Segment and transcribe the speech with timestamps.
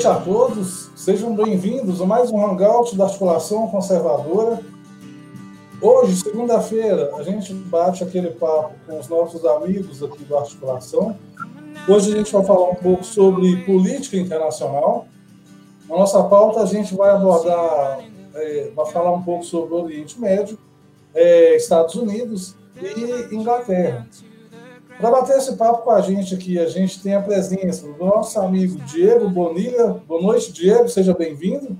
[0.00, 4.58] noite a todos, sejam bem-vindos a mais um Hangout da Articulação Conservadora.
[5.78, 11.18] Hoje, segunda-feira, a gente bate aquele papo com os nossos amigos aqui da Articulação.
[11.86, 15.06] Hoje a gente vai falar um pouco sobre política internacional.
[15.86, 18.00] Na nossa pauta, a gente vai abordar,
[18.36, 20.58] é, vai falar um pouco sobre o Oriente Médio,
[21.14, 24.08] é, Estados Unidos e Inglaterra.
[25.00, 28.38] Para bater esse papo com a gente aqui, a gente tem a presença do nosso
[28.38, 29.96] amigo Diego Bonilha.
[30.06, 31.78] Boa noite, Diego, seja bem-vindo.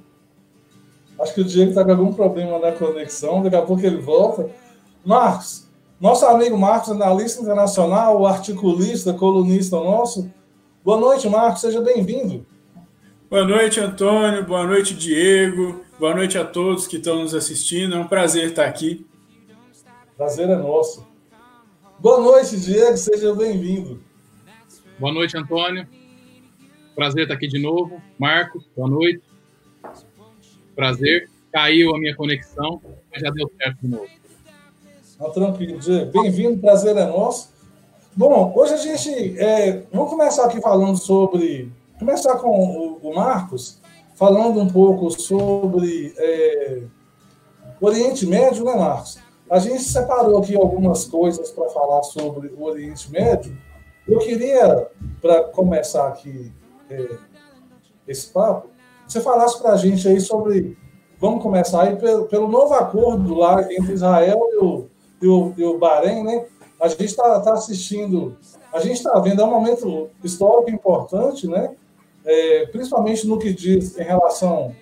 [1.20, 4.48] Acho que o Diego está com algum problema na conexão, daqui a pouco ele volta.
[5.05, 5.69] Marcos,
[6.01, 10.30] nosso amigo Marcos, analista internacional, articulista, colunista nosso.
[10.82, 12.46] Boa noite, Marcos, seja bem-vindo.
[13.29, 14.46] Boa noite, Antônio.
[14.46, 15.82] Boa noite, Diego.
[15.98, 17.96] Boa noite a todos que estão nos assistindo.
[17.96, 19.07] É um prazer estar aqui.
[20.16, 21.09] Prazer é nosso.
[22.01, 24.01] Boa noite, Diego, seja bem-vindo.
[24.98, 25.87] Boa noite, Antônio.
[26.95, 28.01] Prazer estar aqui de novo.
[28.18, 29.20] Marcos, boa noite.
[30.74, 31.28] Prazer.
[31.52, 32.80] Caiu a minha conexão,
[33.12, 34.09] mas já deu certo de novo.
[35.18, 36.10] Tá tranquilo, Diego.
[36.10, 37.52] Bem-vindo, prazer é nosso.
[38.16, 39.38] Bom, hoje a gente.
[39.38, 41.71] É, vamos começar aqui falando sobre.
[41.98, 43.78] Começar com o, o Marcos,
[44.15, 46.82] falando um pouco sobre é,
[47.78, 49.18] Oriente Médio, né, Marcos?
[49.51, 53.59] A gente separou aqui algumas coisas para falar sobre o Oriente Médio.
[54.06, 54.87] Eu queria,
[55.20, 56.52] para começar aqui
[56.88, 57.16] é,
[58.06, 58.68] esse papo,
[59.09, 60.78] você falasse para a gente aí sobre.
[61.18, 64.87] Vamos começar aí pelo, pelo novo acordo lá entre Israel e o,
[65.21, 66.47] e o, e o Bahrein, né?
[66.81, 68.38] A gente está tá assistindo,
[68.72, 71.75] a gente está vendo, é um momento histórico importante, né?
[72.25, 74.72] É, principalmente no que diz em relação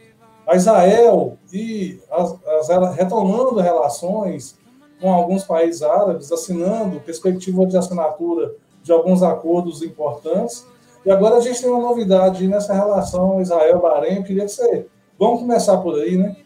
[0.46, 2.36] a Israel e as,
[2.70, 4.57] as, retomando relações
[5.00, 10.66] com alguns países árabes, assinando perspectiva de assinatura de alguns acordos importantes.
[11.04, 14.16] E agora a gente tem uma novidade nessa relação Israel-Bahrein.
[14.16, 14.86] Eu queria que você.
[15.18, 16.36] Vamos começar por aí, né?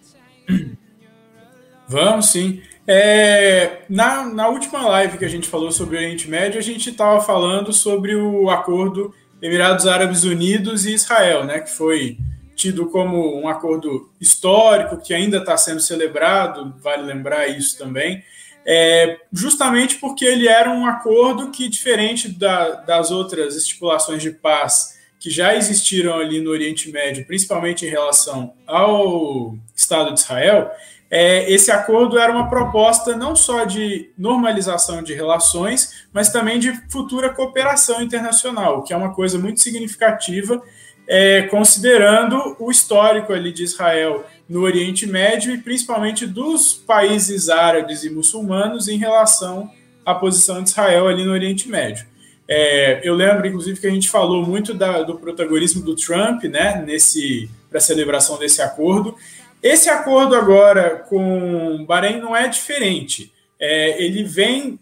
[1.88, 2.62] Vamos sim.
[2.86, 6.90] É, na, na última live que a gente falou sobre o Oriente Médio, a gente
[6.90, 12.18] estava falando sobre o acordo Emirados Árabes Unidos e Israel, né, que foi
[12.54, 18.22] tido como um acordo histórico que ainda está sendo celebrado, vale lembrar isso também
[18.66, 25.00] é, justamente porque ele era um acordo que, diferente da, das outras estipulações de paz
[25.18, 30.70] que já existiram ali no Oriente Médio, principalmente em relação ao Estado de Israel,
[31.14, 36.72] é, esse acordo era uma proposta não só de normalização de relações, mas também de
[36.90, 40.62] futura cooperação internacional, que é uma coisa muito significativa,
[41.06, 48.04] é, considerando o histórico ali de Israel no Oriente Médio e principalmente dos países árabes
[48.04, 49.70] e muçulmanos em relação
[50.04, 52.06] à posição de Israel ali no Oriente Médio.
[52.46, 56.84] É, eu lembro, inclusive, que a gente falou muito da, do protagonismo do Trump, né,
[56.86, 59.16] nesse para a celebração desse acordo.
[59.62, 63.32] Esse acordo agora com Bahrein não é diferente.
[63.58, 64.78] É, ele vem,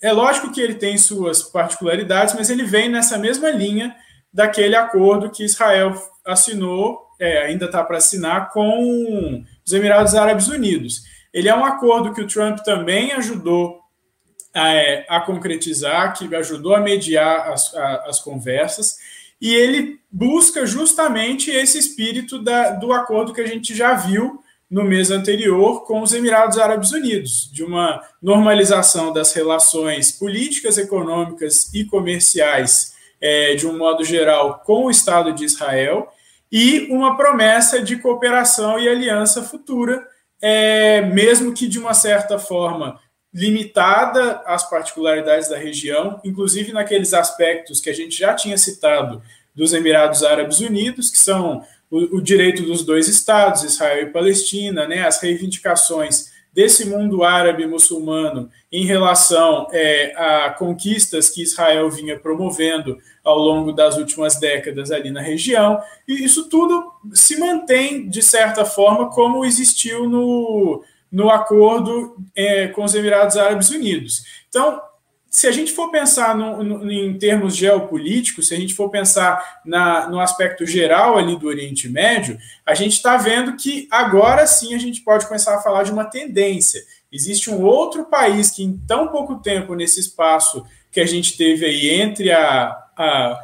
[0.00, 3.96] é lógico que ele tem suas particularidades, mas ele vem nessa mesma linha
[4.32, 5.92] daquele acordo que Israel
[6.24, 11.02] assinou é, ainda está para assinar com os Emirados Árabes Unidos.
[11.32, 13.80] Ele é um acordo que o Trump também ajudou
[14.54, 18.96] a, é, a concretizar, que ajudou a mediar as, a, as conversas,
[19.40, 24.84] e ele busca justamente esse espírito da, do acordo que a gente já viu no
[24.84, 31.84] mês anterior com os Emirados Árabes Unidos, de uma normalização das relações políticas, econômicas e
[31.84, 36.12] comerciais, é, de um modo geral, com o Estado de Israel
[36.50, 40.06] e uma promessa de cooperação e aliança futura,
[40.40, 42.98] é, mesmo que de uma certa forma
[43.32, 49.22] limitada às particularidades da região, inclusive naqueles aspectos que a gente já tinha citado
[49.54, 54.86] dos Emirados Árabes Unidos, que são o, o direito dos dois estados, Israel e Palestina,
[54.86, 62.18] né, as reivindicações desse mundo árabe muçulmano em relação é, a conquistas que Israel vinha
[62.18, 68.22] promovendo ao longo das últimas décadas ali na região, e isso tudo se mantém, de
[68.22, 74.22] certa forma, como existiu no, no acordo é, com os Emirados Árabes Unidos.
[74.48, 74.80] Então,
[75.30, 79.60] se a gente for pensar no, no, em termos geopolíticos, se a gente for pensar
[79.64, 84.74] na, no aspecto geral ali do Oriente Médio, a gente está vendo que agora sim
[84.74, 86.80] a gente pode começar a falar de uma tendência.
[87.12, 91.66] Existe um outro país que em tão pouco tempo nesse espaço que a gente teve
[91.66, 93.40] aí entre a, a,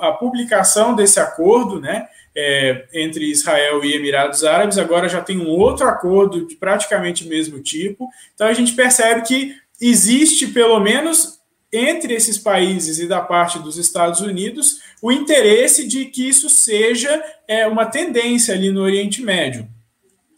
[0.00, 2.06] a publicação desse acordo, né,
[2.36, 7.60] é, entre Israel e Emirados Árabes, agora já tem um outro acordo de praticamente mesmo
[7.60, 8.08] tipo.
[8.34, 11.40] Então a gente percebe que existe pelo menos
[11.72, 17.22] entre esses países e da parte dos Estados Unidos o interesse de que isso seja
[17.46, 19.68] é, uma tendência ali no Oriente Médio.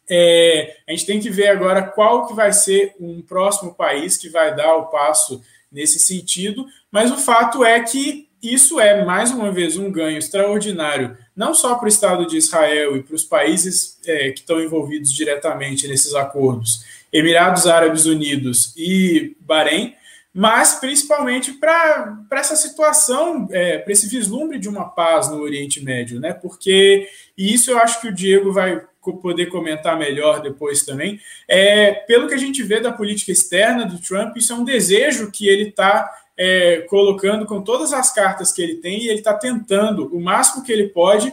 [0.08, 4.28] É, a gente tem que ver agora qual que vai ser um próximo país que
[4.28, 9.52] vai dar o passo nesse sentido, mas o fato é que isso é, mais uma
[9.52, 14.00] vez, um ganho extraordinário, não só para o Estado de Israel e para os países
[14.04, 19.94] é, que estão envolvidos diretamente nesses acordos, Emirados Árabes Unidos e Bahrein,
[20.34, 26.18] mas principalmente para essa situação, é, para esse vislumbre de uma paz no Oriente Médio,
[26.18, 26.32] né?
[26.32, 27.06] Porque
[27.36, 28.82] e isso eu acho que o Diego vai
[29.20, 31.20] poder comentar melhor depois também.
[31.46, 35.30] É, pelo que a gente vê da política externa do Trump, isso é um desejo
[35.30, 39.34] que ele está é, colocando com todas as cartas que ele tem e ele está
[39.34, 41.32] tentando o máximo que ele pode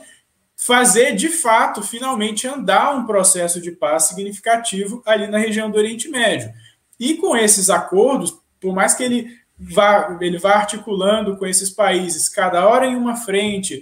[0.55, 6.09] fazer de fato, finalmente, andar um processo de paz significativo ali na região do Oriente
[6.09, 6.51] Médio.
[6.99, 12.27] E com esses acordos, por mais que ele vá, ele vá articulando com esses países,
[12.27, 13.81] cada hora em uma frente,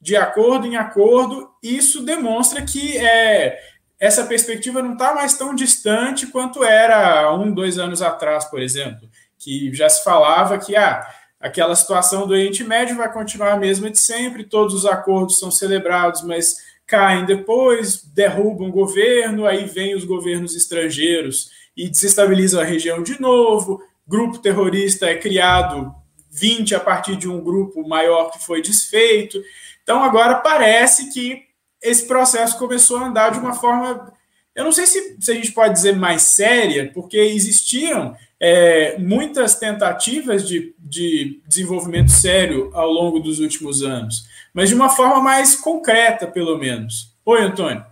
[0.00, 3.58] de acordo em acordo, isso demonstra que é,
[3.98, 9.07] essa perspectiva não está mais tão distante quanto era um, dois anos atrás, por exemplo,
[9.38, 11.06] que já se falava que ah,
[11.40, 15.50] aquela situação do Oriente Médio vai continuar a mesma de sempre, todos os acordos são
[15.50, 16.56] celebrados, mas
[16.86, 23.20] caem depois, derrubam o governo, aí vem os governos estrangeiros e desestabilizam a região de
[23.20, 25.94] novo, grupo terrorista é criado
[26.30, 29.42] 20 a partir de um grupo maior que foi desfeito.
[29.82, 31.42] Então agora parece que
[31.80, 34.12] esse processo começou a andar de uma forma,
[34.54, 39.56] eu não sei se, se a gente pode dizer mais séria, porque existiram é, muitas
[39.56, 44.24] tentativas de, de desenvolvimento sério ao longo dos últimos anos,
[44.54, 47.16] mas de uma forma mais concreta, pelo menos.
[47.24, 47.84] Oi, Antônio.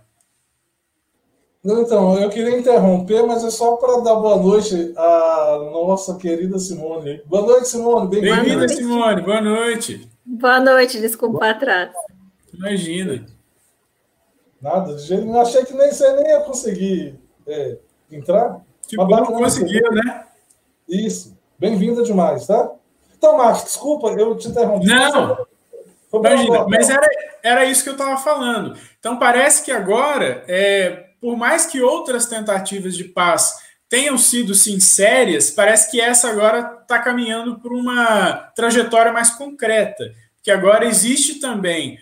[1.65, 7.21] Então, eu queria interromper, mas é só para dar boa noite à nossa querida Simone.
[7.25, 8.09] Boa noite, Simone.
[8.09, 9.21] Bem-vinda, Bem Simone.
[9.21, 10.09] Boa noite.
[10.25, 11.91] Boa noite, desculpa atrás.
[12.53, 13.25] Imagina.
[14.61, 15.41] Nada, de jeito nenhum.
[15.41, 17.77] Achei que nem você nem ia conseguir é,
[18.11, 18.61] entrar.
[18.87, 20.26] Que bom que conseguiu, né?
[20.87, 21.37] Isso.
[21.59, 22.71] Bem-vinda demais, tá?
[23.17, 24.85] Então, Marcos, desculpa, eu te interrompi.
[24.85, 25.45] Não,
[26.13, 27.07] imagina, mas era,
[27.43, 28.77] era isso que eu estava falando.
[28.99, 33.53] Então, parece que agora, é, por mais que outras tentativas de paz
[33.89, 40.13] tenham sido sim sérias, parece que essa agora está caminhando por uma trajetória mais concreta.
[40.43, 41.97] Que agora existe também,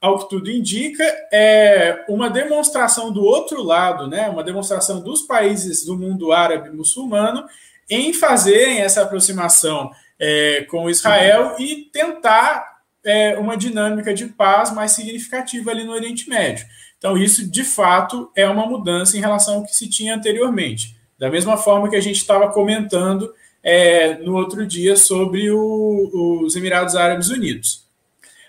[0.00, 4.28] ao que tudo indica, é uma demonstração do outro lado, né?
[4.28, 7.44] uma demonstração dos países do mundo árabe muçulmano
[7.88, 14.92] em fazerem essa aproximação é, com Israel e tentar é, uma dinâmica de paz mais
[14.92, 16.66] significativa ali no Oriente Médio.
[16.96, 20.96] Então, isso de fato é uma mudança em relação ao que se tinha anteriormente.
[21.18, 23.32] Da mesma forma que a gente estava comentando
[23.62, 27.86] é, no outro dia sobre o, os Emirados Árabes Unidos.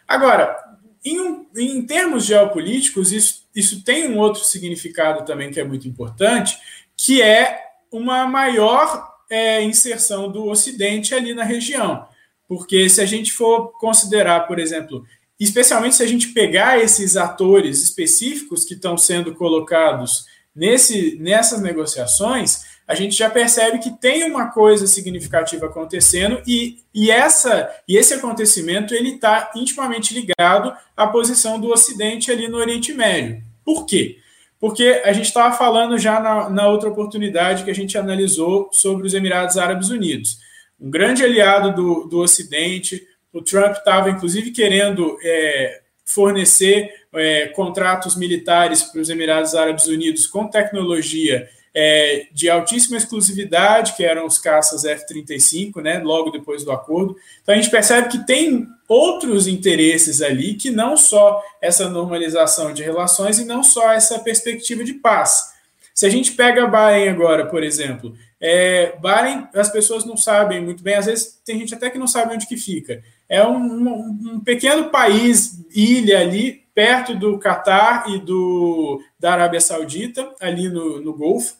[0.08, 0.56] Agora,
[1.04, 6.58] em, em termos geopolíticos, isso, isso tem um outro significado também que é muito importante,
[6.96, 7.60] que é
[7.92, 12.08] uma maior é, inserção do Ocidente ali na região.
[12.48, 15.04] Porque se a gente for considerar, por exemplo,
[15.40, 20.26] especialmente se a gente pegar esses atores específicos que estão sendo colocados
[20.56, 27.10] nesse, nessas negociações, a gente já percebe que tem uma coisa significativa acontecendo e, e,
[27.10, 32.94] essa, e esse acontecimento ele está intimamente ligado à posição do Ocidente ali no Oriente
[32.94, 33.44] Médio.
[33.64, 34.20] Por quê?
[34.60, 39.06] Porque a gente estava falando já na, na outra oportunidade que a gente analisou sobre
[39.06, 40.40] os Emirados Árabes Unidos.
[40.80, 48.16] Um grande aliado do, do Ocidente, o Trump estava inclusive querendo é, fornecer é, contratos
[48.16, 54.38] militares para os Emirados Árabes Unidos com tecnologia é, de altíssima exclusividade, que eram os
[54.38, 57.18] caças F-35, né, logo depois do acordo.
[57.44, 62.82] Então a gente percebe que tem outros interesses ali, que não só essa normalização de
[62.82, 65.54] relações e não só essa perspectiva de paz.
[65.94, 70.82] Se a gente pega Bahrein agora, por exemplo, é, Bahrein, as pessoas não sabem muito
[70.82, 73.04] bem, às vezes tem gente até que não sabe onde que fica.
[73.28, 79.60] É um, um, um pequeno país, ilha ali, perto do Catar e do, da Arábia
[79.60, 81.56] Saudita, ali no, no Golfo.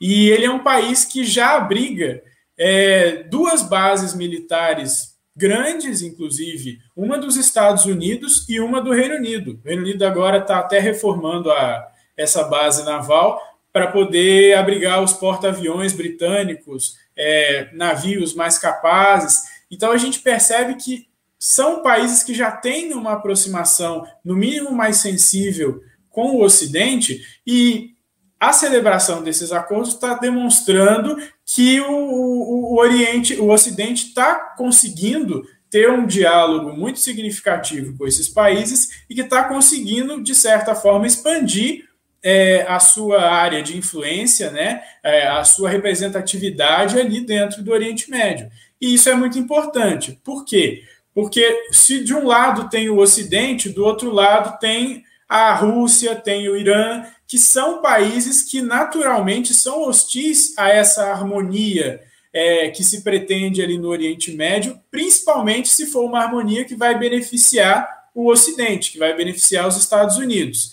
[0.00, 2.22] E ele é um país que já abriga
[2.56, 9.60] é, duas bases militares grandes, inclusive, uma dos Estados Unidos e uma do Reino Unido.
[9.62, 11.86] O Reino Unido agora está até reformando a,
[12.16, 13.40] essa base naval
[13.72, 19.42] para poder abrigar os porta-aviões britânicos, é, navios mais capazes.
[19.70, 21.06] Então a gente percebe que
[21.38, 27.94] são países que já têm uma aproximação, no mínimo mais sensível, com o Ocidente, e
[28.40, 35.44] a celebração desses acordos está demonstrando que o, o, o Oriente, o Ocidente está conseguindo
[35.70, 41.06] ter um diálogo muito significativo com esses países e que está conseguindo, de certa forma,
[41.06, 41.84] expandir
[42.22, 48.10] é, a sua área de influência, né, é, a sua representatividade ali dentro do Oriente
[48.10, 48.50] Médio.
[48.80, 50.18] E isso é muito importante.
[50.24, 50.82] Por quê?
[51.14, 56.48] Porque se de um lado tem o Ocidente, do outro lado tem a Rússia, tem
[56.48, 62.00] o Irã, que são países que naturalmente são hostis a essa harmonia
[62.32, 66.98] é, que se pretende ali no Oriente Médio, principalmente se for uma harmonia que vai
[66.98, 70.72] beneficiar o Ocidente, que vai beneficiar os Estados Unidos.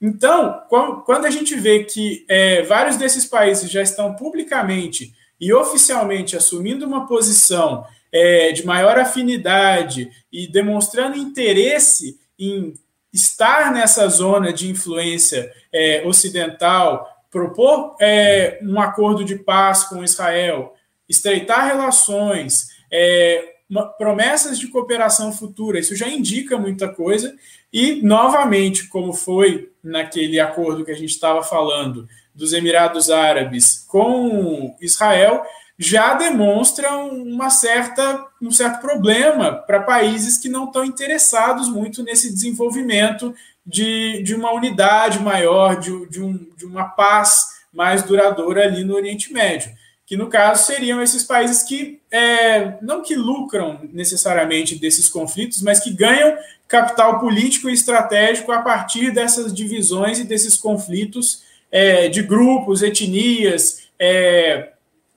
[0.00, 0.62] Então,
[1.04, 6.86] quando a gente vê que é, vários desses países já estão publicamente e oficialmente assumindo
[6.86, 12.74] uma posição é, de maior afinidade e demonstrando interesse em
[13.16, 20.74] estar nessa zona de influência é, ocidental, propor é, um acordo de paz com Israel,
[21.08, 27.34] estreitar relações, é, uma, promessas de cooperação futura, isso já indica muita coisa.
[27.72, 34.76] E, novamente, como foi naquele acordo que a gente estava falando dos Emirados Árabes com
[34.80, 35.42] Israel,
[35.78, 42.32] já demonstra uma certa, um certo problema para países que não estão interessados muito nesse
[42.32, 48.84] desenvolvimento de, de uma unidade maior, de, de, um, de uma paz mais duradoura ali
[48.84, 49.70] no Oriente Médio
[50.06, 55.80] que no caso seriam esses países que é, não que lucram necessariamente desses conflitos, mas
[55.80, 61.42] que ganham capital político e estratégico a partir dessas divisões e desses conflitos
[61.72, 64.70] é, de grupos, etnias, é,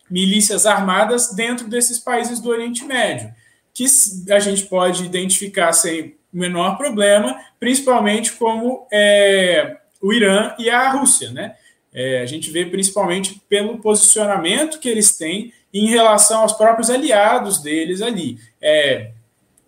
[0.09, 3.33] milícias armadas dentro desses países do Oriente Médio,
[3.73, 3.85] que
[4.29, 11.31] a gente pode identificar sem menor problema, principalmente como é, o Irã e a Rússia,
[11.31, 11.55] né?
[11.91, 17.61] É, a gente vê principalmente pelo posicionamento que eles têm em relação aos próprios aliados
[17.61, 18.37] deles ali.
[18.61, 19.11] É,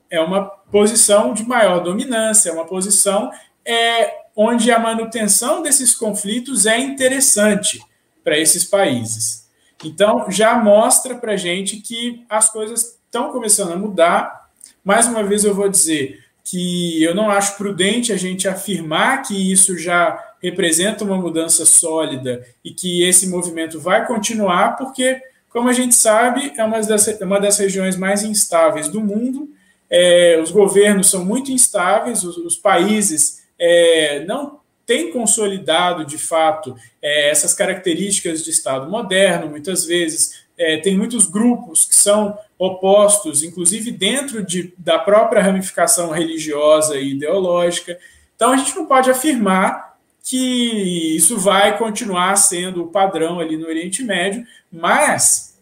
[0.09, 3.31] é uma posição de maior dominância, é uma posição
[3.65, 7.81] é, onde a manutenção desses conflitos é interessante
[8.23, 9.40] para esses países.
[9.83, 14.49] Então, já mostra para a gente que as coisas estão começando a mudar.
[14.83, 19.51] Mais uma vez, eu vou dizer que eu não acho prudente a gente afirmar que
[19.51, 25.73] isso já representa uma mudança sólida e que esse movimento vai continuar, porque, como a
[25.73, 29.49] gente sabe, é uma das, é uma das regiões mais instáveis do mundo.
[29.89, 36.75] É, os governos são muito instáveis, os, os países é, não têm consolidado, de fato,
[37.01, 40.41] é, essas características de Estado moderno, muitas vezes.
[40.57, 47.11] É, tem muitos grupos que são opostos, inclusive dentro de, da própria ramificação religiosa e
[47.11, 47.97] ideológica.
[48.35, 53.67] Então, a gente não pode afirmar que isso vai continuar sendo o padrão ali no
[53.67, 55.57] Oriente Médio, mas,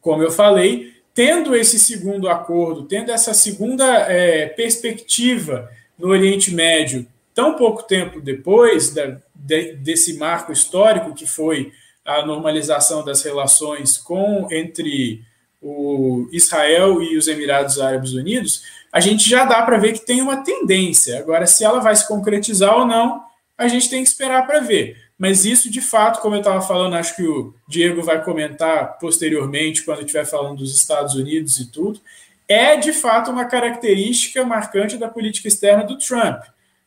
[0.00, 7.06] como eu falei, tendo esse segundo acordo, tendo essa segunda é, perspectiva no Oriente Médio,
[7.34, 11.72] tão pouco tempo depois da, de, desse marco histórico que foi
[12.04, 15.22] a normalização das relações com entre
[15.60, 20.20] o Israel e os Emirados Árabes Unidos, a gente já dá para ver que tem
[20.20, 21.18] uma tendência.
[21.18, 23.22] Agora, se ela vai se concretizar ou não,
[23.56, 24.96] a gente tem que esperar para ver.
[25.16, 29.84] Mas isso, de fato, como eu estava falando, acho que o Diego vai comentar posteriormente,
[29.84, 32.00] quando estiver falando dos Estados Unidos e tudo,
[32.48, 36.42] é de fato uma característica marcante da política externa do Trump.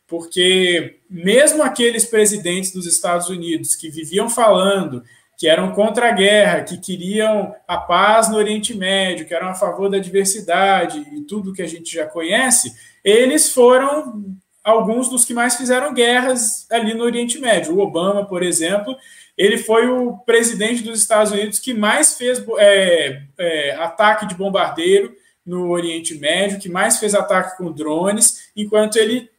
[0.06, 5.02] Porque mesmo aqueles presidentes dos Estados Unidos que viviam falando
[5.36, 9.54] que eram contra a guerra, que queriam a paz no Oriente Médio, que eram a
[9.54, 14.24] favor da diversidade e tudo que a gente já conhece, eles foram
[14.64, 17.76] alguns dos que mais fizeram guerras ali no Oriente Médio.
[17.76, 18.96] O Obama, por exemplo,
[19.36, 25.14] ele foi o presidente dos Estados Unidos que mais fez é, é, ataque de bombardeiro
[25.44, 29.30] no Oriente Médio, que mais fez ataque com drones, enquanto ele,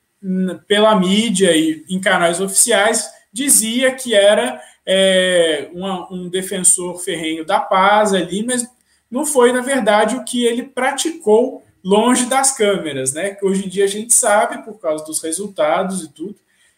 [0.67, 7.59] pela mídia e em canais oficiais, dizia que era é, uma, um defensor ferrenho da
[7.59, 8.67] paz ali, mas
[9.09, 13.31] não foi, na verdade, o que ele praticou longe das câmeras, né?
[13.31, 16.35] Que hoje em dia a gente sabe por causa dos resultados e tudo.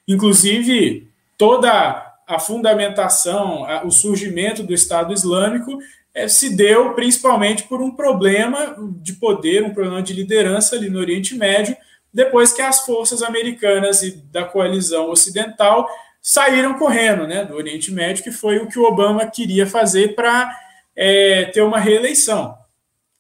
[0.08, 5.80] Inclusive, toda a fundamentação, a, o surgimento do Estado Islâmico
[6.14, 11.00] é, se deu principalmente por um problema de poder, um problema de liderança ali no
[11.00, 11.76] Oriente Médio,
[12.14, 15.88] depois que as forças americanas e da coalizão ocidental
[16.22, 20.50] saíram correndo né, do Oriente Médio, que foi o que o Obama queria fazer para
[20.96, 22.58] é, ter uma reeleição.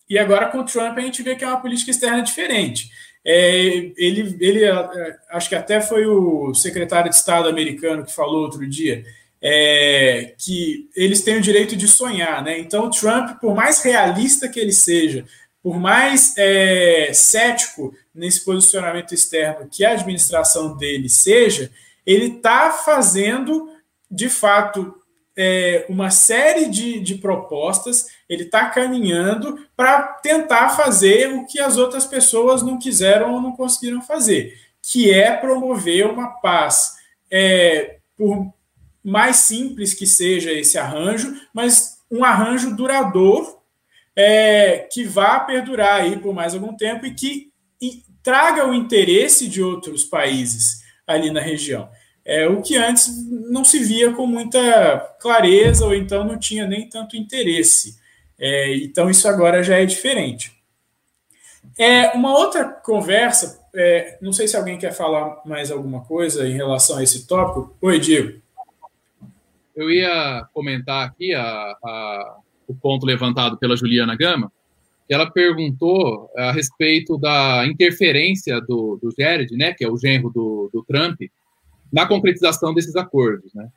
[0.10, 2.90] E agora com o Trump a gente vê que é uma política externa diferente.
[3.24, 8.44] É, ele, ele, é, acho que até foi o secretário de Estado americano que falou
[8.44, 9.04] outro dia,
[9.42, 12.60] é, que eles têm o direito de sonhar, né?
[12.60, 15.26] Então, o Trump, por mais realista que ele seja,
[15.62, 21.72] por mais é, cético nesse posicionamento externo que a administração dele seja,
[22.06, 23.70] ele está fazendo,
[24.10, 24.96] de fato,
[25.38, 31.78] é, uma série de, de propostas, ele está caminhando para tentar fazer o que as
[31.78, 36.96] outras pessoas não quiseram ou não conseguiram fazer, que é promover uma paz.
[37.32, 38.52] É, por
[39.04, 43.59] mais simples que seja esse arranjo, mas um arranjo duradouro
[44.22, 49.48] é, que vá perdurar aí por mais algum tempo e que e traga o interesse
[49.48, 51.90] de outros países ali na região.
[52.26, 53.08] É, o que antes
[53.50, 57.98] não se via com muita clareza ou então não tinha nem tanto interesse.
[58.38, 60.52] É, então isso agora já é diferente.
[61.78, 66.54] É, uma outra conversa, é, não sei se alguém quer falar mais alguma coisa em
[66.54, 67.74] relação a esse tópico.
[67.82, 68.42] Oi, Diego.
[69.74, 72.38] Eu ia comentar aqui a, a,
[72.70, 74.52] o ponto levantado pela Juliana Gama,
[75.10, 80.70] ela perguntou a respeito da interferência do, do Jared, né, que é o genro do,
[80.72, 81.20] do Trump,
[81.92, 83.52] na concretização desses acordos.
[83.54, 83.68] Né?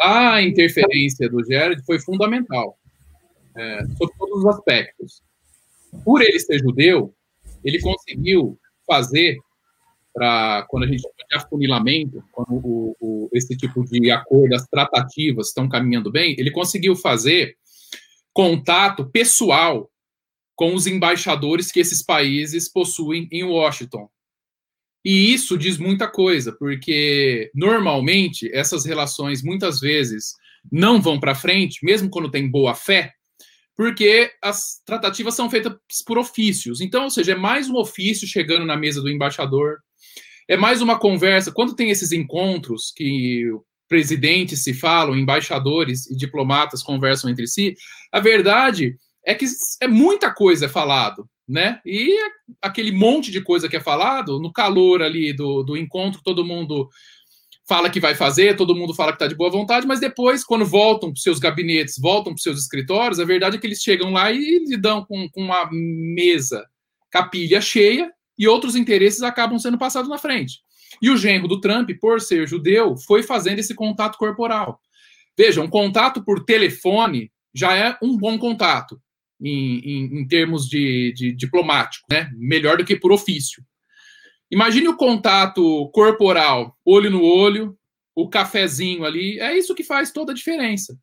[0.00, 2.78] A interferência do Jared foi fundamental,
[3.54, 5.22] é, sob todos os aspectos.
[6.04, 7.14] Por ele ser judeu,
[7.62, 9.36] ele conseguiu fazer
[10.14, 15.48] para quando a gente de afunilamento, quando o, o, esse tipo de acordo, as tratativas
[15.48, 17.56] estão caminhando bem, ele conseguiu fazer
[18.32, 19.90] contato pessoal
[20.54, 24.08] com os embaixadores que esses países possuem em Washington.
[25.04, 30.34] E isso diz muita coisa, porque normalmente essas relações muitas vezes
[30.70, 33.14] não vão para frente, mesmo quando tem boa fé,
[33.74, 35.72] porque as tratativas são feitas
[36.04, 36.82] por ofícios.
[36.82, 39.78] Então, ou seja, é mais um ofício chegando na mesa do embaixador,
[40.46, 41.50] é mais uma conversa.
[41.50, 43.44] Quando tem esses encontros que
[43.90, 47.74] presidentes se falam, embaixadores e diplomatas conversam entre si,
[48.10, 49.44] a verdade é que
[49.82, 51.80] é muita coisa falado né?
[51.84, 52.16] E
[52.62, 56.88] aquele monte de coisa que é falado, no calor ali do, do encontro, todo mundo
[57.68, 60.64] fala que vai fazer, todo mundo fala que está de boa vontade, mas depois, quando
[60.64, 64.30] voltam para seus gabinetes, voltam para seus escritórios, a verdade é que eles chegam lá
[64.30, 66.64] e lidam com, com uma mesa
[67.10, 70.60] capilha cheia e outros interesses acabam sendo passados na frente.
[71.00, 74.80] E o genro do Trump, por ser judeu, foi fazendo esse contato corporal.
[75.36, 79.00] Veja, um contato por telefone já é um bom contato
[79.40, 82.30] em, em, em termos de, de diplomático, né?
[82.36, 83.64] Melhor do que por ofício.
[84.50, 87.76] Imagine o contato corporal, olho no olho,
[88.14, 90.98] o cafezinho ali, é isso que faz toda a diferença.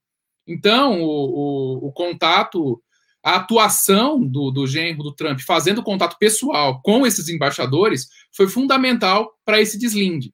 [0.46, 2.82] Então, o, o, o contato,
[3.28, 9.38] a atuação do, do genro do Trump fazendo contato pessoal com esses embaixadores foi fundamental
[9.44, 10.34] para esse deslinde.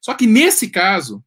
[0.00, 1.22] Só que nesse caso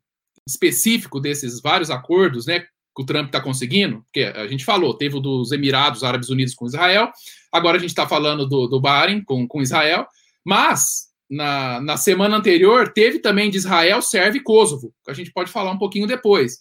[0.46, 5.16] específico desses vários acordos, né, que o Trump está conseguindo, porque a gente falou, teve
[5.16, 7.10] o dos Emirados Árabes Unidos com Israel,
[7.50, 10.06] agora a gente está falando do, do Bahrein com, com Israel,
[10.44, 15.32] mas na, na semana anterior teve também de Israel, Sérvia e Kosovo, que a gente
[15.32, 16.60] pode falar um pouquinho depois.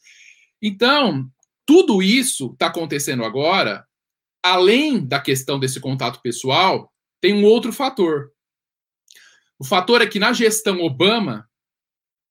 [0.63, 1.27] Então,
[1.67, 3.85] tudo isso está acontecendo agora,
[4.45, 8.31] além da questão desse contato pessoal, tem um outro fator.
[9.59, 11.49] O fator é que na gestão Obama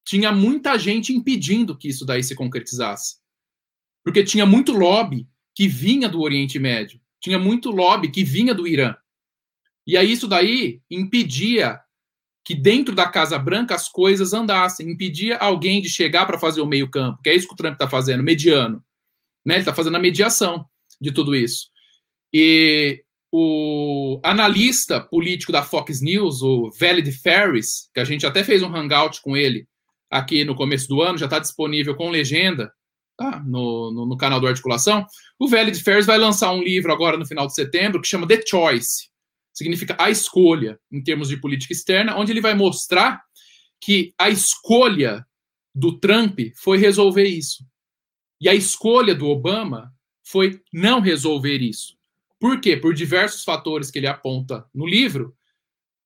[0.05, 3.23] tinha muita gente impedindo que isso daí se concretizasse
[4.03, 8.67] porque tinha muito lobby que vinha do Oriente Médio, tinha muito lobby que vinha do
[8.67, 8.95] Irã.
[9.87, 11.79] E aí isso daí impedia
[12.45, 16.65] que dentro da Casa Branca as coisas andassem, impedia alguém de chegar para fazer o
[16.65, 18.83] meio-campo, que é isso que o Trump está fazendo, mediano.
[19.45, 19.55] Né?
[19.55, 20.65] Ele está fazendo a mediação
[20.99, 21.69] de tudo isso.
[22.33, 28.63] E o analista político da Fox News, o Valid Ferris, que a gente até fez
[28.63, 29.67] um hangout com ele
[30.09, 32.71] aqui no começo do ano, já está disponível com legenda
[33.17, 33.41] tá?
[33.45, 35.05] no, no, no, canal do Articulação.
[35.39, 38.43] O de Ferris vai lançar um livro agora no final de setembro que chama The
[38.45, 39.09] Choice.
[39.53, 43.21] Significa a escolha, em termos de política externa, onde ele vai mostrar
[43.79, 45.25] que a escolha
[45.75, 47.63] do Trump foi resolver isso.
[48.39, 49.91] E a escolha do Obama
[50.23, 51.95] foi não resolver isso.
[52.43, 52.75] Por quê?
[52.75, 55.33] Por diversos fatores que ele aponta no livro,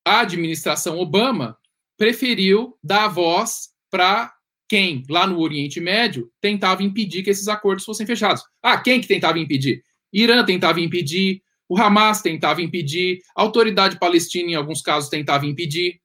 [0.05, 1.57] a administração Obama
[1.97, 4.31] preferiu dar voz para
[4.69, 8.43] quem, lá no Oriente Médio, tentava impedir que esses acordos fossem fechados.
[8.61, 9.81] Ah, quem que tentava impedir?
[10.13, 15.99] Irã tentava impedir, o Hamas tentava impedir, a autoridade palestina, em alguns casos, tentava impedir,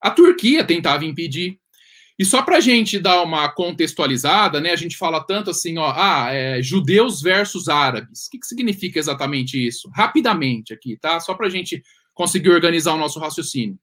[0.00, 1.58] a Turquia tentava impedir.
[2.18, 5.92] E só para a gente dar uma contextualizada, né, a gente fala tanto assim, ó,
[5.94, 8.26] ah, é, judeus versus árabes.
[8.26, 9.88] O que, que significa exatamente isso?
[9.94, 11.20] Rapidamente aqui, tá?
[11.20, 11.80] Só para a gente
[12.12, 13.78] conseguir organizar o nosso raciocínio.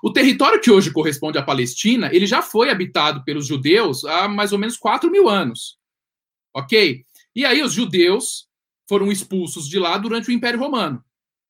[0.00, 4.52] O território que hoje corresponde à Palestina, ele já foi habitado pelos judeus há mais
[4.52, 5.76] ou menos 4 mil anos.
[6.54, 7.04] Ok?
[7.34, 8.46] E aí os judeus
[8.88, 11.02] foram expulsos de lá durante o Império Romano.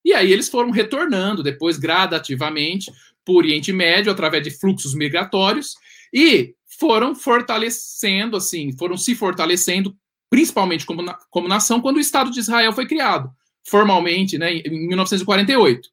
[0.05, 2.91] E aí eles foram retornando depois gradativamente
[3.25, 5.75] por Oriente Médio através de fluxos migratórios
[6.13, 9.97] e foram fortalecendo assim, foram se fortalecendo
[10.31, 13.31] principalmente como, como nação quando o Estado de Israel foi criado,
[13.69, 15.91] formalmente, né, em 1948.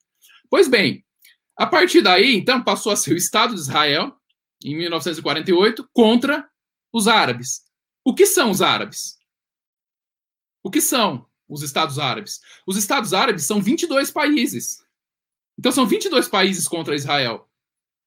[0.49, 1.03] Pois bem,
[1.57, 4.15] a partir daí, então, passou a ser o Estado de Israel
[4.63, 6.47] em 1948 contra
[6.93, 7.63] os árabes.
[8.03, 9.17] O que são os árabes?
[10.63, 12.39] O que são os Estados Árabes?
[12.65, 14.83] Os Estados Árabes são 22 países.
[15.59, 17.45] Então são 22 países contra Israel.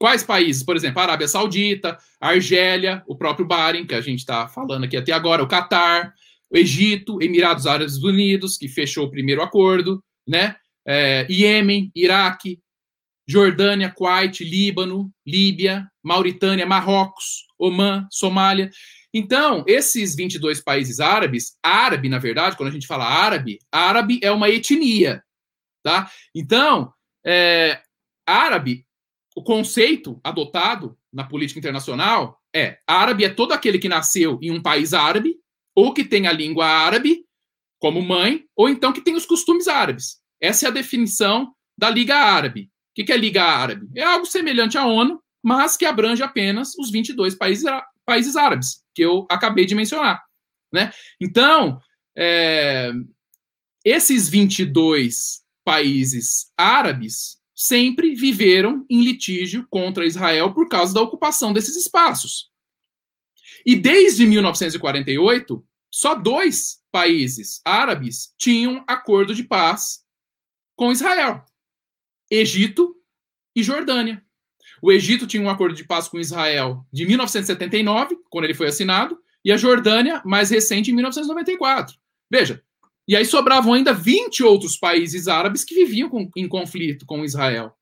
[0.00, 0.62] Quais países?
[0.62, 4.84] Por exemplo, a Arábia Saudita, a Argélia, o próprio Bahrein, que a gente está falando
[4.84, 6.14] aqui até agora, o Catar,
[6.50, 10.56] o Egito, Emirados Árabes Unidos, que fechou o primeiro acordo, né?
[10.86, 12.58] É, Iêmen, Iraque,
[13.28, 18.70] Jordânia, Kuwait, Líbano, Líbia, Mauritânia, Marrocos, Omã, Somália.
[19.12, 24.32] Então, esses 22 países árabes, árabe, na verdade, quando a gente fala árabe, árabe é
[24.32, 25.22] uma etnia,
[25.82, 26.10] tá?
[26.34, 26.92] Então,
[27.24, 27.82] é,
[28.26, 28.86] árabe,
[29.36, 34.60] o conceito adotado na política internacional é árabe é todo aquele que nasceu em um
[34.60, 35.36] país árabe
[35.74, 37.24] ou que tem a língua árabe
[37.78, 40.20] como mãe, ou então que tem os costumes árabes.
[40.40, 42.70] Essa é a definição da Liga Árabe.
[42.96, 43.88] O que é Liga Árabe?
[43.96, 47.64] É algo semelhante à ONU, mas que abrange apenas os 22 países,
[48.04, 50.22] países árabes que eu acabei de mencionar.
[50.72, 50.92] Né?
[51.20, 51.80] Então,
[52.16, 52.92] é,
[53.84, 61.76] esses 22 países árabes sempre viveram em litígio contra Israel por causa da ocupação desses
[61.76, 62.50] espaços.
[63.64, 70.00] E desde 1948, só dois países árabes tinham acordo de paz
[70.74, 71.44] com Israel:
[72.30, 72.96] Egito
[73.54, 74.24] e Jordânia.
[74.80, 79.16] O Egito tinha um acordo de paz com Israel de 1979, quando ele foi assinado,
[79.44, 81.96] e a Jordânia, mais recente, em 1994.
[82.30, 82.62] Veja,
[83.06, 87.72] e aí sobravam ainda 20 outros países árabes que viviam com, em conflito com Israel.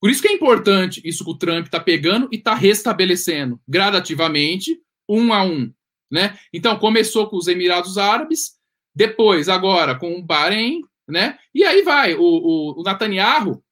[0.00, 4.78] Por isso que é importante isso que o Trump está pegando e está restabelecendo gradativamente,
[5.08, 5.72] um a um.
[6.10, 6.38] Né?
[6.52, 8.54] Então, começou com os Emirados Árabes,
[8.94, 11.38] depois, agora, com o Bahrein, né?
[11.54, 12.14] e aí vai.
[12.14, 13.62] O, o, o Netanyahu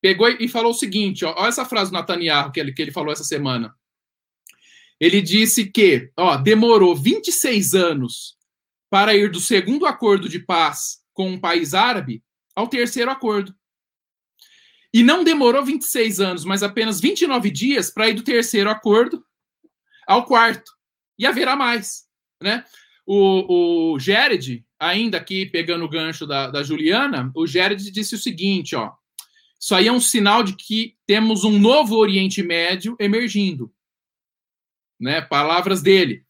[0.00, 2.92] pegou e falou o seguinte: ó, olha essa frase do Netanyahu que ele, que ele
[2.92, 3.74] falou essa semana.
[4.98, 8.36] Ele disse que ó, demorou 26 anos
[8.90, 12.22] para ir do segundo acordo de paz com um país árabe
[12.54, 13.54] ao terceiro acordo.
[14.92, 19.24] E não demorou 26 anos, mas apenas 29 dias para ir do terceiro acordo
[20.06, 20.72] ao quarto.
[21.16, 22.08] E haverá mais.
[22.42, 22.64] Né?
[23.06, 28.18] O, o Gered, ainda aqui pegando o gancho da, da Juliana, o Gered disse o
[28.18, 28.92] seguinte: ó,
[29.60, 33.72] isso aí é um sinal de que temos um novo Oriente Médio emergindo.
[34.98, 35.20] Né?
[35.20, 36.24] Palavras dele.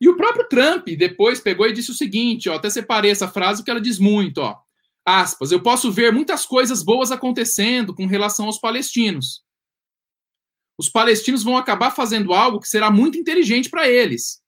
[0.00, 3.64] E o próprio Trump depois pegou e disse o seguinte, ó, até separei essa frase
[3.64, 4.58] que ela diz muito, ó.
[5.04, 9.44] Aspas, eu posso ver muitas coisas boas acontecendo com relação aos palestinos.
[10.76, 14.42] Os palestinos vão acabar fazendo algo que será muito inteligente para eles.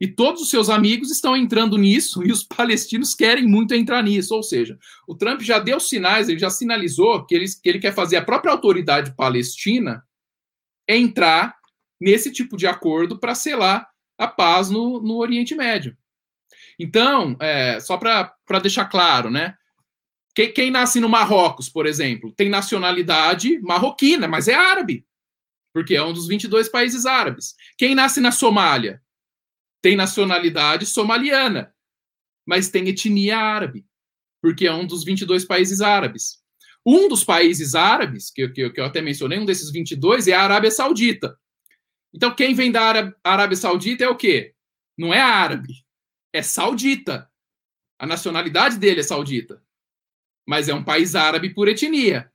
[0.00, 4.34] E todos os seus amigos estão entrando nisso e os palestinos querem muito entrar nisso.
[4.34, 4.76] Ou seja,
[5.06, 8.24] o Trump já deu sinais, ele já sinalizou que ele, que ele quer fazer a
[8.24, 10.02] própria autoridade palestina
[10.86, 11.56] entrar
[11.98, 15.96] nesse tipo de acordo para selar a paz no, no Oriente Médio.
[16.78, 19.56] Então, é, só para deixar claro, né?
[20.34, 25.06] Quem, quem nasce no Marrocos, por exemplo, tem nacionalidade marroquina, mas é árabe,
[25.72, 27.54] porque é um dos 22 países árabes.
[27.78, 29.00] Quem nasce na Somália
[29.80, 31.72] tem nacionalidade somaliana,
[32.44, 33.86] mas tem etnia árabe,
[34.42, 36.42] porque é um dos 22 países árabes.
[36.84, 40.42] Um dos países árabes, que, que, que eu até mencionei, um desses 22, é a
[40.42, 41.38] Arábia Saudita.
[42.14, 44.54] Então, quem vem da Arábia Saudita é o quê?
[44.96, 45.84] Não é árabe,
[46.32, 47.28] é saudita.
[47.98, 49.60] A nacionalidade dele é saudita.
[50.46, 52.32] Mas é um país árabe por etnia.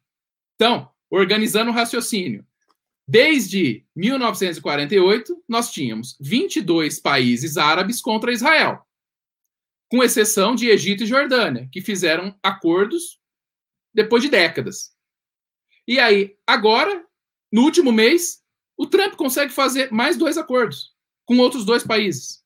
[0.55, 2.45] Então, organizando o raciocínio.
[3.07, 8.85] Desde 1948, nós tínhamos 22 países árabes contra Israel,
[9.89, 13.19] com exceção de Egito e Jordânia, que fizeram acordos
[13.93, 14.93] depois de décadas.
[15.87, 17.03] E aí, agora,
[17.51, 18.43] no último mês,
[18.79, 22.41] o Trump consegue fazer mais dois acordos com outros dois países.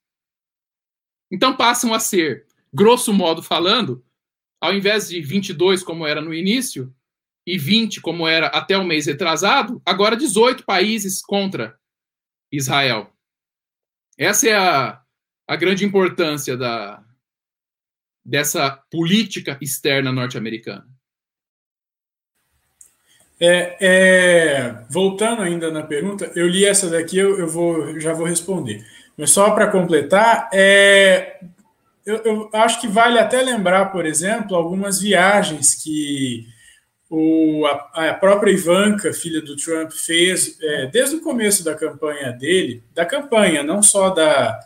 [1.30, 4.04] Então passam a ser, grosso modo falando,
[4.60, 6.92] ao invés de 22 como era no início,
[7.46, 11.78] e 20, como era até o mês retrasado, agora 18 países contra
[12.50, 13.14] Israel.
[14.18, 15.02] Essa é a,
[15.46, 17.04] a grande importância da,
[18.24, 20.88] dessa política externa norte-americana.
[23.46, 28.26] É, é, voltando ainda na pergunta, eu li essa daqui, eu, eu vou, já vou
[28.26, 28.82] responder.
[29.18, 31.40] Mas só para completar, é,
[32.06, 36.46] eu, eu, acho que vale até lembrar, por exemplo, algumas viagens que
[37.10, 42.32] o, a, a, própria Ivanka, filha do Trump, fez é, desde o começo da campanha
[42.32, 44.58] dele, da campanha, não só da,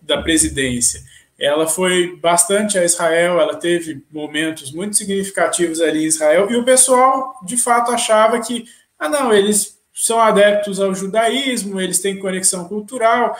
[0.00, 1.00] da presidência.
[1.42, 6.64] Ela foi bastante a Israel, ela teve momentos muito significativos ali em Israel, e o
[6.64, 8.64] pessoal, de fato, achava que,
[8.96, 13.36] ah, não, eles são adeptos ao judaísmo, eles têm conexão cultural,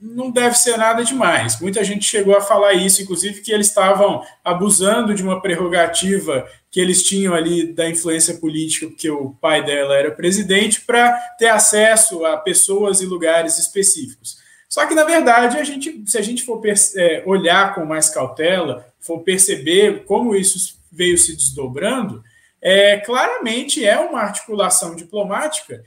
[0.00, 1.60] não deve ser nada demais.
[1.60, 6.80] Muita gente chegou a falar isso, inclusive que eles estavam abusando de uma prerrogativa que
[6.80, 12.24] eles tinham ali da influência política, porque o pai dela era presidente, para ter acesso
[12.24, 14.35] a pessoas e lugares específicos.
[14.68, 16.60] Só que, na verdade, a gente, se a gente for
[16.96, 22.22] é, olhar com mais cautela, for perceber como isso veio se desdobrando,
[22.60, 25.82] é, claramente é uma articulação diplomática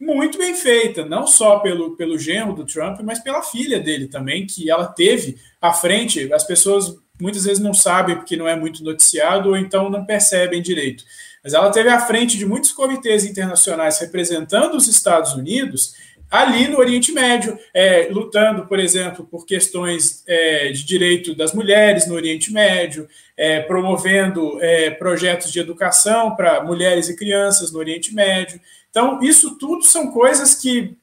[0.00, 4.46] muito bem feita, não só pelo, pelo genro do Trump, mas pela filha dele também,
[4.46, 6.32] que ela teve à frente.
[6.32, 10.60] As pessoas muitas vezes não sabem porque não é muito noticiado ou então não percebem
[10.60, 11.04] direito.
[11.42, 15.94] Mas ela teve à frente de muitos comitês internacionais representando os Estados Unidos
[16.32, 22.06] ali no Oriente Médio, é, lutando, por exemplo, por questões é, de direito das mulheres
[22.06, 28.14] no Oriente Médio, é, promovendo é, projetos de educação para mulheres e crianças no Oriente
[28.14, 28.58] Médio.
[28.88, 30.96] Então, isso tudo são coisas que,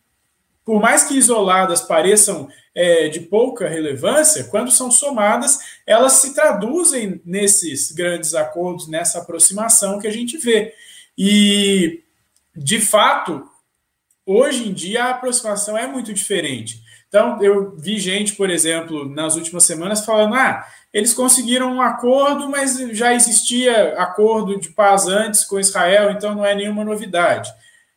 [0.65, 7.21] por mais que isoladas pareçam é, de pouca relevância, quando são somadas, elas se traduzem
[7.23, 10.73] nesses grandes acordos, nessa aproximação que a gente vê.
[11.15, 12.01] E,
[12.55, 13.47] de fato,
[14.29, 16.81] hoje em dia a aproximação é muito diferente.
[17.07, 20.63] Então, eu vi gente, por exemplo, nas últimas semanas falando: ah,
[20.93, 26.45] eles conseguiram um acordo, mas já existia acordo de paz antes com Israel, então não
[26.45, 27.51] é nenhuma novidade.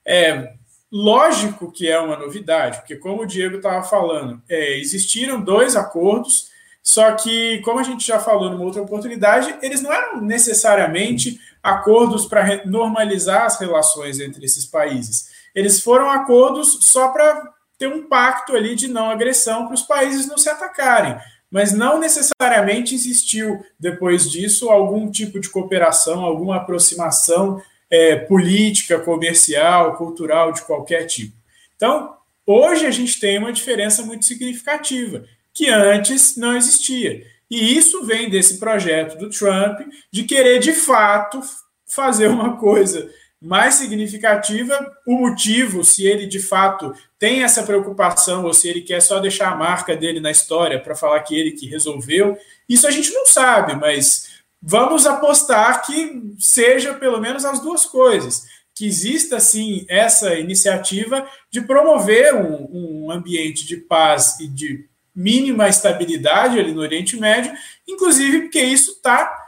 [0.04, 0.54] É
[0.90, 6.50] lógico que é uma novidade, porque como o Diego estava falando, é, existiram dois acordos,
[6.82, 12.26] só que, como a gente já falou numa outra oportunidade, eles não eram necessariamente acordos
[12.26, 15.30] para normalizar as relações entre esses países.
[15.54, 20.26] Eles foram acordos só para ter um pacto ali de não agressão para os países
[20.26, 21.16] não se atacarem.
[21.50, 27.60] Mas não necessariamente existiu, depois disso, algum tipo de cooperação, alguma aproximação
[27.90, 31.36] é, política, comercial, cultural, de qualquer tipo.
[31.76, 37.22] Então, hoje a gente tem uma diferença muito significativa, que antes não existia.
[37.50, 41.42] E isso vem desse projeto do Trump de querer, de fato,
[41.86, 43.10] fazer uma coisa
[43.42, 44.96] mais significativa.
[45.04, 49.50] O motivo, se ele de fato tem essa preocupação ou se ele quer só deixar
[49.50, 53.26] a marca dele na história para falar que ele que resolveu, isso a gente não
[53.26, 54.28] sabe, mas
[54.62, 58.44] vamos apostar que seja pelo menos as duas coisas.
[58.74, 62.68] Que exista, sim, essa iniciativa de promover um,
[63.06, 67.52] um ambiente de paz e de mínima estabilidade ali no Oriente Médio,
[67.86, 69.41] inclusive porque isso está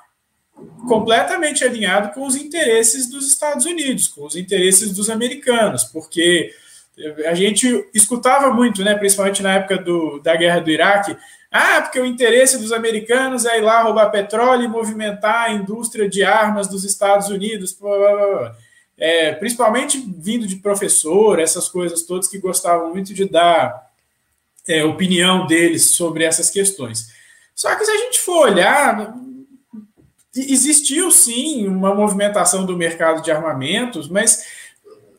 [0.87, 6.53] completamente alinhado com os interesses dos Estados Unidos, com os interesses dos americanos, porque
[7.27, 11.17] a gente escutava muito, né, principalmente na época do, da guerra do Iraque,
[11.51, 16.09] ah, porque o interesse dos americanos é ir lá roubar petróleo e movimentar a indústria
[16.09, 17.77] de armas dos Estados Unidos,
[18.99, 23.89] é, principalmente vindo de professor, essas coisas todas que gostavam muito de dar
[24.67, 27.13] é, opinião deles sobre essas questões.
[27.55, 29.15] Só que se a gente for olhar,
[30.35, 34.45] existiu sim uma movimentação do mercado de armamentos, mas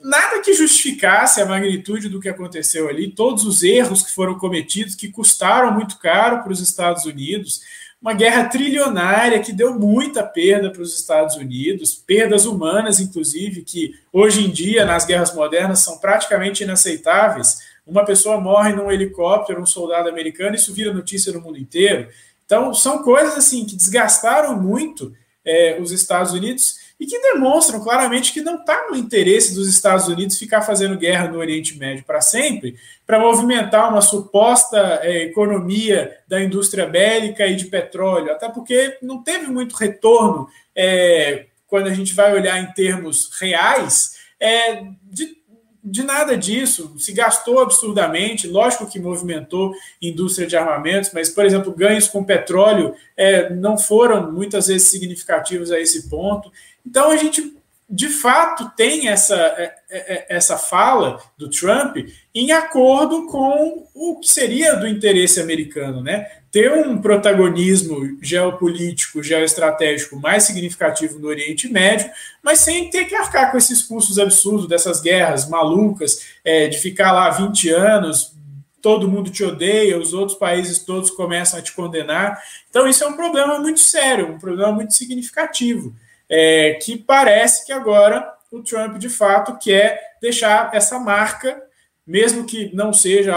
[0.02, 4.94] nada que justificasse a magnitude do que aconteceu ali, todos os erros que foram cometidos,
[4.94, 7.62] que custaram muito caro para os Estados Unidos,
[8.00, 13.96] uma guerra trilionária que deu muita perda para os Estados Unidos, perdas humanas, inclusive, que
[14.14, 17.62] hoje em dia, nas guerras modernas, são praticamente inaceitáveis.
[17.84, 22.08] Uma pessoa morre num helicóptero, um soldado americano, isso vira notícia no mundo inteiro.
[22.46, 28.32] Então, são coisas assim que desgastaram muito é, os Estados Unidos e que demonstram claramente
[28.32, 32.22] que não está no interesse dos Estados Unidos ficar fazendo guerra no Oriente Médio para
[32.22, 38.98] sempre, para movimentar uma suposta é, economia da indústria bélica e de petróleo, até porque
[39.02, 45.36] não teve muito retorno é, quando a gente vai olhar em termos reais é, de
[45.86, 49.72] de nada disso, se gastou absurdamente, lógico que movimentou
[50.02, 55.72] indústria de armamentos, mas, por exemplo, ganhos com petróleo é, não foram muitas vezes significativos
[55.72, 56.52] a esse ponto.
[56.84, 57.56] Então a gente
[57.88, 61.98] de fato tem essa, é, é, é, essa fala do Trump
[62.36, 66.28] em acordo com o que seria do interesse americano, né?
[66.52, 72.10] Ter um protagonismo geopolítico, geoestratégico mais significativo no Oriente Médio,
[72.44, 77.14] mas sem ter que arcar com esses custos absurdos dessas guerras malucas, é, de ficar
[77.14, 78.36] lá 20 anos,
[78.82, 82.38] todo mundo te odeia, os outros países todos começam a te condenar.
[82.70, 85.96] Então, isso é um problema muito sério, um problema muito significativo
[86.30, 91.62] é, que parece que agora o Trump de fato quer deixar essa marca,
[92.06, 93.36] mesmo que não seja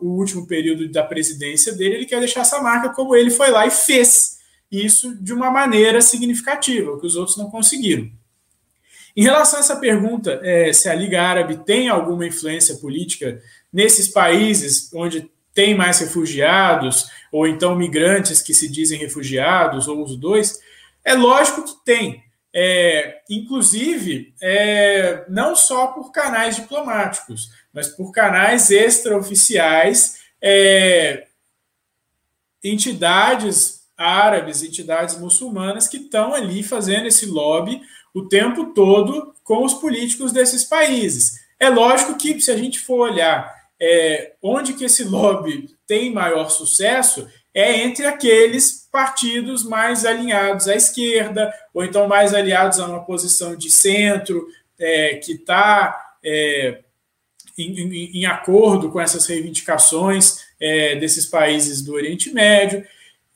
[0.00, 3.66] o último período da presidência dele, ele quer deixar essa marca como ele foi lá
[3.66, 4.38] e fez
[4.70, 8.10] isso de uma maneira significativa, que os outros não conseguiram.
[9.16, 13.40] Em relação a essa pergunta, é, se a Liga Árabe tem alguma influência política
[13.72, 20.16] nesses países onde tem mais refugiados, ou então migrantes que se dizem refugiados, ou os
[20.16, 20.58] dois,
[21.04, 22.24] é lógico que tem
[22.56, 31.26] é, inclusive é, não só por canais diplomáticos, mas por canais extraoficiais, é,
[32.62, 37.80] entidades árabes, entidades muçulmanas que estão ali fazendo esse lobby
[38.14, 41.40] o tempo todo com os políticos desses países.
[41.58, 46.48] É lógico que se a gente for olhar é, onde que esse lobby tem maior
[46.48, 53.04] sucesso, é entre aqueles partidos mais alinhados à esquerda, ou então mais aliados a uma
[53.04, 54.46] posição de centro,
[54.78, 56.83] é, que está é,
[57.56, 62.84] em, em, em, acordo com essas reivindicações é, desses países do Oriente Médio.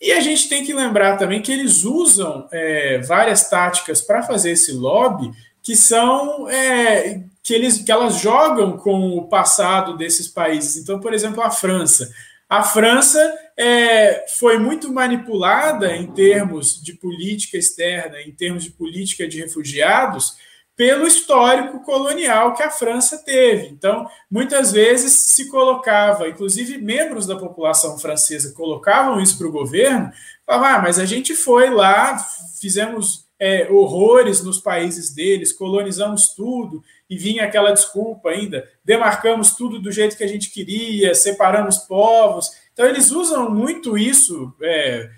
[0.01, 4.53] E a gente tem que lembrar também que eles usam é, várias táticas para fazer
[4.53, 10.77] esse lobby que são é, que, eles, que elas jogam com o passado desses países.
[10.77, 12.11] Então, por exemplo, a França.
[12.49, 13.21] A França
[13.59, 20.37] é, foi muito manipulada em termos de política externa, em termos de política de refugiados,
[20.79, 23.67] pelo histórico colonial que a França teve.
[23.67, 30.13] Então, muitas vezes se colocava, inclusive membros da população francesa colocavam isso para o governo,
[30.47, 32.17] falavam, ah, mas a gente foi lá,
[32.61, 39.81] fizemos é, horrores nos países deles, colonizamos tudo, e vinha aquela desculpa ainda, demarcamos tudo
[39.81, 42.53] do jeito que a gente queria, separamos povos.
[42.73, 45.11] Então, eles usam muito isso, é,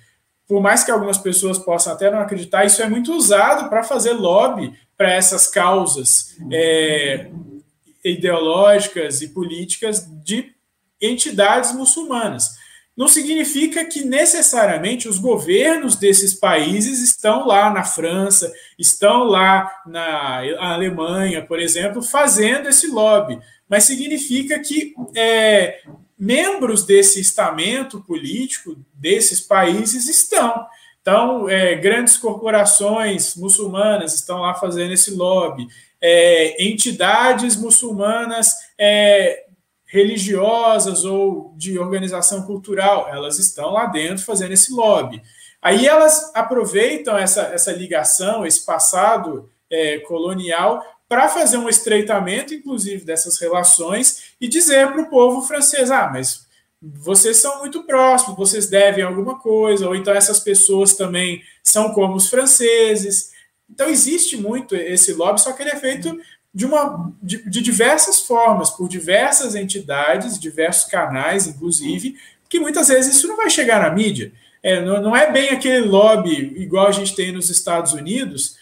[0.49, 4.14] por mais que algumas pessoas possam até não acreditar, isso é muito usado para fazer
[4.14, 7.31] lobby para essas causas é,
[8.05, 10.53] ideológicas e políticas de
[11.01, 12.51] entidades muçulmanas
[12.95, 20.43] não significa que necessariamente os governos desses países estão lá na França, estão lá na
[20.59, 25.81] Alemanha, por exemplo, fazendo esse lobby, mas significa que é,
[26.19, 30.67] membros desse estamento político desses países estão.
[31.01, 35.67] Então, é, grandes corporações muçulmanas estão lá fazendo esse lobby,
[36.01, 39.45] é, entidades muçulmanas é,
[39.87, 45.21] religiosas ou de organização cultural, elas estão lá dentro fazendo esse lobby.
[45.61, 53.05] Aí elas aproveitam essa, essa ligação, esse passado é, colonial, para fazer um estreitamento, inclusive,
[53.05, 56.47] dessas relações e dizer para o povo francês: ah, mas
[56.83, 62.14] vocês são muito próximos, vocês devem alguma coisa, ou então essas pessoas também são como
[62.14, 63.33] os franceses.
[63.69, 66.19] Então existe muito esse lobby, só que ele é feito
[66.53, 72.16] de, uma, de, de, diversas formas, por diversas entidades, diversos canais, inclusive,
[72.49, 74.33] que muitas vezes isso não vai chegar na mídia.
[74.62, 78.57] É, não, não é bem aquele lobby igual a gente tem nos Estados Unidos,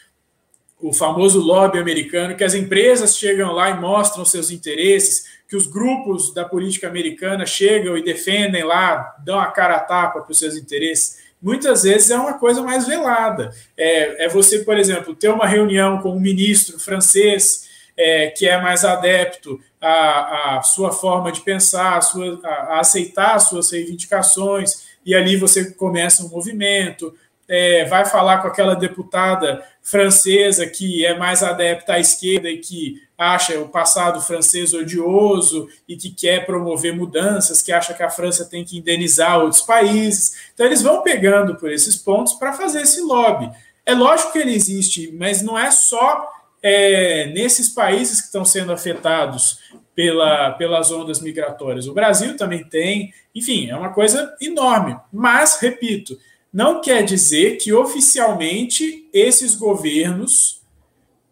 [0.81, 5.67] o famoso lobby americano, que as empresas chegam lá e mostram seus interesses, que os
[5.67, 10.39] grupos da política americana chegam e defendem lá, dão a cara a tapa para os
[10.39, 11.27] seus interesses.
[11.41, 13.51] Muitas vezes é uma coisa mais velada.
[13.77, 18.61] É, é você, por exemplo, ter uma reunião com um ministro francês é, que é
[18.61, 23.71] mais adepto à, à, sua forma de pensar, a, sua, a, a aceitar as suas
[23.73, 27.15] reivindicações, e ali você começa um movimento,
[27.49, 33.08] é, vai falar com aquela deputada francesa que é mais adepta à esquerda e que
[33.19, 38.45] acha o passado francês odioso e que quer promover mudanças, que acha que a França
[38.45, 40.37] tem que indenizar outros países.
[40.55, 43.51] Então, eles vão pegando por esses pontos para fazer esse lobby.
[43.85, 46.29] É lógico que ele existe, mas não é só
[46.63, 49.59] é, nesses países que estão sendo afetados
[49.97, 51.89] pela, pelas ondas migratórias.
[51.89, 54.97] O Brasil também tem, enfim, é uma coisa enorme.
[55.13, 56.17] Mas, repito,
[56.53, 60.58] não quer dizer que oficialmente esses governos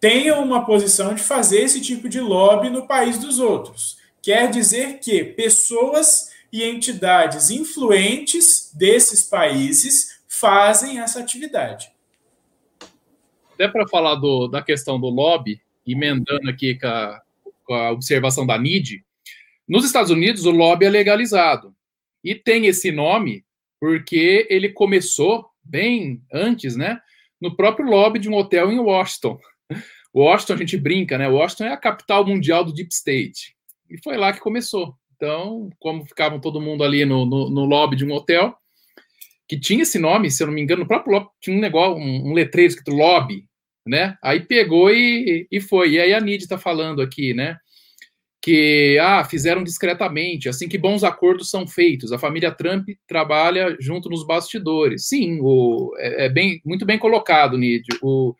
[0.06, 3.98] tenham uma posição de fazer esse tipo de lobby no país dos outros.
[4.22, 11.90] Quer dizer que pessoas e entidades influentes desses países fazem essa atividade.
[13.52, 17.22] até para falar do, da questão do lobby, emendando aqui com a,
[17.64, 19.02] com a observação da NID,
[19.66, 21.74] nos Estados Unidos o lobby é legalizado.
[22.22, 23.44] E tem esse nome
[23.80, 27.00] porque ele começou bem antes, né?
[27.40, 29.40] No próprio lobby de um hotel em Washington.
[30.16, 31.28] Washington, a gente brinca, né?
[31.28, 33.54] Washington é a capital mundial do Deep State.
[33.90, 34.94] E foi lá que começou.
[35.14, 38.56] Então, como ficavam todo mundo ali no, no, no lobby de um hotel,
[39.46, 41.96] que tinha esse nome, se eu não me engano, no próprio lobby, tinha um negócio,
[41.96, 43.44] um, um letreiro escrito lobby,
[43.86, 44.16] né?
[44.22, 45.92] Aí pegou e, e foi.
[45.92, 47.58] E aí a Nid está falando aqui, né?
[48.40, 52.10] Que ah, fizeram discretamente, assim que bons acordos são feitos.
[52.10, 55.06] A família Trump trabalha junto nos bastidores.
[55.08, 57.84] Sim, o, é, é bem, muito bem colocado, Nid.
[58.02, 58.34] O,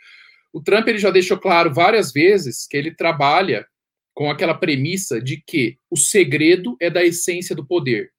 [0.57, 3.67] o Trump ele já deixou claro várias vezes que ele trabalha
[4.15, 8.11] com aquela premissa de que o segredo é da essência do poder.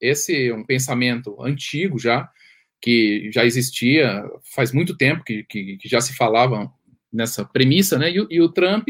[0.00, 2.28] Esse é um pensamento antigo já,
[2.82, 6.68] que já existia faz muito tempo, que, que, que já se falava
[7.12, 8.10] nessa premissa, né?
[8.10, 8.88] E, e, o Trump,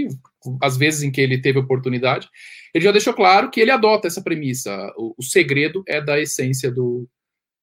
[0.63, 2.31] às vezes em que ele teve oportunidade,
[2.75, 4.91] ele já deixou claro que ele adota essa premissa.
[4.97, 7.07] O, o segredo é da essência do,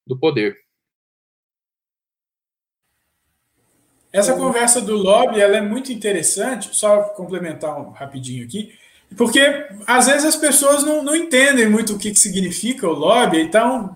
[0.06, 0.56] do poder.
[4.14, 8.74] Essa conversa do lobby ela é muito interessante, só complementar um rapidinho aqui,
[9.16, 9.39] porque
[9.88, 13.95] às vezes as pessoas não, não entendem muito o que, que significa o lobby, então,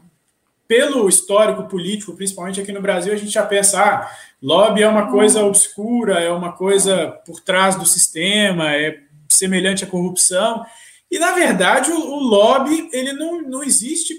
[0.68, 4.12] pelo histórico político, principalmente aqui no Brasil, a gente já pensa, ah,
[4.42, 9.00] lobby é uma coisa obscura, é uma coisa por trás do sistema, é
[9.30, 10.66] semelhante à corrupção.
[11.12, 14.14] E, na verdade, o, o lobby ele não, não existe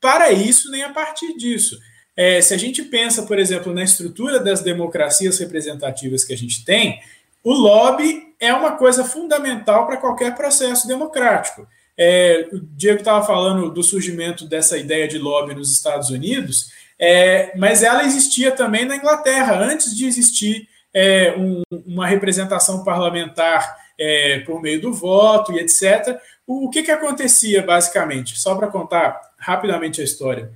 [0.00, 1.78] para isso nem a partir disso.
[2.16, 6.64] É, se a gente pensa, por exemplo, na estrutura das democracias representativas que a gente
[6.64, 6.98] tem,
[7.44, 11.68] o lobby é uma coisa fundamental para qualquer processo democrático.
[11.96, 17.52] É, o Diego estava falando do surgimento dessa ideia de lobby nos Estados Unidos, é,
[17.56, 24.40] mas ela existia também na Inglaterra, antes de existir é, um, uma representação parlamentar é,
[24.40, 26.18] por meio do voto e etc.
[26.46, 28.38] O, o que, que acontecia, basicamente?
[28.38, 30.50] Só para contar rapidamente a história.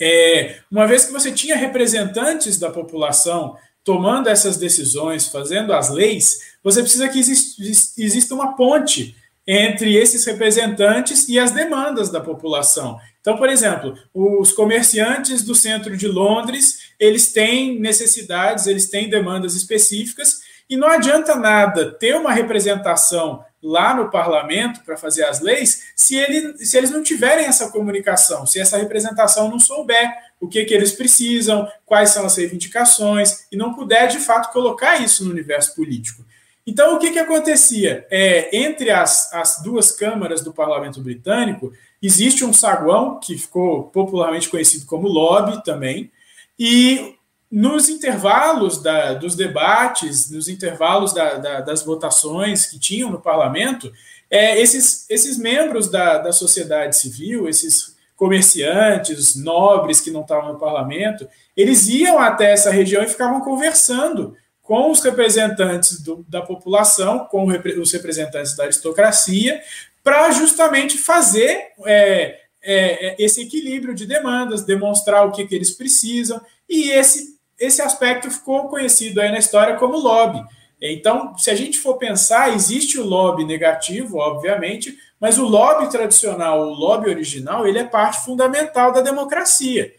[0.00, 6.40] É, uma vez que você tinha representantes da população tomando essas decisões, fazendo as leis,
[6.62, 9.16] você precisa que exista uma ponte
[9.46, 12.98] entre esses representantes e as demandas da população.
[13.20, 19.54] Então, por exemplo, os comerciantes do centro de Londres, eles têm necessidades, eles têm demandas
[19.54, 25.92] específicas, e não adianta nada ter uma representação lá no parlamento para fazer as leis
[25.96, 30.64] se, ele, se eles não tiverem essa comunicação, se essa representação não souber o que,
[30.64, 35.30] que eles precisam, quais são as reivindicações, e não puder, de fato, colocar isso no
[35.30, 36.24] universo político.
[36.66, 38.06] Então, o que, que acontecia?
[38.10, 44.48] É, entre as, as duas câmaras do parlamento britânico, existe um saguão, que ficou popularmente
[44.48, 46.10] conhecido como lobby também,
[46.58, 47.15] e
[47.56, 53.90] nos intervalos da, dos debates, nos intervalos da, da, das votações que tinham no parlamento,
[54.30, 60.58] é, esses, esses membros da, da sociedade civil, esses comerciantes, nobres que não estavam no
[60.58, 61.26] parlamento,
[61.56, 67.46] eles iam até essa região e ficavam conversando com os representantes do, da população, com
[67.46, 69.62] os representantes da aristocracia,
[70.04, 76.38] para justamente fazer é, é, esse equilíbrio de demandas, demonstrar o que, que eles precisam,
[76.68, 80.42] e esse esse aspecto ficou conhecido aí na história como lobby.
[80.80, 86.60] Então, se a gente for pensar, existe o lobby negativo, obviamente, mas o lobby tradicional,
[86.60, 89.92] o lobby original, ele é parte fundamental da democracia,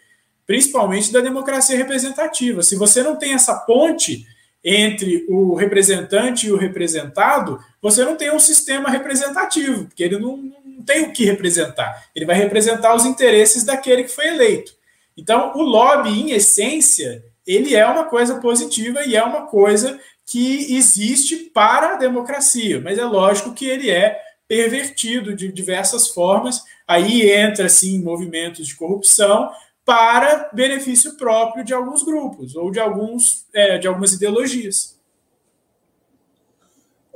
[0.45, 2.62] principalmente da democracia representativa.
[2.62, 4.26] Se você não tem essa ponte
[4.64, 10.38] entre o representante e o representado, você não tem um sistema representativo, porque ele não,
[10.38, 12.05] não tem o que representar.
[12.16, 14.74] Ele vai representar os interesses daquele que foi eleito.
[15.18, 20.75] Então, o lobby, em essência, ele é uma coisa positiva e é uma coisa que
[20.75, 26.61] existe para a democracia, mas é lógico que ele é pervertido de diversas formas.
[26.85, 29.49] Aí entra sim movimentos de corrupção
[29.85, 34.99] para benefício próprio de alguns grupos ou de alguns é, de algumas ideologias.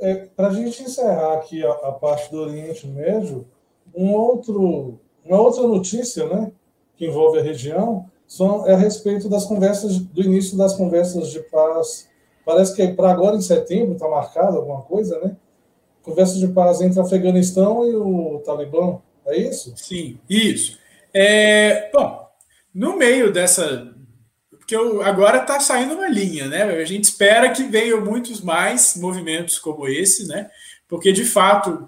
[0.00, 3.46] É, para a gente encerrar aqui a, a, parte do Oriente Médio,
[3.94, 6.50] um outro, uma outra notícia, né,
[6.96, 11.40] que envolve a região são é a respeito das conversas, do início das conversas de
[11.40, 12.08] paz.
[12.46, 15.36] Parece que para agora, em setembro, está marcado alguma coisa, né?
[16.02, 19.74] Conversas de paz entre o Afeganistão e o Talibã, é isso?
[19.76, 20.78] Sim, isso.
[21.12, 22.26] É, bom,
[22.74, 23.92] no meio dessa.
[24.48, 26.62] Porque eu, agora está saindo uma linha, né?
[26.62, 30.50] A gente espera que venham muitos mais movimentos como esse, né?
[30.88, 31.86] Porque, de fato,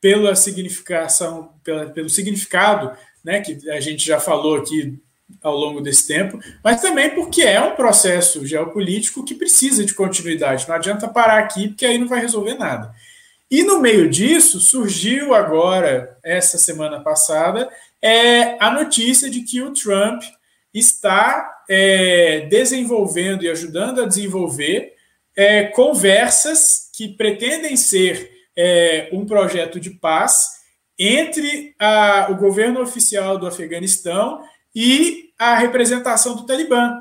[0.00, 4.98] pela significação, pela, pelo significado, né, que a gente já falou aqui
[5.42, 10.66] ao longo desse tempo, mas também porque é um processo geopolítico que precisa de continuidade.
[10.68, 12.94] Não adianta parar aqui, porque aí não vai resolver nada.
[13.50, 17.68] E no meio disso, surgiu agora, essa semana passada,
[18.02, 20.22] é, a notícia de que o Trump
[20.72, 24.94] está é, desenvolvendo e ajudando a desenvolver
[25.36, 30.54] é, conversas que pretendem ser é, um projeto de paz
[30.98, 34.42] entre a, o governo oficial do Afeganistão
[34.74, 36.98] e a representação do Talibã.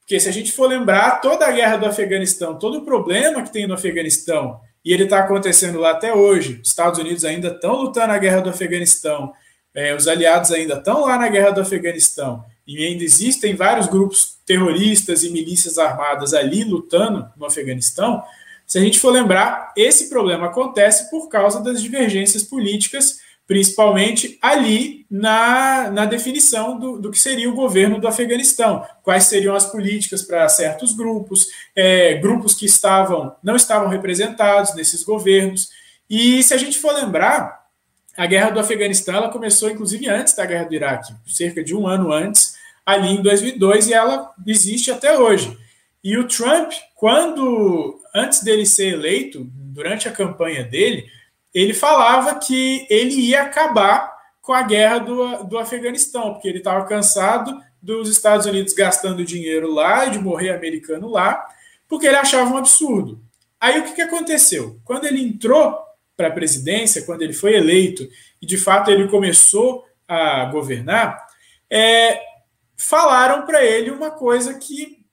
[0.00, 3.52] Porque se a gente for lembrar, toda a guerra do Afeganistão, todo o problema que
[3.52, 7.76] tem no Afeganistão, e ele está acontecendo lá até hoje, os Estados Unidos ainda estão
[7.76, 9.32] lutando a guerra do Afeganistão,
[9.74, 14.38] é, os aliados ainda estão lá na guerra do Afeganistão, e ainda existem vários grupos
[14.46, 18.22] terroristas e milícias armadas ali lutando no Afeganistão.
[18.66, 23.18] Se a gente for lembrar, esse problema acontece por causa das divergências políticas
[23.50, 29.56] principalmente ali na, na definição do, do que seria o governo do Afeganistão, quais seriam
[29.56, 35.68] as políticas para certos grupos, é, grupos que estavam não estavam representados nesses governos.
[36.08, 37.66] E se a gente for lembrar,
[38.16, 41.88] a guerra do Afeganistão ela começou inclusive antes da guerra do Iraque, cerca de um
[41.88, 42.54] ano antes,
[42.86, 45.58] ali em 2002, e ela existe até hoje.
[46.04, 51.10] E o Trump, quando antes dele ser eleito, durante a campanha dele,
[51.54, 56.84] ele falava que ele ia acabar com a guerra do, do Afeganistão, porque ele estava
[56.86, 61.44] cansado dos Estados Unidos gastando dinheiro lá e de morrer americano lá,
[61.88, 63.20] porque ele achava um absurdo.
[63.60, 64.80] Aí o que, que aconteceu?
[64.84, 65.78] Quando ele entrou
[66.16, 68.08] para a presidência, quando ele foi eleito
[68.40, 71.26] e de fato ele começou a governar,
[71.68, 72.20] é,
[72.76, 75.04] falaram para ele uma coisa que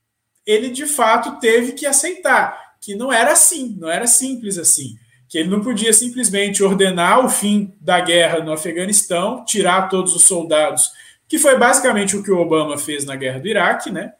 [0.45, 5.37] ele de fato teve que aceitar, que não era assim, não era simples assim que
[5.37, 10.91] ele não podia simplesmente ordenar o fim da guerra no Afeganistão, tirar todos os soldados,
[11.27, 14.13] que foi basicamente o que o Obama fez na guerra do Iraque, né?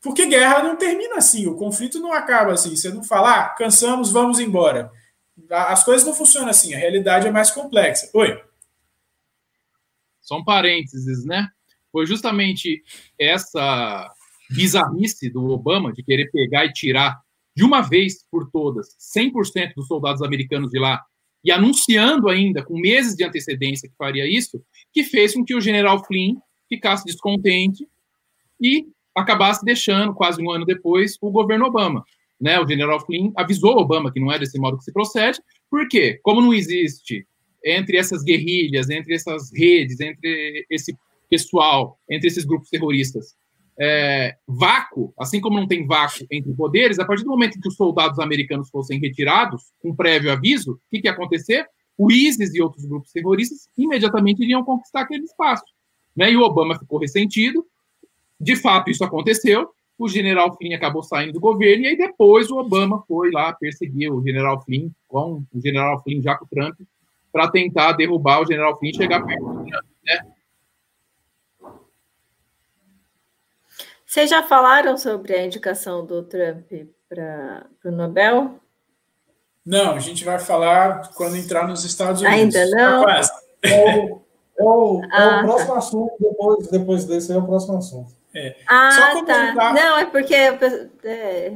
[0.00, 2.74] Porque guerra não termina assim, o conflito não acaba assim.
[2.74, 4.90] Você não fala, ah, cansamos, vamos embora.
[5.50, 8.08] As coisas não funcionam assim, a realidade é mais complexa.
[8.14, 8.42] Oi.
[10.20, 11.48] Só um parênteses, né?
[11.92, 12.82] Foi justamente
[13.18, 14.10] essa
[14.50, 17.20] bizarrice do Obama de querer pegar e tirar
[17.56, 21.02] de uma vez por todas 100% dos soldados americanos de lá
[21.42, 25.60] e anunciando ainda com meses de antecedência que faria isso, que fez com que o
[25.60, 26.36] general Flynn
[26.68, 27.88] ficasse descontente
[28.60, 32.04] e acabasse deixando, quase um ano depois, o governo Obama.
[32.38, 32.60] Né?
[32.60, 35.40] O general Flynn avisou Obama que não é desse modo que se procede,
[35.70, 37.26] porque, como não existe
[37.64, 40.94] entre essas guerrilhas, entre essas redes, entre esse
[41.30, 43.34] pessoal, entre esses grupos terroristas,
[43.78, 47.76] é, vácuo, assim como não tem vácuo entre poderes, a partir do momento que os
[47.76, 51.66] soldados americanos fossem retirados, com prévio aviso, o que, que ia acontecer?
[51.98, 55.64] O ISIS e outros grupos terroristas imediatamente iriam conquistar aquele espaço.
[56.14, 56.32] Né?
[56.32, 57.64] E o Obama ficou ressentido.
[58.38, 59.70] De fato, isso aconteceu.
[59.98, 64.12] O general Flynn acabou saindo do governo, e aí depois o Obama foi lá perseguir
[64.12, 66.78] o general Flynn, com o general Flynn já com o Trump,
[67.32, 69.86] para tentar derrubar o general Flynn e chegar perto do Trump.
[70.04, 70.35] Né?
[74.16, 76.72] Vocês já falaram sobre a indicação do Trump
[77.06, 78.58] para o Nobel?
[79.62, 82.56] Não, a gente vai falar quando entrar nos Estados Unidos.
[82.56, 83.04] Ainda não?
[83.04, 83.20] Tá
[83.62, 84.22] é o,
[84.58, 85.78] é o, é ah, o próximo tá.
[85.78, 88.10] assunto, depois, depois desse é o próximo assunto.
[88.34, 88.56] É.
[88.66, 89.72] Ah, tá.
[89.74, 90.34] Não, é porque.
[90.34, 91.52] É...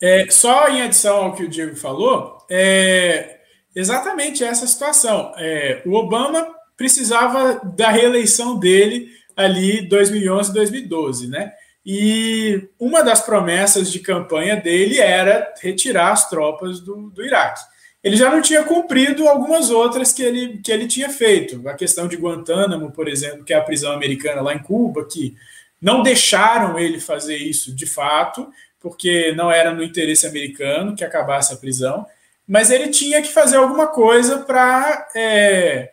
[0.00, 3.40] É, só em adição ao que o Diego falou, é
[3.76, 5.34] exatamente essa situação.
[5.36, 6.48] É, o Obama
[6.78, 11.52] precisava da reeleição dele ali 2011 2012, né?
[11.86, 17.62] E uma das promessas de campanha dele era retirar as tropas do, do Iraque.
[18.02, 21.66] Ele já não tinha cumprido algumas outras que ele, que ele tinha feito.
[21.68, 25.36] A questão de Guantánamo, por exemplo, que é a prisão americana lá em Cuba, que
[25.80, 28.48] não deixaram ele fazer isso de fato,
[28.80, 32.04] porque não era no interesse americano que acabasse a prisão,
[32.46, 35.90] mas ele tinha que fazer alguma coisa para é,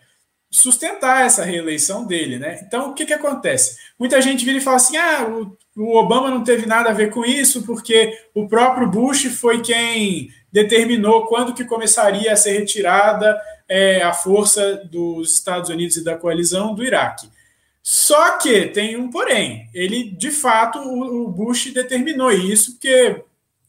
[0.55, 2.61] sustentar essa reeleição dele, né?
[2.65, 3.77] Então, o que, que acontece?
[3.99, 7.09] Muita gente vira e fala assim: ah, o, o, Obama não teve nada a ver
[7.09, 13.37] com isso, porque o próprio Bush foi quem determinou quando que começaria a ser retirada
[13.67, 17.29] é, a força dos Estados Unidos e da coalizão do Iraque.
[17.83, 19.69] Só que tem um porém.
[19.73, 23.21] Ele, de fato, o, o Bush determinou isso, porque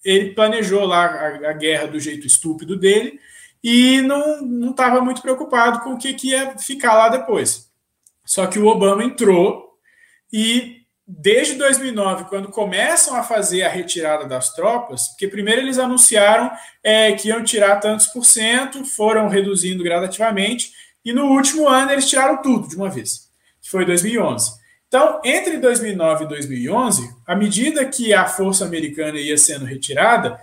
[0.04, 3.18] ele planejou lá a, a guerra do jeito estúpido dele
[3.68, 7.68] e não estava muito preocupado com o que, que ia ficar lá depois.
[8.24, 9.76] Só que o Obama entrou
[10.32, 16.48] e desde 2009, quando começam a fazer a retirada das tropas, porque primeiro eles anunciaram
[16.80, 20.70] é, que iam tirar tantos por cento, foram reduzindo gradativamente,
[21.04, 23.28] e no último ano eles tiraram tudo de uma vez.
[23.60, 24.60] que foi 2011.
[24.86, 30.40] Então, entre 2009 e 2011, à medida que a força americana ia sendo retirada,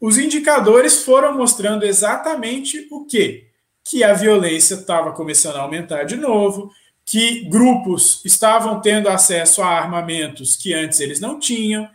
[0.00, 3.48] os indicadores foram mostrando exatamente o quê?
[3.84, 6.70] Que a violência estava começando a aumentar de novo,
[7.04, 11.88] que grupos estavam tendo acesso a armamentos que antes eles não tinham,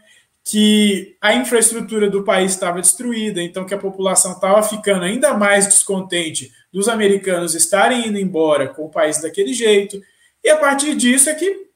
[0.43, 5.65] que a infraestrutura do país estava destruída, então que a população estava ficando ainda mais
[5.67, 10.01] descontente dos americanos estarem indo embora com o país daquele jeito.
[10.43, 11.67] E a partir disso é que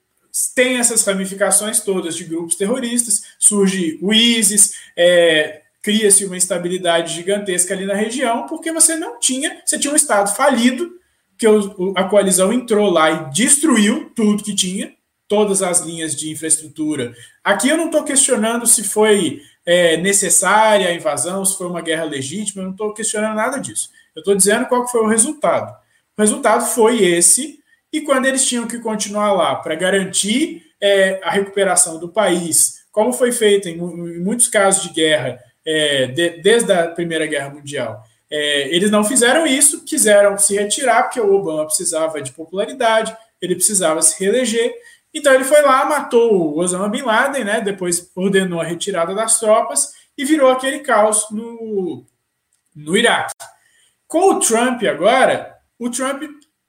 [0.54, 7.74] tem essas ramificações todas de grupos terroristas, surge o ISIS, é, cria-se uma instabilidade gigantesca
[7.74, 10.98] ali na região, porque você não tinha, você tinha um Estado falido,
[11.38, 11.46] que
[11.96, 14.94] a coalizão entrou lá e destruiu tudo que tinha,
[15.28, 17.14] todas as linhas de infraestrutura.
[17.44, 22.06] Aqui eu não estou questionando se foi é, necessária a invasão, se foi uma guerra
[22.06, 23.90] legítima, eu não estou questionando nada disso.
[24.16, 25.72] Eu estou dizendo qual foi o resultado.
[26.18, 27.60] O resultado foi esse,
[27.94, 33.14] e quando eles tinham que continuar lá para garantir é, a recuperação do país, como
[33.14, 38.02] foi feito em, em muitos casos de guerra, é, de, desde a Primeira Guerra Mundial,
[38.32, 43.56] é, eles não fizeram isso, quiseram se retirar, porque o Obama precisava de popularidade, ele
[43.56, 44.74] precisava se reeleger,
[45.14, 47.62] então ele foi lá, matou o Osama Bin Laden, né?
[47.62, 52.06] Depois ordenou a retirada das tropas e virou aquele caos no,
[52.76, 53.34] no Iraque.
[54.08, 56.24] Com o Trump agora, o Trump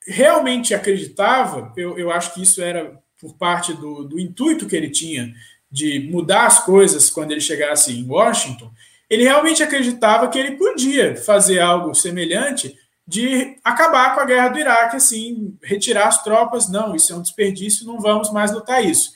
[0.06, 4.90] realmente acreditava, eu, eu acho que isso era por parte do, do intuito que ele
[4.90, 5.32] tinha
[5.70, 8.70] de mudar as coisas quando ele chegasse em Washington,
[9.08, 14.58] ele realmente acreditava que ele podia fazer algo semelhante de acabar com a guerra do
[14.58, 19.12] Iraque, assim, retirar as tropas, não, isso é um desperdício, não vamos mais lutar isso.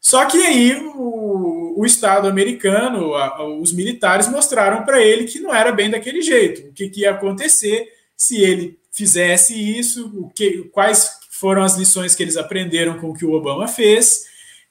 [0.00, 5.54] Só que aí o, o Estado americano, a, os militares mostraram para ele que não
[5.54, 7.86] era bem daquele jeito, o que, que, ia acontecer
[8.16, 13.14] se ele fizesse isso, o que, quais foram as lições que eles aprenderam com o
[13.14, 14.24] que o Obama fez.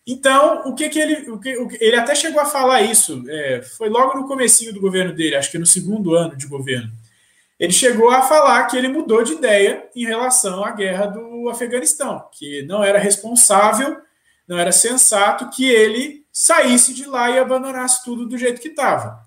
[0.06, 1.30] Então, o que, que ele.
[1.30, 5.14] O que, ele até chegou a falar isso, é, foi logo no comecinho do governo
[5.14, 6.92] dele, acho que no segundo ano de governo
[7.64, 12.28] ele chegou a falar que ele mudou de ideia em relação à guerra do Afeganistão,
[12.32, 13.98] que não era responsável,
[14.46, 19.18] não era sensato que ele saísse de lá e abandonasse tudo do jeito que estava.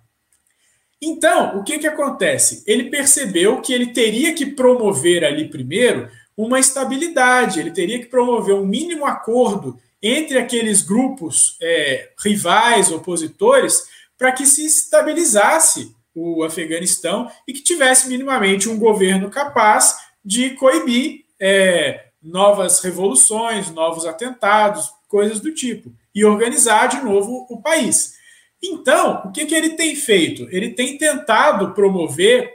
[1.01, 2.63] Então, o que, que acontece?
[2.67, 8.55] Ele percebeu que ele teria que promover ali primeiro uma estabilidade, ele teria que promover
[8.55, 13.85] um mínimo acordo entre aqueles grupos é, rivais, opositores,
[14.19, 21.25] para que se estabilizasse o Afeganistão e que tivesse minimamente um governo capaz de coibir
[21.39, 28.15] é, novas revoluções, novos atentados, coisas do tipo, e organizar de novo o país.
[28.63, 30.49] Então, o que, que ele tem feito?
[30.51, 32.51] Ele tem tentado promover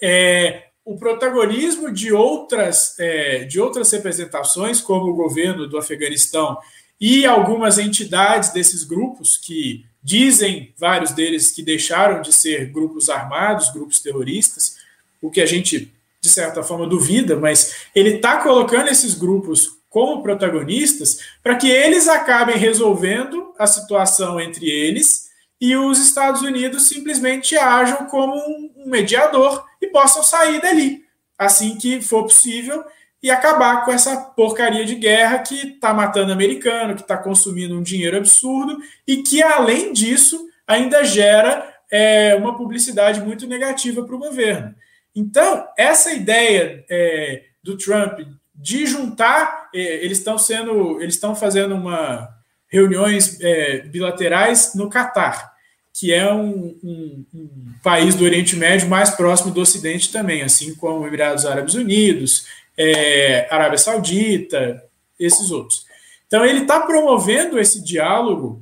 [0.00, 6.58] é, o protagonismo de outras, é, de outras representações, como o governo do Afeganistão
[7.00, 13.70] e algumas entidades desses grupos que Dizem vários deles que deixaram de ser grupos armados,
[13.70, 14.76] grupos terroristas,
[15.22, 20.22] o que a gente, de certa forma, duvida, mas ele está colocando esses grupos como
[20.22, 27.56] protagonistas para que eles acabem resolvendo a situação entre eles e os Estados Unidos simplesmente
[27.56, 31.04] ajam como um mediador e possam sair dali
[31.38, 32.84] assim que for possível
[33.22, 37.82] e acabar com essa porcaria de guerra que está matando americano, que está consumindo um
[37.82, 44.18] dinheiro absurdo e que, além disso, ainda gera é, uma publicidade muito negativa para o
[44.18, 44.74] governo.
[45.16, 48.20] Então, essa ideia é, do Trump
[48.54, 52.28] de juntar, é, eles estão sendo, eles estão fazendo uma
[52.68, 55.53] reuniões é, bilaterais no Catar,
[55.94, 60.74] que é um, um, um, país do Oriente Médio mais próximo do Ocidente também, assim
[60.74, 64.82] como Emirados Árabes Unidos, é, Arábia Saudita,
[65.18, 65.86] esses outros.
[66.26, 68.60] Então, ele está promovendo esse diálogo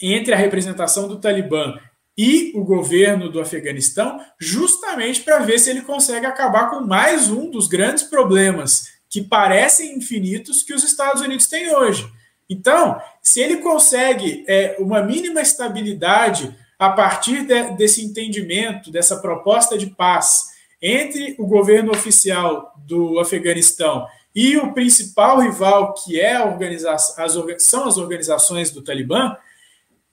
[0.00, 1.78] entre a representação do Talibã
[2.16, 7.50] e o governo do Afeganistão, justamente para ver se ele consegue acabar com mais um
[7.50, 12.06] dos grandes problemas que parecem infinitos que os Estados Unidos têm hoje.
[12.48, 19.76] Então, se ele consegue é, uma mínima estabilidade a partir de, desse entendimento, dessa proposta
[19.76, 20.46] de paz
[20.80, 27.14] entre o governo oficial do Afeganistão e o principal rival, que é as,
[27.58, 29.36] são as organizações do Talibã,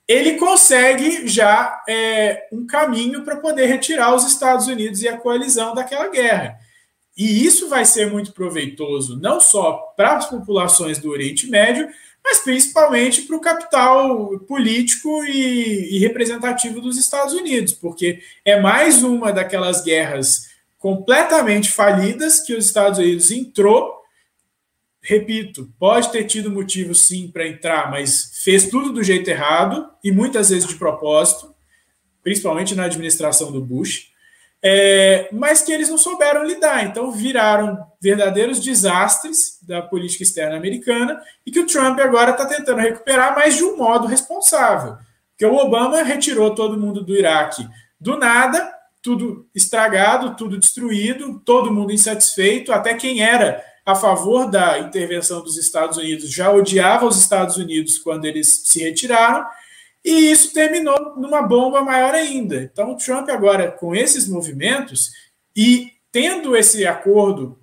[0.08, 5.74] ele consegue já é, um caminho para poder retirar os Estados Unidos e a coalizão
[5.74, 6.58] daquela guerra.
[7.18, 11.88] E isso vai ser muito proveitoso, não só para as populações do Oriente Médio,
[12.26, 19.04] mas principalmente para o capital político e, e representativo dos Estados Unidos, porque é mais
[19.04, 20.50] uma daquelas guerras
[20.80, 23.94] completamente falidas que os Estados Unidos entrou,
[25.02, 30.12] repito, pode ter tido motivo sim para entrar, mas fez tudo do jeito errado e
[30.12, 31.54] muitas vezes de propósito,
[32.24, 34.15] principalmente na administração do Bush
[34.68, 41.22] é, mas que eles não souberam lidar, então viraram verdadeiros desastres da política externa americana
[41.46, 44.98] e que o Trump agora está tentando recuperar, mas de um modo responsável.
[45.30, 47.64] Porque o Obama retirou todo mundo do Iraque
[48.02, 54.80] do nada, tudo estragado, tudo destruído, todo mundo insatisfeito, até quem era a favor da
[54.80, 59.46] intervenção dos Estados Unidos já odiava os Estados Unidos quando eles se retiraram,
[60.06, 62.62] e isso terminou numa bomba maior ainda.
[62.62, 65.12] Então, o Trump agora, com esses movimentos
[65.56, 67.58] e tendo esse acordo,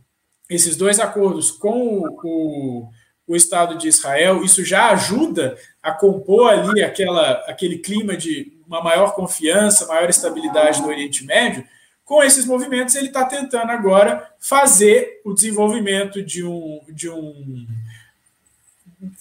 [0.51, 2.89] esses dois acordos com o, o,
[3.29, 8.83] o Estado de Israel, isso já ajuda a compor ali aquela, aquele clima de uma
[8.83, 11.65] maior confiança, maior estabilidade no Oriente Médio.
[12.05, 17.67] Com esses movimentos, ele está tentando agora fazer o desenvolvimento de um, de um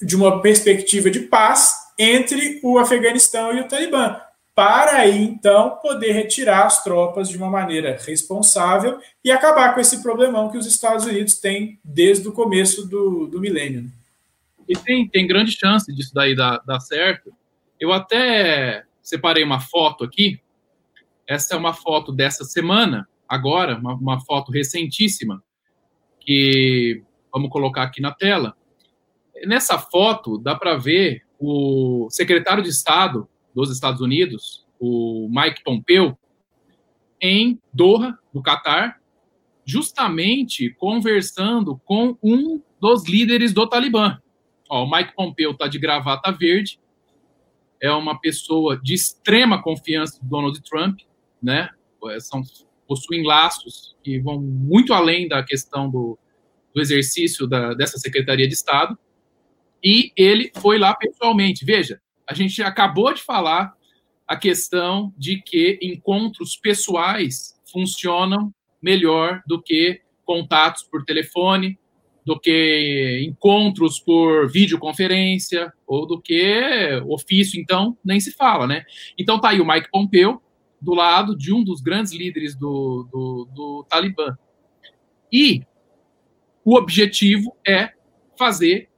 [0.01, 4.19] de uma perspectiva de paz entre o Afeganistão e o Talibã,
[4.55, 10.01] para aí então poder retirar as tropas de uma maneira responsável e acabar com esse
[10.01, 13.89] problemão que os Estados Unidos têm desde o começo do, do milênio.
[14.67, 17.31] E tem, tem grande chance disso daí dar, dar certo.
[17.79, 20.39] Eu até separei uma foto aqui.
[21.27, 25.43] Essa é uma foto dessa semana, agora, uma, uma foto recentíssima,
[26.19, 28.55] que vamos colocar aqui na tela.
[29.45, 36.15] Nessa foto dá para ver o secretário de Estado dos Estados Unidos, o Mike Pompeo,
[37.19, 39.01] em Doha, no Catar,
[39.65, 44.19] justamente conversando com um dos líderes do Talibã.
[44.69, 46.79] Ó, o Mike Pompeo está de gravata verde,
[47.81, 50.99] é uma pessoa de extrema confiança do Donald Trump,
[51.41, 51.69] né?
[52.19, 52.43] São,
[52.87, 56.17] possuem laços que vão muito além da questão do,
[56.73, 58.97] do exercício da, dessa Secretaria de Estado
[59.83, 61.65] e ele foi lá pessoalmente.
[61.65, 63.73] Veja, a gente acabou de falar
[64.27, 71.77] a questão de que encontros pessoais funcionam melhor do que contatos por telefone,
[72.25, 78.85] do que encontros por videoconferência, ou do que ofício, então, nem se fala, né?
[79.17, 80.41] Então tá aí o Mike Pompeo,
[80.79, 84.37] do lado de um dos grandes líderes do, do, do Talibã.
[85.31, 85.63] E
[86.63, 87.91] o objetivo é
[88.37, 88.89] fazer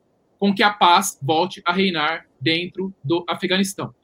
[0.44, 3.96] com que a paz volte a reinar dentro do Afeganistão.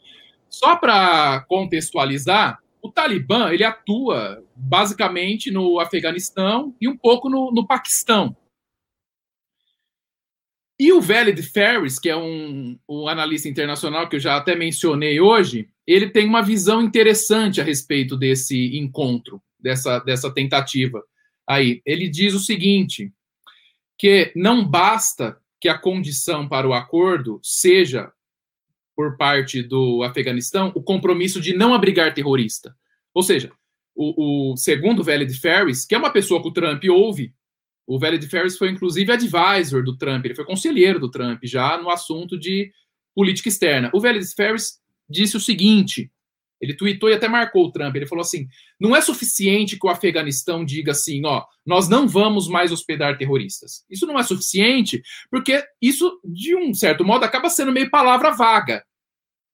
[0.47, 7.67] Só para contextualizar, o Talibã ele atua basicamente no Afeganistão e um pouco no, no
[7.67, 8.33] Paquistão.
[10.79, 15.19] E o Veled Ferris, que é um, um, analista internacional que eu já até mencionei
[15.19, 21.03] hoje, ele tem uma visão interessante a respeito desse encontro, dessa, dessa tentativa.
[21.45, 23.11] Aí, ele diz o seguinte:
[23.97, 28.12] que não basta que a condição para o acordo seja,
[28.95, 32.76] por parte do Afeganistão, o compromisso de não abrigar terrorista.
[33.14, 33.51] Ou seja,
[33.95, 37.34] o, o segundo Veled Ferris, que é uma pessoa que o Trump ouve,
[37.86, 41.89] o Veled Ferris foi inclusive advisor do Trump, ele foi conselheiro do Trump já no
[41.89, 42.72] assunto de
[43.16, 43.89] política externa.
[43.93, 44.80] O Veled Ferris
[45.10, 46.12] disse o seguinte:
[46.60, 47.95] ele tweetou e até marcou o Trump.
[47.95, 48.47] Ele falou assim:
[48.80, 53.86] não é suficiente que o Afeganistão diga assim, ó, nós não vamos mais hospedar terroristas.
[53.89, 58.84] Isso não é suficiente, porque isso, de um certo modo, acaba sendo meio palavra vaga.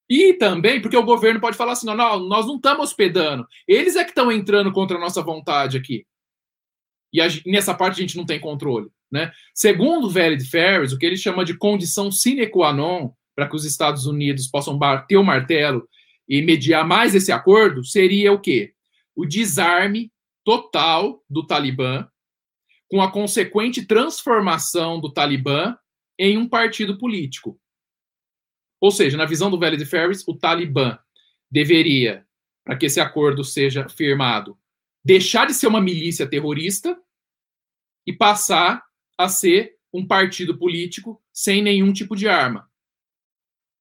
[0.10, 3.45] E também porque o governo pode falar assim: não, não nós não estamos hospedando.
[3.68, 6.06] Eles é que estão entrando contra a nossa vontade aqui.
[7.14, 8.89] E a, nessa parte a gente não tem controle.
[9.12, 9.32] Né?
[9.53, 13.56] Segundo o Veled Ferris, o que ele chama de condição sine qua non para que
[13.56, 15.88] os Estados Unidos possam bater o martelo
[16.28, 18.73] e mediar mais esse acordo seria o quê?
[19.15, 20.11] O desarme
[20.43, 22.07] total do Talibã,
[22.88, 25.78] com a consequente transformação do Talibã
[26.17, 27.59] em um partido político.
[28.80, 30.97] Ou seja, na visão do Velho de Ferris, o Talibã
[31.49, 32.26] deveria,
[32.63, 34.57] para que esse acordo seja firmado,
[35.03, 36.99] deixar de ser uma milícia terrorista
[38.05, 38.84] e passar
[39.17, 42.69] a ser um partido político sem nenhum tipo de arma.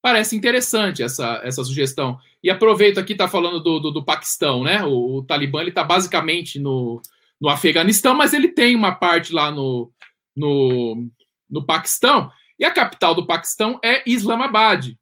[0.05, 2.19] Parece interessante essa, essa sugestão.
[2.43, 4.85] E aproveito aqui, está falando do, do, do, Paquistão, né?
[4.85, 7.01] O, o Talibã está basicamente no,
[7.41, 9.91] no Afeganistão, mas ele tem uma parte lá no,
[10.37, 11.09] no,
[11.49, 12.31] no Paquistão.
[12.59, 14.95] E a capital do Paquistão é Islamabad,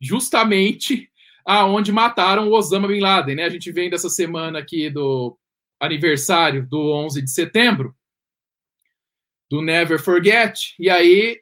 [0.00, 1.08] justamente
[1.46, 3.44] aonde mataram o Osama Bin Laden, né?
[3.44, 5.38] A gente vem dessa semana aqui do
[5.78, 7.94] aniversário do 11 de setembro,
[9.48, 11.40] do Never Forget, e aí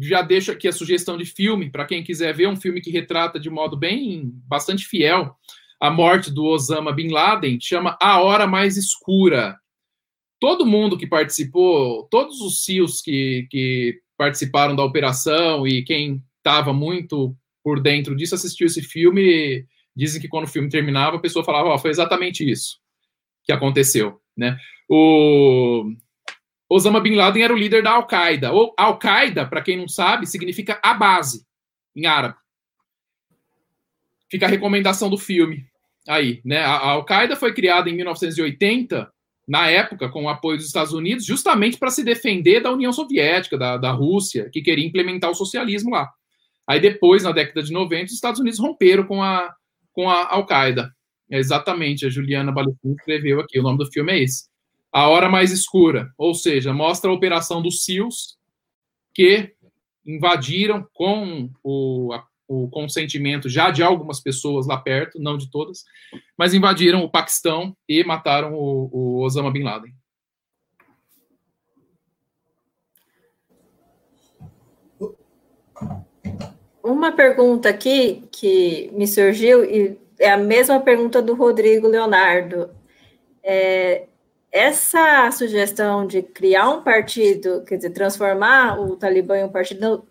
[0.00, 3.38] já deixo aqui a sugestão de filme para quem quiser ver um filme que retrata
[3.38, 5.36] de modo bem bastante fiel
[5.82, 9.58] a morte do Osama bin Laden, chama A Hora Mais Escura.
[10.38, 16.72] Todo mundo que participou, todos os CIOs que, que participaram da operação e quem estava
[16.72, 19.66] muito por dentro disso assistiu esse filme.
[19.94, 22.78] Dizem que quando o filme terminava, a pessoa falava: oh, foi exatamente isso
[23.42, 24.20] que aconteceu.
[24.36, 24.56] Né?
[24.88, 25.92] O
[26.74, 28.50] Osama Bin Laden era o líder da Al-Qaeda.
[28.78, 31.44] Al-Qaeda, para quem não sabe, significa a base
[31.94, 32.34] em árabe.
[34.30, 35.66] Fica a recomendação do filme
[36.08, 36.60] aí, né?
[36.60, 39.12] A Al-Qaeda foi criada em 1980,
[39.46, 43.58] na época, com o apoio dos Estados Unidos, justamente para se defender da União Soviética,
[43.58, 46.08] da, da Rússia, que queria implementar o socialismo lá.
[46.66, 49.54] Aí depois, na década de 90, os Estados Unidos romperam com a,
[49.92, 50.90] com a Al-Qaeda.
[51.30, 54.51] É exatamente, a Juliana Balestrin escreveu aqui, o nome do filme é esse.
[54.92, 58.36] A Hora Mais Escura, ou seja, mostra a operação dos SEALs
[59.14, 59.54] que
[60.04, 65.84] invadiram com o, a, o consentimento já de algumas pessoas lá perto, não de todas,
[66.36, 69.94] mas invadiram o Paquistão e mataram o, o Osama Bin Laden.
[76.84, 82.70] Uma pergunta aqui que me surgiu, e é a mesma pergunta do Rodrigo Leonardo.
[83.42, 84.08] É,
[84.52, 90.04] essa sugestão de criar um partido, quer dizer, transformar o Talibã em um partido, não,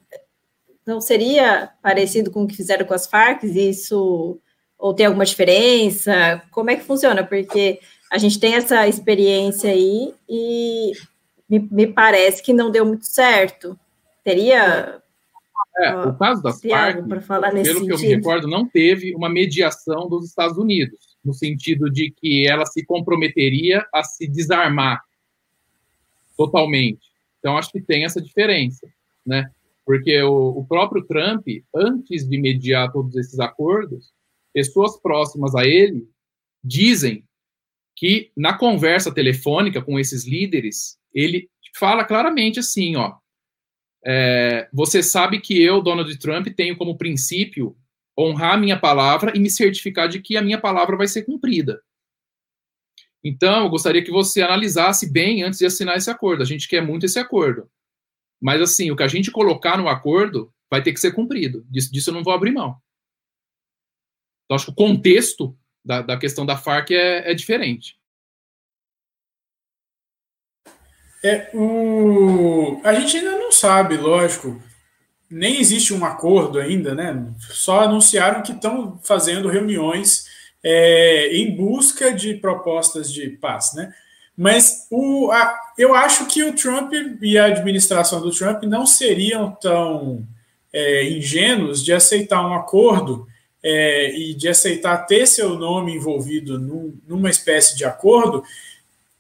[0.86, 3.44] não seria parecido com o que fizeram com as Farc?
[3.44, 4.40] Isso
[4.80, 6.42] ou tem alguma diferença?
[6.50, 7.24] Como é que funciona?
[7.24, 7.80] Porque
[8.12, 10.92] a gente tem essa experiência aí e
[11.48, 13.80] me, me parece que não deu muito certo.
[14.24, 15.02] Teria
[15.78, 17.22] é, o caso das Farc, pelo
[17.64, 17.86] sentido.
[17.86, 22.48] que eu me recordo, não teve uma mediação dos Estados Unidos, no sentido de que
[22.48, 25.02] ela se comprometeria a se desarmar
[26.36, 27.12] totalmente.
[27.40, 28.88] Então, acho que tem essa diferença,
[29.26, 29.50] né?
[29.86, 31.46] Porque o, o próprio Trump,
[31.76, 34.12] antes de mediar todos esses acordos,
[34.54, 36.08] pessoas próximas a ele
[36.64, 37.24] dizem
[37.96, 43.16] que na conversa telefônica com esses líderes, ele fala claramente assim, ó,
[44.06, 47.76] é, você sabe que eu, Donald Trump, tenho como princípio
[48.22, 51.82] honrar a minha palavra e me certificar de que a minha palavra vai ser cumprida.
[53.24, 56.42] Então, eu gostaria que você analisasse bem antes de assinar esse acordo.
[56.42, 57.70] A gente quer muito esse acordo.
[58.42, 61.64] Mas, assim, o que a gente colocar no acordo vai ter que ser cumprido.
[61.70, 62.82] Disso, disso eu não vou abrir mão.
[64.46, 65.56] Então, acho que o contexto
[65.86, 68.00] da, da questão da FARC é, é diferente.
[71.24, 72.82] É, o...
[72.84, 74.60] A gente ainda não sabe, lógico.
[75.32, 77.26] Nem existe um acordo ainda, né?
[77.50, 80.26] Só anunciaram que estão fazendo reuniões
[80.64, 83.94] é, em busca de propostas de paz, né?
[84.36, 89.52] Mas o, a, eu acho que o Trump e a administração do Trump não seriam
[89.52, 90.26] tão
[90.74, 93.28] é, ingênuos de aceitar um acordo
[93.64, 98.44] é, e de aceitar ter seu nome envolvido num, numa espécie de acordo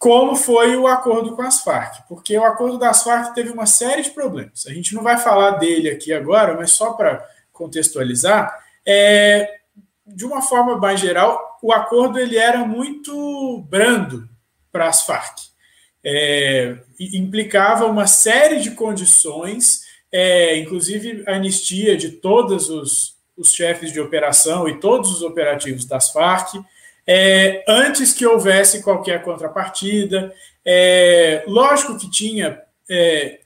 [0.02, 4.02] como foi o acordo com as Farc, porque o acordo das Farc teve uma série
[4.02, 4.66] de problemas.
[4.66, 8.52] A gente não vai falar dele aqui agora, mas só para contextualizar,
[8.84, 9.60] é,
[10.08, 14.28] de uma forma mais geral, o acordo ele era muito brando
[14.72, 15.38] para as Farc.
[16.04, 19.82] É, implicava uma série de condições,
[20.12, 26.10] é, inclusive anistia de todos os, os chefes de operação e todos os operativos das
[26.10, 26.56] Farc,
[27.06, 30.34] é, antes que houvesse qualquer contrapartida.
[30.66, 33.42] É, lógico que tinha é,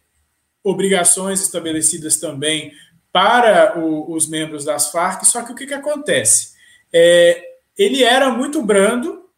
[0.63, 2.73] obrigações estabelecidas também
[3.11, 6.53] para o, os membros das Farc, só que o que, que acontece?
[6.91, 7.41] É,
[7.77, 9.29] ele era muito brando,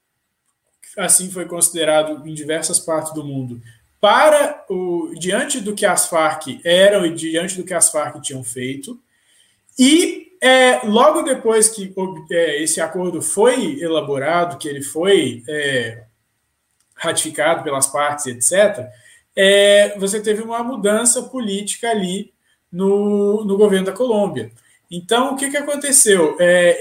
[0.98, 3.62] assim foi considerado em diversas partes do mundo,
[4.00, 8.44] para o diante do que as Farc eram e diante do que as Farc tinham
[8.44, 9.00] feito,
[9.78, 11.94] e é, logo depois que
[12.32, 16.04] é, esse acordo foi elaborado, que ele foi é,
[16.96, 18.88] ratificado pelas partes, etc.,
[19.36, 22.34] é, você teve uma mudança política ali
[22.72, 24.52] no, no governo da Colômbia.
[24.90, 26.36] Então, o que, que aconteceu?
[26.40, 26.78] É,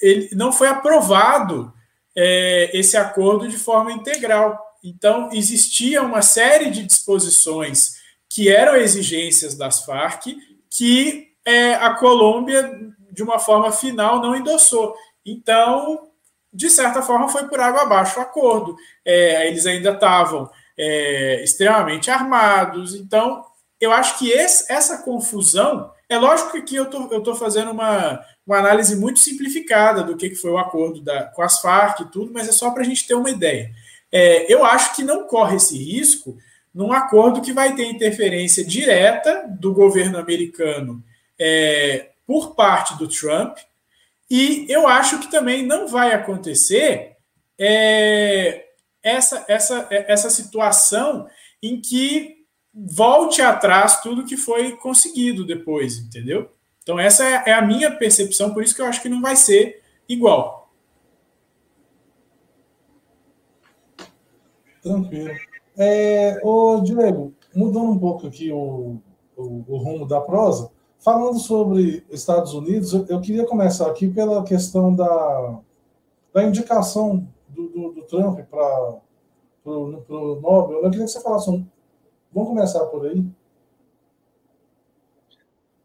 [0.00, 1.72] ele não foi aprovado
[2.16, 4.58] é, esse acordo de forma integral.
[4.82, 7.96] Então, existia uma série de disposições
[8.28, 10.26] que eram exigências das Farc
[10.70, 14.94] que é, a Colômbia de uma forma final, não endossou.
[15.26, 16.06] Então,
[16.52, 18.76] de certa forma, foi por água abaixo o acordo.
[19.04, 20.48] É, eles ainda estavam
[20.78, 22.94] é, extremamente armados.
[22.94, 23.44] Então,
[23.80, 25.90] eu acho que esse, essa confusão.
[26.08, 30.16] É lógico que aqui eu tô, estou tô fazendo uma, uma análise muito simplificada do
[30.16, 32.82] que, que foi o acordo da, com as Farc e tudo, mas é só para
[32.82, 33.72] a gente ter uma ideia.
[34.12, 36.38] É, eu acho que não corre esse risco
[36.72, 41.02] num acordo que vai ter interferência direta do governo americano
[41.38, 43.56] é, por parte do Trump,
[44.30, 47.16] e eu acho que também não vai acontecer
[47.58, 48.66] é,
[49.02, 51.26] essa, essa, essa situação
[51.62, 56.52] em que volte atrás tudo que foi conseguido depois, entendeu?
[56.82, 59.34] Então, essa é, é a minha percepção, por isso que eu acho que não vai
[59.34, 60.70] ser igual.
[64.82, 65.34] Tranquilo.
[65.78, 69.00] É, ô, Diego, mudando um pouco aqui o,
[69.34, 70.70] o, o, rumo da prosa,
[71.08, 75.58] falando sobre Estados Unidos, eu, queria começar aqui pela questão da,
[76.34, 79.00] da indicação do, do, do Trump para
[79.64, 80.82] o Nobel.
[80.84, 81.48] Eu queria que você falasse.
[81.48, 81.66] Um,
[82.30, 83.24] vamos começar por aí.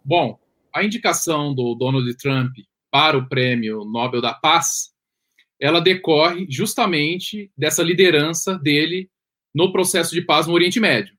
[0.04, 0.38] Bom,
[0.76, 2.52] a indicação do Donald Trump
[2.92, 4.92] para o Prêmio Nobel da Paz,
[5.58, 9.10] ela decorre justamente dessa liderança dele
[9.56, 11.16] no processo de paz no Oriente Médio.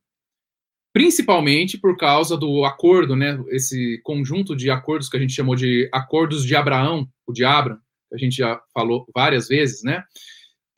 [0.95, 5.91] Principalmente por causa do acordo, né, esse conjunto de acordos que a gente chamou de
[5.93, 10.05] acordos de Abraão, o de Abraham, que a gente já falou várias vezes, né,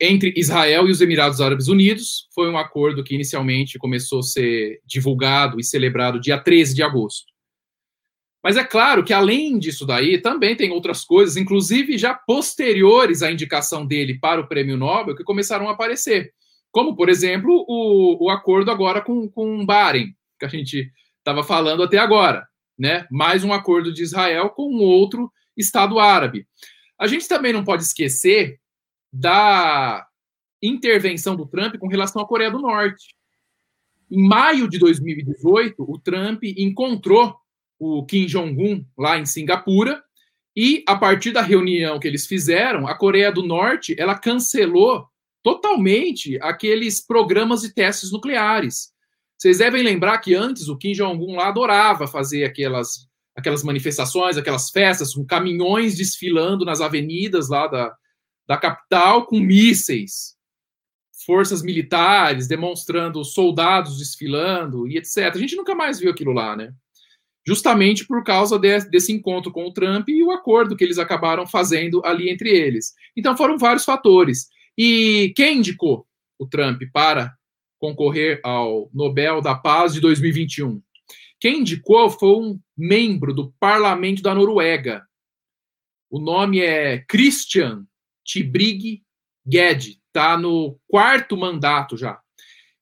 [0.01, 2.27] entre Israel e os Emirados Árabes Unidos.
[2.33, 7.27] Foi um acordo que inicialmente começou a ser divulgado e celebrado dia 13 de agosto.
[8.43, 13.31] Mas é claro que, além disso daí, também tem outras coisas, inclusive já posteriores à
[13.31, 16.33] indicação dele para o prêmio Nobel, que começaram a aparecer.
[16.77, 21.81] Como, por exemplo, o, o acordo agora com, com Bahrein, que a gente estava falando
[21.81, 22.47] até agora.
[22.77, 23.07] Né?
[23.09, 26.47] Mais um acordo de Israel com outro Estado árabe.
[26.95, 28.59] A gente também não pode esquecer
[29.11, 30.05] da
[30.61, 33.15] intervenção do Trump com relação à Coreia do Norte.
[34.11, 37.35] Em maio de 2018, o Trump encontrou
[37.79, 40.03] o Kim Jong-un lá em Singapura,
[40.55, 45.09] e a partir da reunião que eles fizeram, a Coreia do Norte ela cancelou
[45.47, 48.89] totalmente aqueles programas de testes nucleares.
[49.37, 54.69] Vocês devem lembrar que antes o Kim Jong-un lá adorava fazer aquelas, aquelas manifestações, aquelas
[54.69, 57.95] festas com caminhões desfilando nas avenidas lá da,
[58.45, 60.35] da capital com mísseis,
[61.25, 65.31] forças militares demonstrando soldados desfilando e etc.
[65.33, 66.73] A gente nunca mais viu aquilo lá, né?
[67.47, 71.47] justamente por causa de, desse encontro com o Trump e o acordo que eles acabaram
[71.47, 72.93] fazendo ali entre eles.
[73.15, 74.49] Então foram vários fatores.
[74.77, 76.07] E quem indicou
[76.37, 77.35] o Trump para
[77.79, 80.81] concorrer ao Nobel da Paz de 2021?
[81.39, 85.05] Quem indicou foi um membro do parlamento da Noruega.
[86.09, 87.85] O nome é Christian
[88.23, 89.03] Tibrig
[89.45, 92.19] Ged, está no quarto mandato já.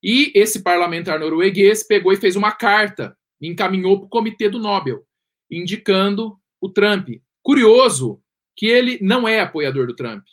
[0.02, 5.06] E esse parlamentar norueguês pegou e fez uma carta encaminhou para o comitê do Nobel,
[5.50, 7.10] indicando o Trump.
[7.42, 8.22] Curioso
[8.56, 10.24] que ele não é apoiador do Trump.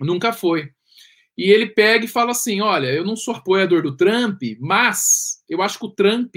[0.00, 0.70] Nunca foi.
[1.36, 5.60] E ele pega e fala assim: olha, eu não sou apoiador do Trump, mas eu
[5.62, 6.34] acho que o Trump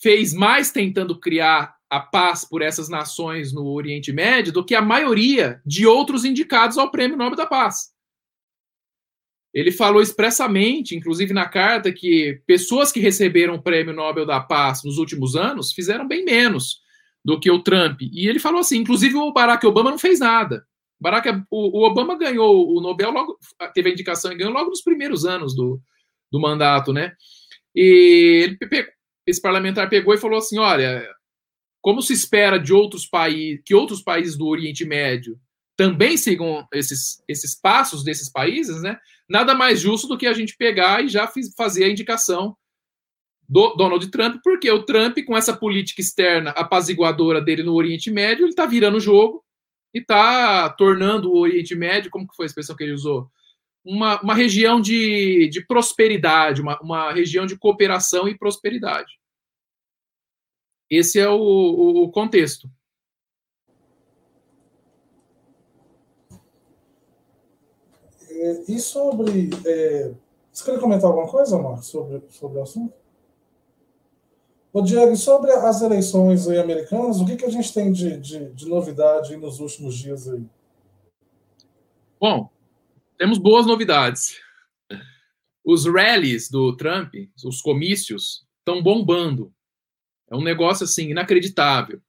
[0.00, 4.82] fez mais tentando criar a paz por essas nações no Oriente Médio do que a
[4.82, 7.94] maioria de outros indicados ao Prêmio Nobel da Paz.
[9.54, 14.82] Ele falou expressamente, inclusive na carta, que pessoas que receberam o Prêmio Nobel da Paz
[14.82, 16.80] nos últimos anos fizeram bem menos
[17.24, 18.02] do que o Trump.
[18.02, 20.66] E ele falou assim, inclusive o Barack Obama não fez nada.
[21.04, 23.38] Barack, o, o Obama ganhou o Nobel logo,
[23.74, 25.78] teve a indicação e ganhou logo nos primeiros anos do,
[26.32, 27.12] do mandato, né?
[27.74, 28.58] E ele,
[29.26, 31.06] esse parlamentar pegou e falou assim, olha,
[31.82, 35.38] como se espera de outros países, que outros países do Oriente Médio
[35.76, 38.98] também sigam esses, esses passos desses países, né?
[39.28, 42.56] Nada mais justo do que a gente pegar e já fiz, fazer a indicação
[43.46, 48.44] do Donald Trump, porque o Trump, com essa política externa apaziguadora dele no Oriente Médio,
[48.44, 49.43] ele está virando o jogo
[49.94, 53.30] e está tornando o Oriente Médio, como que foi a expressão que ele usou?
[53.84, 59.12] Uma, uma região de, de prosperidade, uma, uma região de cooperação e prosperidade.
[60.90, 61.36] Esse é o,
[62.04, 62.68] o, contexto.
[68.30, 69.50] É, e sobre.
[69.64, 70.14] É,
[70.52, 73.03] você quer comentar alguma coisa, Marcos, sobre, sobre o assunto?
[74.74, 78.50] Ô, Diego, sobre as eleições aí americanas, o que, que a gente tem de, de,
[78.50, 80.44] de novidade nos últimos dias aí?
[82.20, 82.50] Bom,
[83.16, 84.36] temos boas novidades.
[85.64, 87.14] Os rallies do Trump,
[87.44, 89.54] os comícios, estão bombando.
[90.28, 92.02] É um negócio assim inacreditável.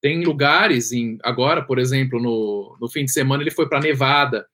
[0.00, 4.46] Tem lugares, em, agora, por exemplo, no, no fim de semana, ele foi para Nevada.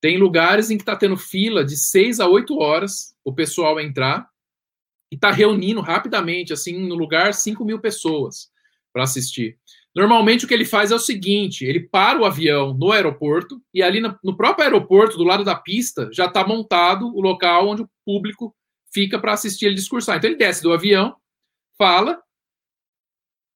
[0.00, 4.28] Tem lugares em que está tendo fila de seis a oito horas o pessoal entrar
[5.10, 8.50] e está reunindo rapidamente, assim, no lugar, 5 mil pessoas
[8.92, 9.58] para assistir.
[9.94, 13.82] Normalmente o que ele faz é o seguinte: ele para o avião no aeroporto e
[13.82, 17.82] ali no, no próprio aeroporto, do lado da pista, já está montado o local onde
[17.82, 18.54] o público
[18.92, 20.16] fica para assistir ele discursar.
[20.16, 21.16] Então ele desce do avião,
[21.78, 22.20] fala,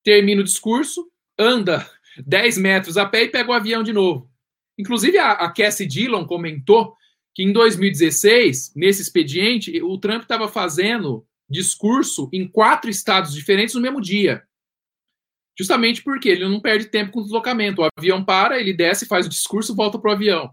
[0.03, 1.89] termina o discurso, anda
[2.27, 4.31] 10 metros a pé e pega o avião de novo.
[4.79, 6.95] Inclusive, a, a Cassie Dillon comentou
[7.35, 13.81] que em 2016, nesse expediente, o Trump estava fazendo discurso em quatro estados diferentes no
[13.81, 14.43] mesmo dia.
[15.59, 17.83] Justamente porque ele não perde tempo com o deslocamento.
[17.83, 20.51] O avião para, ele desce, faz o discurso, volta para o avião.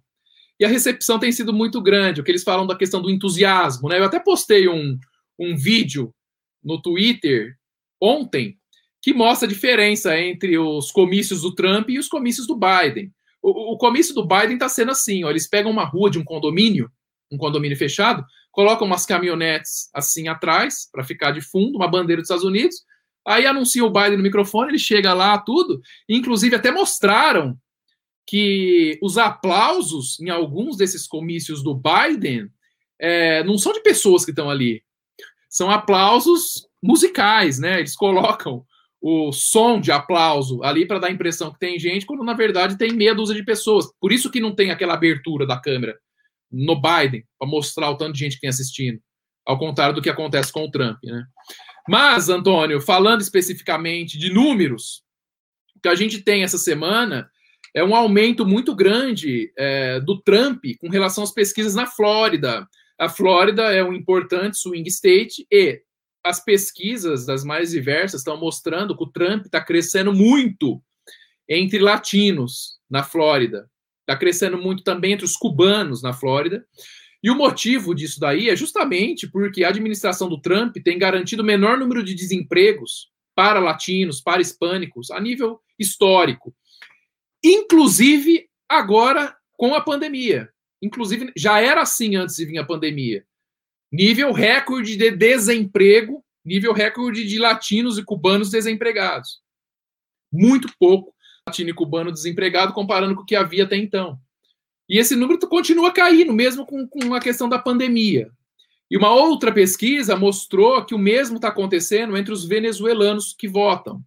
[0.59, 2.19] E a recepção tem sido muito grande.
[2.19, 3.99] O que eles falam da questão do entusiasmo, né?
[3.99, 4.97] Eu até postei um,
[5.39, 6.13] um vídeo
[6.63, 7.55] no Twitter
[8.01, 8.57] ontem
[9.01, 13.13] que mostra a diferença entre os comícios do Trump e os comícios do Biden.
[13.41, 16.23] O, o comício do Biden está sendo assim: ó, eles pegam uma rua de um
[16.23, 16.91] condomínio,
[17.31, 18.25] um condomínio fechado,
[18.57, 22.77] colocam umas caminhonetes assim atrás, para ficar de fundo, uma bandeira dos Estados Unidos,
[23.23, 25.79] aí anuncia o Biden no microfone, ele chega lá, tudo,
[26.09, 27.55] inclusive até mostraram
[28.25, 32.49] que os aplausos em alguns desses comícios do Biden
[32.99, 34.81] é, não são de pessoas que estão ali,
[35.47, 37.77] são aplausos musicais, né?
[37.77, 38.65] Eles colocam
[38.99, 42.75] o som de aplauso ali para dar a impressão que tem gente, quando na verdade
[42.75, 43.85] tem meia dúzia de pessoas.
[44.01, 45.95] Por isso que não tem aquela abertura da câmera
[46.51, 48.99] no Biden para mostrar o tanto de gente que tem assistindo,
[49.45, 51.25] ao contrário do que acontece com o Trump, né?
[51.87, 55.03] Mas, Antônio, falando especificamente de números,
[55.75, 57.29] o que a gente tem essa semana
[57.73, 62.67] é um aumento muito grande é, do Trump com relação às pesquisas na Flórida.
[62.99, 65.81] A Flórida é um importante swing state e
[66.23, 70.81] as pesquisas das mais diversas estão mostrando que o Trump está crescendo muito
[71.47, 73.69] entre latinos na Flórida.
[74.07, 76.65] Está crescendo muito também entre os cubanos na Flórida.
[77.21, 81.45] E o motivo disso daí é justamente porque a administração do Trump tem garantido o
[81.45, 86.55] menor número de desempregos para latinos, para hispânicos, a nível histórico.
[87.43, 90.49] Inclusive agora com a pandemia.
[90.81, 93.25] Inclusive, já era assim antes de vir a pandemia.
[93.91, 99.41] Nível recorde de desemprego, nível recorde de latinos e cubanos desempregados.
[100.31, 101.13] Muito pouco
[101.47, 104.19] latino e cubano desempregado comparando com o que havia até então.
[104.89, 108.29] E esse número continua caindo, mesmo com, com a questão da pandemia.
[108.89, 114.01] E uma outra pesquisa mostrou que o mesmo está acontecendo entre os venezuelanos que votam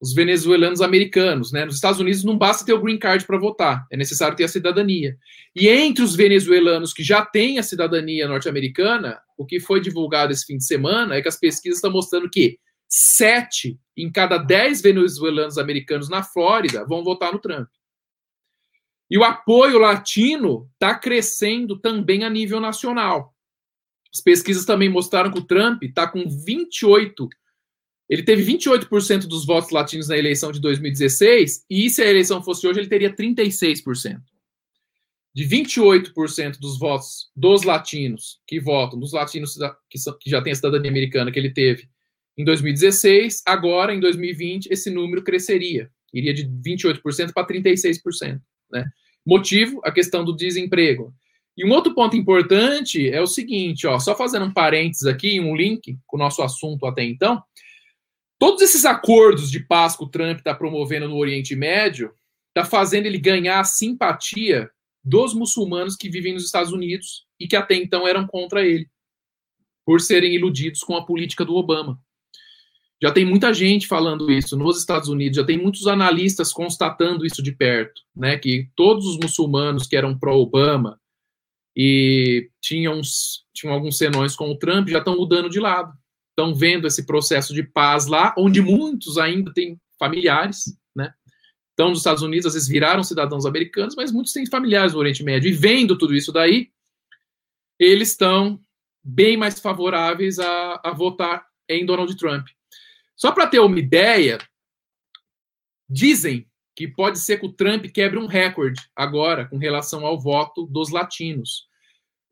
[0.00, 1.50] os venezuelanos americanos.
[1.50, 1.64] Né?
[1.64, 4.48] Nos Estados Unidos não basta ter o green card para votar, é necessário ter a
[4.48, 5.16] cidadania.
[5.56, 10.44] E entre os venezuelanos que já têm a cidadania norte-americana, o que foi divulgado esse
[10.44, 12.58] fim de semana é que as pesquisas estão mostrando que
[12.96, 17.68] sete em cada dez venezuelanos americanos na Flórida vão votar no Trump.
[19.10, 23.34] E o apoio latino está crescendo também a nível nacional.
[24.12, 27.28] As pesquisas também mostraram que o Trump está com 28
[28.08, 32.66] ele teve 28% dos votos latinos na eleição de 2016, e se a eleição fosse
[32.66, 34.20] hoje, ele teria 36%.
[35.34, 39.56] De 28% dos votos dos latinos que votam, dos latinos
[39.88, 41.88] que, são, que já têm a cidadania americana que ele teve
[42.36, 45.90] em 2016, agora, em 2020, esse número cresceria.
[46.12, 48.40] Iria de 28% para 36%.
[48.70, 48.84] Né?
[49.26, 51.14] Motivo, a questão do desemprego.
[51.56, 55.54] E um outro ponto importante é o seguinte, ó, só fazendo um parênteses aqui, um
[55.54, 57.40] link com o nosso assunto até então,
[58.38, 62.12] Todos esses acordos de paz que o Trump está promovendo no Oriente Médio
[62.48, 64.70] está fazendo ele ganhar a simpatia
[65.02, 68.86] dos muçulmanos que vivem nos Estados Unidos e que até então eram contra ele,
[69.84, 71.98] por serem iludidos com a política do Obama.
[73.04, 77.42] Já tem muita gente falando isso nos Estados Unidos, já tem muitos analistas constatando isso
[77.42, 80.98] de perto, né, que todos os muçulmanos que eram pró-Obama
[81.76, 83.02] e tinham,
[83.52, 85.92] tinham alguns senões com o Trump já estão mudando de lado
[86.30, 91.14] estão vendo esse processo de paz lá, onde muitos ainda têm familiares, né?
[91.70, 95.22] Estão nos Estados Unidos, às vezes viraram cidadãos americanos, mas muitos têm familiares no Oriente
[95.22, 95.48] Médio.
[95.48, 96.70] E vendo tudo isso daí,
[97.78, 98.60] eles estão
[99.02, 102.48] bem mais favoráveis a, a votar em Donald Trump.
[103.16, 104.38] Só para ter uma ideia,
[105.88, 110.66] dizem que pode ser que o Trump quebre um recorde agora com relação ao voto
[110.66, 111.68] dos latinos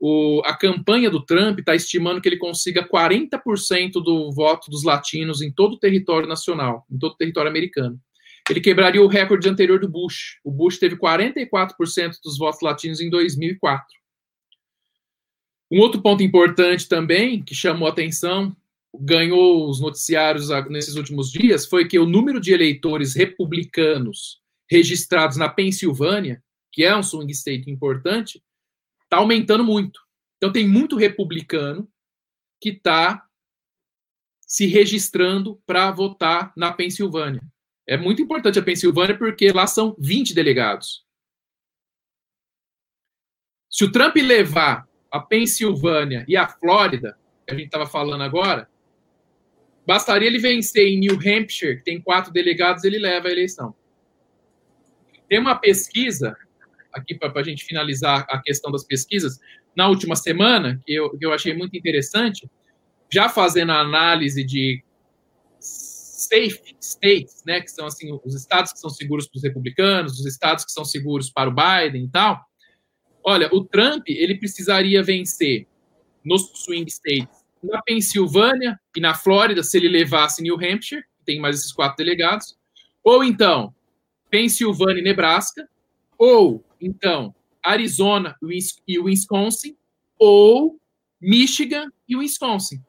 [0.04, 5.40] o, a campanha do Trump está estimando que ele consiga 40% do voto dos latinos
[5.40, 8.00] em todo o território nacional, em todo o território americano.
[8.50, 10.40] Ele quebraria o recorde anterior do Bush.
[10.42, 13.86] O Bush teve 44% dos votos latinos em 2004.
[15.70, 18.56] Um outro ponto importante também, que chamou atenção,
[18.94, 24.40] ganhou os noticiários nesses últimos dias, foi que o número de eleitores republicanos
[24.70, 28.42] registrados na Pensilvânia, que é um swing state importante,
[29.04, 30.00] está aumentando muito.
[30.36, 31.88] Então, tem muito republicano
[32.60, 33.26] que está
[34.40, 37.42] se registrando para votar na Pensilvânia.
[37.86, 41.04] É muito importante a Pensilvânia porque lá são 20 delegados.
[43.70, 48.70] Se o Trump levar a Pensilvânia e a Flórida, que a gente estava falando agora,
[49.86, 53.74] bastaria ele vencer em New Hampshire, que tem quatro delegados, ele leva a eleição.
[55.28, 56.36] Tem uma pesquisa
[56.92, 59.40] aqui para a gente finalizar a questão das pesquisas,
[59.74, 62.48] na última semana, que eu, que eu achei muito interessante,
[63.10, 64.84] já fazendo a análise de
[65.58, 70.26] safe states, né, que são assim os estados que são seguros para os republicanos, os
[70.26, 72.44] estados que são seguros para o Biden e tal.
[73.24, 75.66] Olha, o Trump ele precisaria vencer
[76.24, 81.56] nos swing states, na Pensilvânia e na Flórida, se ele levasse New Hampshire, tem mais
[81.58, 82.56] esses quatro delegados,
[83.02, 83.74] ou então
[84.30, 85.68] Pensilvânia e Nebraska,
[86.18, 88.36] ou então Arizona
[88.86, 89.76] e Wisconsin,
[90.18, 90.80] ou
[91.20, 92.82] Michigan e Wisconsin.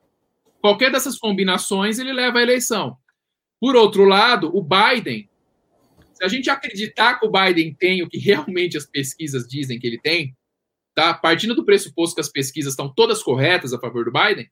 [0.59, 2.97] Qualquer dessas combinações ele leva à eleição.
[3.59, 5.29] Por outro lado, o Biden,
[6.13, 9.85] se a gente acreditar que o Biden tem o que realmente as pesquisas dizem que
[9.85, 10.35] ele tem,
[10.95, 11.13] tá?
[11.13, 14.49] Partindo do pressuposto que as pesquisas estão todas corretas a favor do Biden,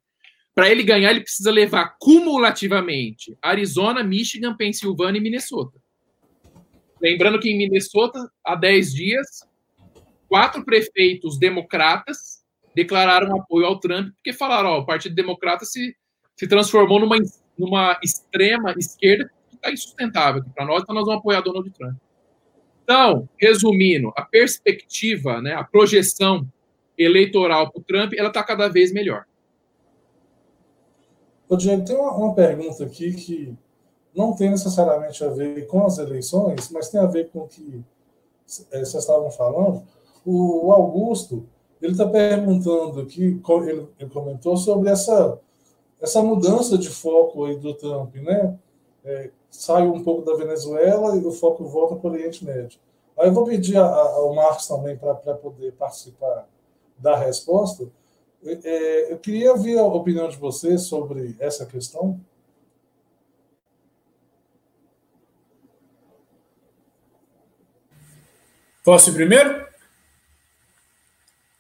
[0.54, 5.80] para ele ganhar, ele precisa levar cumulativamente Arizona, Michigan, Pensilvânia e Minnesota.
[7.02, 9.28] Lembrando que em Minnesota, há 10 dias,
[10.28, 12.44] quatro prefeitos democratas
[12.76, 15.96] declararam apoio ao Trump, porque falaram: ó, o Partido Democrata se,
[16.36, 17.18] se transformou numa
[17.58, 20.44] numa extrema esquerda que está insustentável.
[20.56, 21.96] Para nós, então nós vamos apoiar Donald Trump.
[22.84, 26.52] Então, resumindo, a perspectiva, né, a projeção
[26.98, 29.26] eleitoral para o Trump, ela está cada vez melhor.
[31.52, 33.54] Ô, Diego, tem uma, uma, pergunta aqui que
[34.16, 37.84] não tem necessariamente a ver com as eleições, mas tem a ver com o que
[38.72, 39.84] é, vocês estavam falando.
[40.26, 41.46] O, o Augusto,
[41.82, 45.38] ele está perguntando aqui, ele, ele comentou sobre essa
[46.00, 48.58] essa mudança de foco aí do Trump, né?
[49.04, 52.80] É, sai um pouco da Venezuela e o foco volta para o Oriente Médio.
[53.20, 56.48] Aí eu vou pedir a, a, ao Marcos também para poder participar
[56.98, 57.90] da resposta.
[58.44, 62.20] É, eu queria ouvir a opinião de vocês sobre essa questão.
[68.84, 69.68] Posso ir primeiro?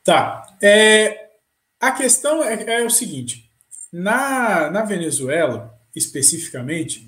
[0.03, 0.47] Tá.
[0.59, 1.29] É,
[1.79, 3.47] a questão é, é o seguinte:
[3.93, 7.07] na, na Venezuela, especificamente,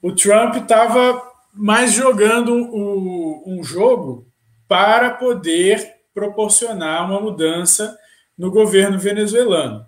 [0.00, 4.26] o Trump estava mais jogando o, um jogo
[4.66, 7.98] para poder proporcionar uma mudança
[8.40, 9.84] no governo venezuelano.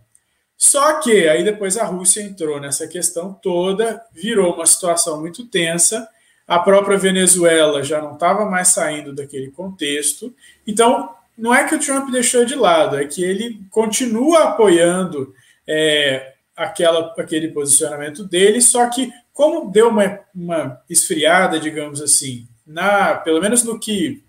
[0.58, 6.06] Só que aí depois a Rússia entrou nessa questão toda, virou uma situação muito tensa.
[6.46, 10.34] A própria Venezuela já não estava mais saindo daquele contexto.
[10.66, 15.34] Então, não é que o Trump deixou de lado, é que ele continua apoiando
[15.66, 23.14] é, aquela, aquele posicionamento dele, só que como deu uma, uma esfriada, digamos assim, na
[23.14, 24.22] pelo menos no que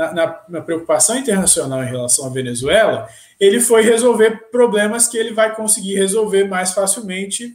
[0.00, 3.06] na, na, na, preocupação internacional em relação à Venezuela,
[3.38, 7.54] ele foi resolver problemas que ele vai conseguir resolver mais facilmente.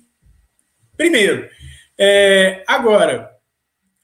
[0.96, 1.50] Primeiro,
[1.98, 3.32] é, agora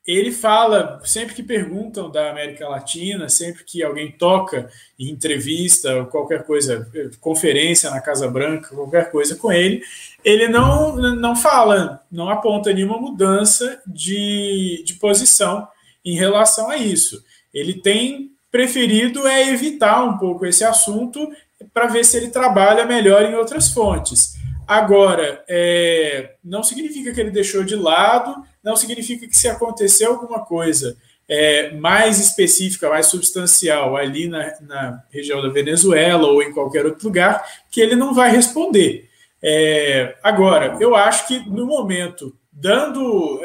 [0.07, 6.43] ele fala, sempre que perguntam da América Latina, sempre que alguém toca em entrevista, qualquer
[6.43, 6.89] coisa,
[7.19, 9.83] conferência na Casa Branca, qualquer coisa com ele,
[10.25, 15.67] ele não, não fala, não aponta nenhuma mudança de, de posição
[16.03, 17.23] em relação a isso.
[17.53, 21.31] Ele tem preferido é evitar um pouco esse assunto
[21.73, 24.33] para ver se ele trabalha melhor em outras fontes.
[24.67, 30.45] Agora, é, não significa que ele deixou de lado, não significa que se acontecer alguma
[30.45, 30.95] coisa
[31.27, 37.07] é, mais específica, mais substancial ali na, na, região da Venezuela ou em qualquer outro
[37.07, 39.09] lugar, que ele não vai responder.
[39.41, 43.39] É, agora, eu acho que no momento, dando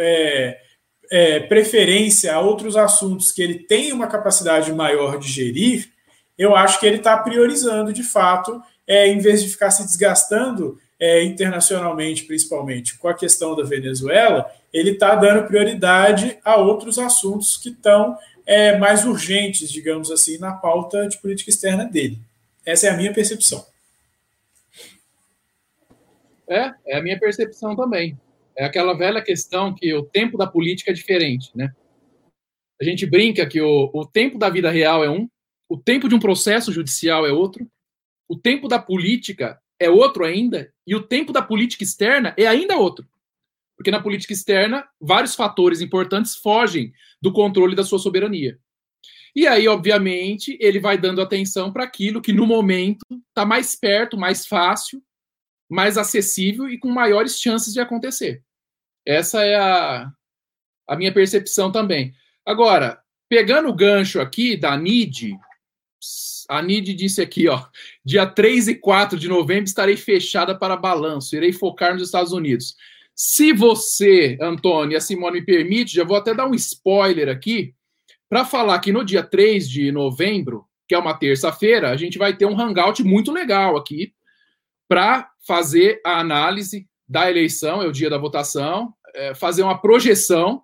[1.11, 5.91] é, preferência a outros assuntos que ele tem uma capacidade maior de gerir,
[6.39, 10.79] eu acho que ele está priorizando de fato, é, em vez de ficar se desgastando
[10.99, 17.57] é, internacionalmente, principalmente com a questão da Venezuela, ele está dando prioridade a outros assuntos
[17.57, 22.19] que estão é, mais urgentes, digamos assim, na pauta de política externa dele.
[22.65, 23.65] Essa é a minha percepção.
[26.49, 28.17] É, é a minha percepção também.
[28.57, 31.73] É aquela velha questão que o tempo da política é diferente, né?
[32.81, 35.29] A gente brinca que o, o tempo da vida real é um,
[35.69, 37.69] o tempo de um processo judicial é outro,
[38.29, 42.77] o tempo da política é outro ainda, e o tempo da política externa é ainda
[42.77, 43.07] outro.
[43.77, 48.59] Porque na política externa, vários fatores importantes fogem do controle da sua soberania.
[49.35, 54.17] E aí, obviamente, ele vai dando atenção para aquilo que no momento está mais perto,
[54.17, 55.03] mais fácil,
[55.69, 58.43] mais acessível e com maiores chances de acontecer.
[59.07, 60.11] Essa é a,
[60.89, 62.13] a minha percepção também.
[62.45, 65.37] Agora, pegando o gancho aqui da NID,
[66.49, 67.65] a NID disse aqui, ó,
[68.05, 72.77] dia 3 e 4 de novembro estarei fechada para balanço, irei focar nos Estados Unidos.
[73.15, 77.75] Se você, Antônio e a Simone me permite, já vou até dar um spoiler aqui,
[78.29, 82.37] para falar que no dia 3 de novembro, que é uma terça-feira, a gente vai
[82.37, 84.13] ter um hangout muito legal aqui,
[84.89, 90.63] para fazer a análise da eleição, é o dia da votação, é, fazer uma projeção,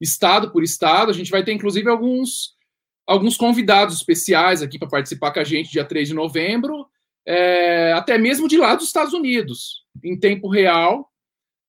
[0.00, 1.10] estado por estado.
[1.10, 2.56] A gente vai ter, inclusive, alguns,
[3.06, 6.88] alguns convidados especiais aqui para participar com a gente dia 3 de novembro,
[7.26, 11.12] é, até mesmo de lá dos Estados Unidos, em tempo real,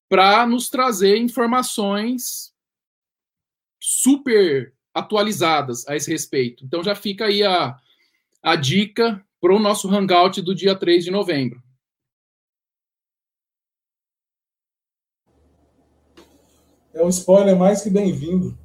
[0.10, 2.52] para nos trazer informações
[3.80, 6.66] super atualizadas a esse respeito.
[6.66, 7.76] Então já fica aí a,
[8.42, 11.62] a dica para o nosso hangout do dia 3 de novembro.
[16.94, 18.58] É um spoiler mais que bem-vindo.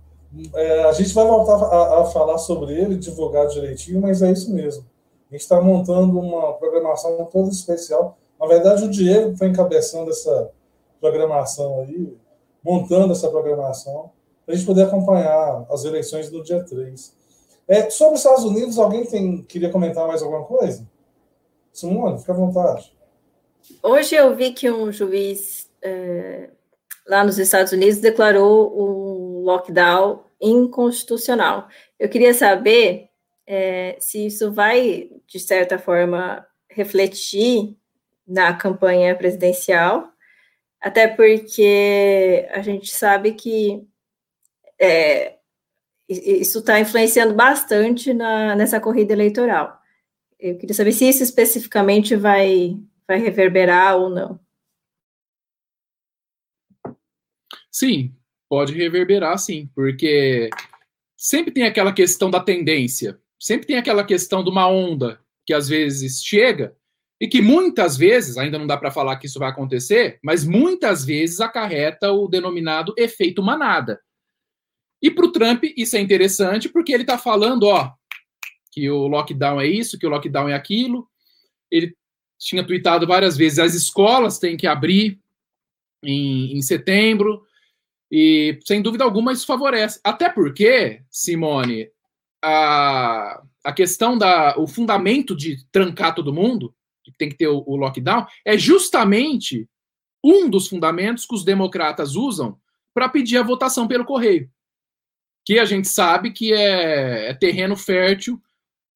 [0.55, 4.53] É, a gente vai voltar a, a, falar sobre ele, divulgar direitinho, mas é isso
[4.53, 4.85] mesmo.
[5.31, 8.19] A gente está montando uma programação toda especial.
[8.39, 10.51] Na verdade, o Diego está encabeçando essa
[11.01, 12.17] programação aí,
[12.63, 14.11] montando essa programação,
[14.45, 17.15] para a gente poder acompanhar as eleições do dia 3.
[17.69, 20.87] É, sobre os Estados Unidos, alguém tem, queria comentar mais alguma coisa?
[21.73, 22.93] Simone, fica à vontade.
[23.83, 26.51] Hoje eu vi que um juiz é,
[27.09, 31.69] lá nos Estados Unidos, declarou um lockdown inconstitucional.
[31.99, 33.09] Eu queria saber
[33.47, 37.77] é, se isso vai, de certa forma, refletir
[38.27, 40.11] na campanha presidencial,
[40.81, 43.87] até porque a gente sabe que
[44.79, 45.37] é,
[46.09, 49.79] isso está influenciando bastante na, nessa corrida eleitoral.
[50.39, 52.77] Eu queria saber se isso especificamente vai,
[53.09, 54.39] vai reverberar ou não.
[57.79, 58.15] Sim,
[58.49, 60.49] pode reverberar, sim, porque
[61.15, 65.69] sempre tem aquela questão da tendência, sempre tem aquela questão de uma onda que às
[65.69, 66.75] vezes chega
[67.21, 71.05] e que muitas vezes, ainda não dá para falar que isso vai acontecer, mas muitas
[71.05, 74.01] vezes acarreta o denominado efeito manada.
[75.03, 77.93] E para o Trump isso é interessante porque ele está falando, ó,
[78.73, 81.07] que o lockdown é isso, que o lockdown é aquilo.
[81.71, 81.95] Ele
[82.39, 85.21] tinha tweetado várias vezes, as escolas têm que abrir
[86.03, 87.46] em, em setembro,
[88.11, 90.01] e, sem dúvida alguma, isso favorece.
[90.05, 91.89] Até porque, Simone,
[92.43, 94.57] a, a questão da.
[94.59, 96.75] o fundamento de trancar todo mundo,
[97.05, 99.69] que tem que ter o, o lockdown, é justamente
[100.23, 102.59] um dos fundamentos que os democratas usam
[102.95, 104.51] para pedir a votação pelo correio.
[105.45, 108.41] Que a gente sabe que é, é terreno fértil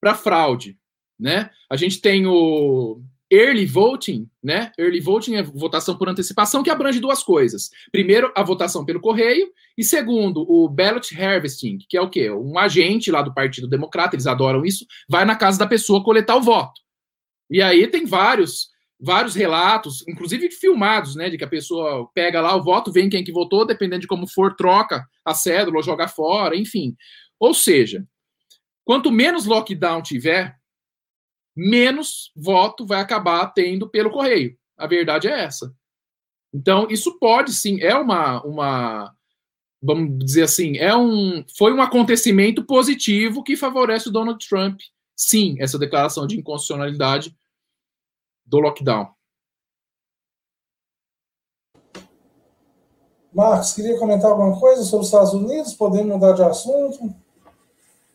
[0.00, 0.76] para fraude.
[1.18, 1.50] Né?
[1.68, 4.72] A gente tem o, Early voting, né?
[4.78, 7.70] Early voting é votação por antecipação, que abrange duas coisas.
[7.92, 9.48] Primeiro, a votação pelo correio,
[9.78, 12.30] e segundo, o ballot harvesting, que é o quê?
[12.30, 16.36] Um agente lá do Partido Democrata, eles adoram isso, vai na casa da pessoa coletar
[16.36, 16.80] o voto.
[17.48, 18.70] E aí tem vários
[19.00, 23.24] vários relatos, inclusive filmados, né, de que a pessoa pega lá o voto, vem quem
[23.24, 26.94] que votou, dependendo de como for, troca a cédula ou joga fora, enfim.
[27.38, 28.06] Ou seja,
[28.84, 30.54] quanto menos lockdown tiver,
[31.56, 34.56] menos voto vai acabar tendo pelo correio.
[34.76, 35.74] A verdade é essa.
[36.52, 39.14] Então, isso pode sim, é uma, uma
[39.80, 44.80] vamos dizer assim, é um, foi um acontecimento positivo que favorece o Donald Trump,
[45.16, 47.34] sim, essa declaração de inconstitucionalidade
[48.44, 49.08] do lockdown.
[53.32, 55.74] Marcos, queria comentar alguma coisa sobre os Estados Unidos?
[55.74, 57.14] Podemos mudar de assunto?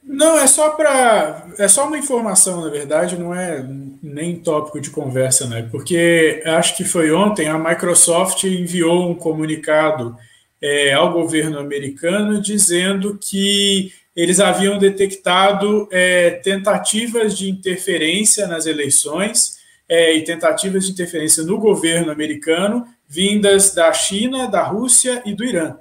[0.06, 1.48] Não, é só para.
[1.58, 3.66] É só uma informação, na verdade, não é
[4.04, 5.68] nem tópico de conversa, né?
[5.72, 10.16] Porque acho que foi ontem a Microsoft enviou um comunicado
[10.62, 19.58] é, ao governo americano dizendo que eles haviam detectado é, tentativas de interferência nas eleições
[19.90, 25.44] é, e tentativas de interferência no governo americano vindas da China, da Rússia e do
[25.44, 25.76] Irã.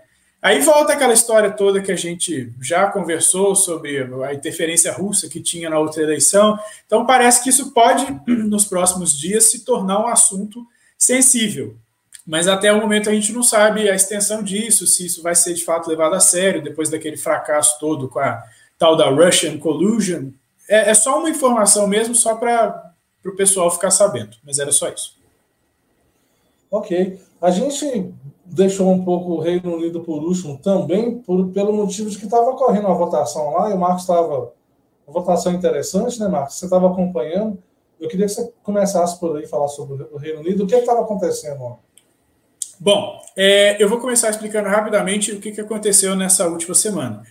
[0.44, 5.40] Aí volta aquela história toda que a gente já conversou sobre a interferência russa que
[5.40, 6.58] tinha na outra eleição.
[6.84, 10.62] Então, parece que isso pode, nos próximos dias, se tornar um assunto
[10.98, 11.78] sensível.
[12.26, 15.54] Mas até o momento a gente não sabe a extensão disso, se isso vai ser
[15.54, 18.44] de fato levado a sério, depois daquele fracasso todo com a
[18.78, 20.28] tal da Russian Collusion.
[20.68, 22.92] É, é só uma informação mesmo, só para
[23.24, 24.36] o pessoal ficar sabendo.
[24.44, 25.16] Mas era só isso.
[26.70, 27.18] Ok.
[27.44, 28.10] A gente
[28.46, 32.48] deixou um pouco o Reino Unido por último também por, pelo motivo de que estava
[32.48, 34.54] ocorrendo uma votação lá e o Marcos estava.
[35.06, 36.54] Uma votação interessante, né, Marcos?
[36.54, 37.62] Você estava acompanhando.
[38.00, 40.64] Eu queria que você começasse por aí falar sobre o Reino Unido.
[40.64, 41.76] O que é estava acontecendo?
[42.80, 47.22] Bom, é, eu vou começar explicando rapidamente o que, que aconteceu nessa última semana.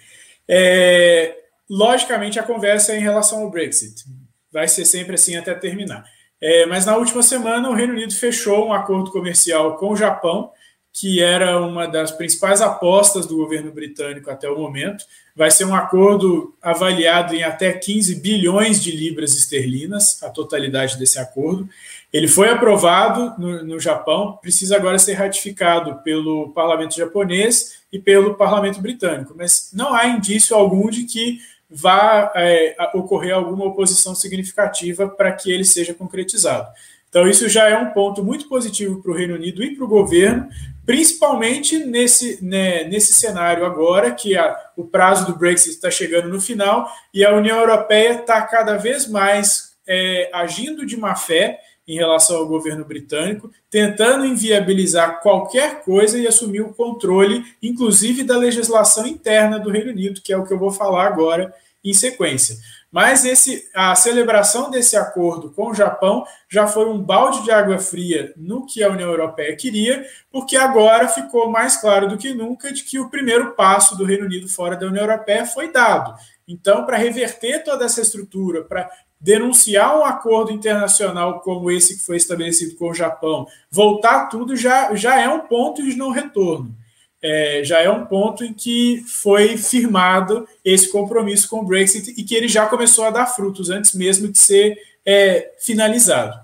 [0.47, 1.35] É,
[1.67, 4.05] logicamente, a conversa é em relação ao Brexit.
[4.51, 6.05] Vai ser sempre assim até terminar.
[6.45, 10.51] É, mas na última semana, o Reino Unido fechou um acordo comercial com o Japão
[10.93, 15.03] que era uma das principais apostas do governo britânico até o momento.
[15.35, 21.17] Vai ser um acordo avaliado em até 15 bilhões de libras esterlinas, a totalidade desse
[21.17, 21.67] acordo.
[22.13, 28.35] Ele foi aprovado no, no, Japão, precisa agora ser ratificado pelo parlamento japonês e pelo
[28.35, 31.39] parlamento britânico, mas não há indício algum de que
[31.73, 36.67] vá é, ocorrer alguma oposição significativa para que ele seja concretizado.
[37.09, 39.87] Então, isso já é um ponto muito positivo para o Reino Unido e para o
[39.87, 40.47] governo,
[40.85, 46.41] principalmente nesse, né, nesse cenário agora, que a, o prazo do Brexit está chegando no
[46.41, 51.95] final e a União Europeia está cada vez mais é, agindo de má fé em
[51.95, 59.05] relação ao governo britânico, tentando inviabilizar qualquer coisa e assumir o controle, inclusive da legislação
[59.05, 61.53] interna do Reino Unido, que é o que eu vou falar agora
[61.83, 62.57] em sequência.
[62.89, 67.79] Mas esse, a celebração desse acordo com o Japão já foi um balde de água
[67.79, 72.71] fria no que a União Europeia queria, porque agora ficou mais claro do que nunca
[72.71, 76.13] de que o primeiro passo do Reino Unido fora da União Europeia foi dado.
[76.47, 78.89] Então, para reverter toda essa estrutura, para
[79.23, 84.93] denunciar um acordo internacional como esse que foi estabelecido com o Japão, voltar tudo já,
[84.93, 86.75] já é um ponto de não retorno
[87.23, 92.23] é, já é um ponto em que foi firmado esse compromisso com o Brexit e
[92.23, 96.37] que ele já começou a dar frutos antes mesmo de ser é, finalizado.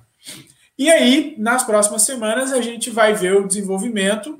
[0.77, 4.39] E aí, nas próximas semanas, a gente vai ver o desenvolvimento.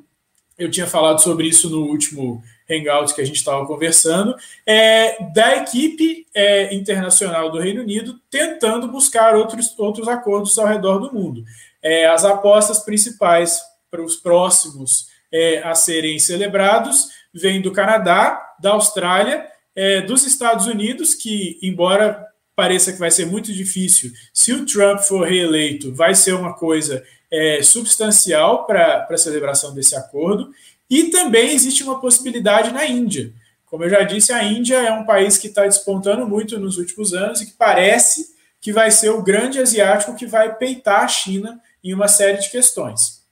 [0.58, 4.36] Eu tinha falado sobre isso no último Hangout que a gente estava conversando,
[4.66, 11.00] é, da equipe é, internacional do Reino Unido tentando buscar outros, outros acordos ao redor
[11.00, 11.44] do mundo.
[11.82, 13.60] É, as apostas principais
[13.90, 20.66] para os próximos é, a serem celebrados vêm do Canadá, da Austrália, é, dos Estados
[20.66, 22.26] Unidos, que, embora
[22.56, 27.02] pareça que vai ser muito difícil, se o Trump for reeleito, vai ser uma coisa
[27.32, 30.52] é, substancial para a celebração desse acordo.
[30.90, 33.32] E também existe uma possibilidade na Índia.
[33.66, 37.14] Como eu já disse, a Índia é um país que está despontando muito nos últimos
[37.14, 41.62] anos e que parece que vai ser o grande asiático que vai peitar a China
[41.84, 43.24] em uma série de questões.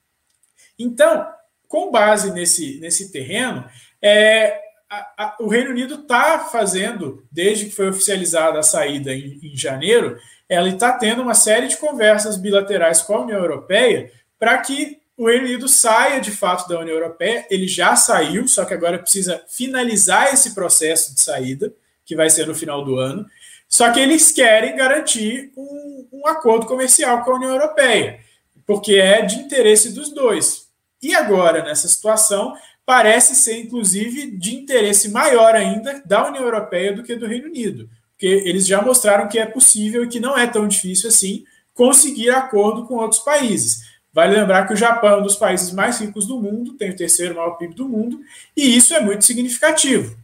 [0.78, 1.26] Então,
[1.66, 3.64] com base nesse, nesse terreno,
[4.00, 9.38] é, a, a, o Reino Unido está fazendo, desde que foi oficializada a saída em,
[9.42, 10.18] em janeiro,
[10.48, 15.26] ela está tendo uma série de conversas bilaterais com a União Europeia para que o
[15.26, 17.44] Reino Unido saia de fato da União Europeia.
[17.50, 21.74] Ele já saiu, só que agora precisa finalizar esse processo de saída,
[22.06, 23.26] que vai ser no final do ano.
[23.68, 28.20] Só que eles querem garantir um, um acordo comercial com a União Europeia,
[28.64, 30.68] porque é de interesse dos dois.
[31.02, 32.54] E agora, nessa situação,
[32.86, 37.90] parece ser, inclusive, de interesse maior ainda da União Europeia do que do Reino Unido,
[38.12, 42.30] porque eles já mostraram que é possível e que não é tão difícil assim conseguir
[42.30, 43.97] acordo com outros países.
[44.12, 46.96] Vale lembrar que o Japão é um dos países mais ricos do mundo, tem o
[46.96, 48.20] terceiro maior PIB do mundo,
[48.56, 50.16] e isso é muito significativo.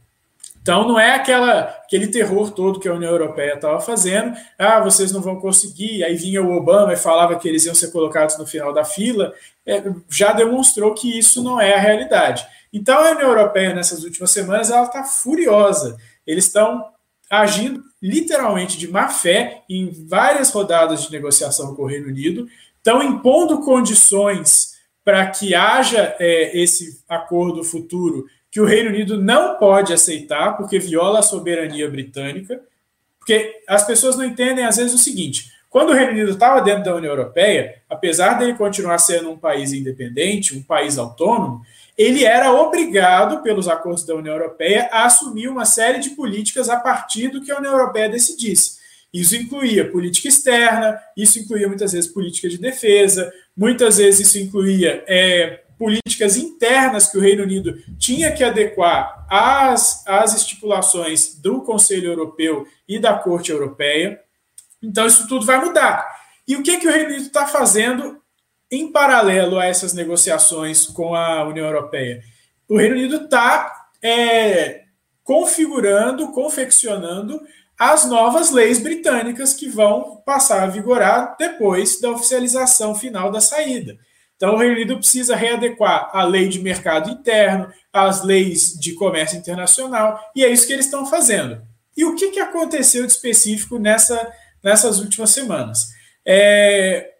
[0.65, 5.13] Então não é aquela, aquele terror todo que a União Europeia estava fazendo, ah, vocês
[5.13, 8.47] não vão conseguir, aí vinha o Obama e falava que eles iam ser colocados no
[8.47, 9.35] final da fila,
[9.67, 12.47] é, já demonstrou que isso não é a realidade.
[12.73, 15.99] Então a União Europeia, nessas últimas semanas, ela está furiosa.
[16.27, 16.83] Eles estão
[17.31, 22.47] agindo literalmente de má fé em várias rodadas de negociação com o Reino Unido,
[22.85, 29.57] estão impondo condições para que haja é, esse acordo futuro que o Reino Unido não
[29.57, 32.61] pode aceitar, porque viola a soberania britânica.
[33.19, 36.85] Porque as pessoas não entendem, às vezes, o seguinte: quando o Reino Unido estava dentro
[36.85, 41.63] da União Europeia, apesar dele continuar sendo um país independente, um país autônomo,
[41.97, 46.77] ele era obrigado, pelos acordos da União Europeia, a assumir uma série de políticas a
[46.79, 48.84] partir do que a União Europeia decidisse.
[49.15, 55.05] Isso incluía política externa, isso incluía muitas vezes política de defesa, muitas vezes isso incluía
[55.07, 62.11] é, políticas internas que o Reino Unido tinha que adequar às, às estipulações do Conselho
[62.11, 64.21] Europeu e da Corte Europeia.
[64.83, 66.05] Então, isso tudo vai mudar.
[66.49, 68.21] E o que, que o Reino Unido está fazendo
[68.69, 72.21] em paralelo a essas negociações com a União Europeia?
[72.69, 74.83] O Reino Unido está é,
[75.23, 77.41] configurando, confeccionando
[77.93, 83.99] as novas leis britânicas que vão passar a vigorar depois da oficialização final da saída.
[84.37, 89.39] Então, o Reino Unido precisa readequar a lei de mercado interno, as leis de comércio
[89.39, 91.63] internacional, e é isso que eles estão fazendo.
[91.97, 94.33] E o que, que aconteceu de específico nessa,
[94.63, 95.89] nessas últimas semanas?
[96.27, 97.13] É,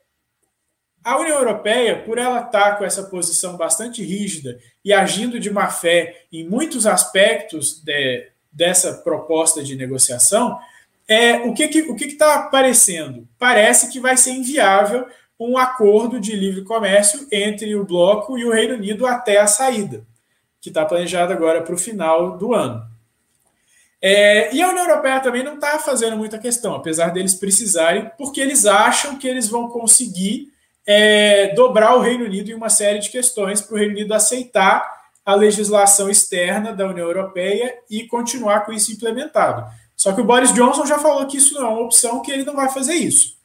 [1.05, 5.69] a União Europeia, por ela estar com essa posição bastante rígida e agindo de má
[5.69, 10.59] fé em muitos aspectos de, dessa proposta de negociação,
[11.07, 13.29] é, o que está que, o que que tá aparecendo?
[13.39, 15.07] Parece que vai ser inviável
[15.39, 20.07] um acordo de livre comércio entre o bloco e o Reino Unido até a saída,
[20.61, 22.87] que está planejado agora para o final do ano.
[24.01, 28.41] É, e a União Europeia também não está fazendo muita questão, apesar deles precisarem, porque
[28.41, 30.53] eles acham que eles vão conseguir
[30.87, 35.04] é, dobrar o Reino Unido em uma série de questões para o Reino Unido aceitar
[35.25, 39.65] a legislação externa da União Europeia e continuar com isso implementado.
[39.97, 42.45] Só que o Boris Johnson já falou que isso não é uma opção, que ele
[42.45, 43.39] não vai fazer isso.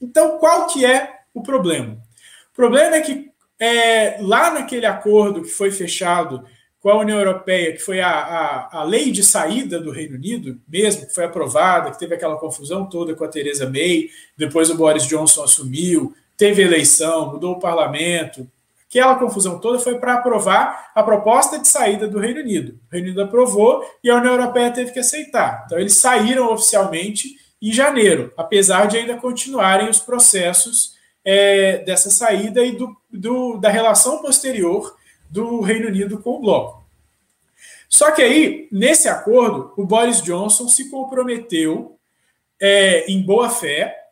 [0.00, 1.98] Então, qual que é o problema?
[2.52, 6.44] O problema é que é, lá naquele acordo que foi fechado
[6.80, 10.60] com a União Europeia, que foi a, a, a lei de saída do Reino Unido,
[10.68, 14.76] mesmo, que foi aprovada, que teve aquela confusão toda com a Theresa May, depois o
[14.76, 18.48] Boris Johnson assumiu, teve eleição, mudou o parlamento,
[18.98, 22.78] aquela confusão toda foi para aprovar a proposta de saída do Reino Unido.
[22.88, 25.64] O Reino Unido aprovou e a União Europeia teve que aceitar.
[25.66, 32.64] Então, eles saíram oficialmente em janeiro, apesar de ainda continuarem os processos é, dessa saída
[32.64, 34.96] e do, do, da relação posterior
[35.28, 36.86] do Reino Unido com o bloco.
[37.88, 41.98] Só que aí, nesse acordo, o Boris Johnson se comprometeu
[42.58, 44.05] é, em boa fé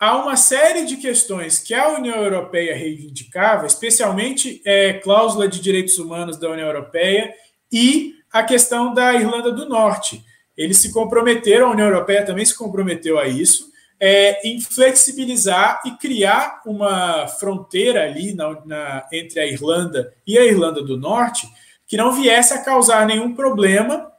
[0.00, 5.98] a uma série de questões que a União Europeia reivindicava, especialmente é, cláusula de direitos
[5.98, 7.34] humanos da União Europeia
[7.70, 10.24] e a questão da Irlanda do Norte.
[10.56, 13.70] Eles se comprometeram, a União Europeia também se comprometeu a isso,
[14.00, 20.44] é, em flexibilizar e criar uma fronteira ali na, na, entre a Irlanda e a
[20.46, 21.46] Irlanda do Norte
[21.86, 24.10] que não viesse a causar nenhum problema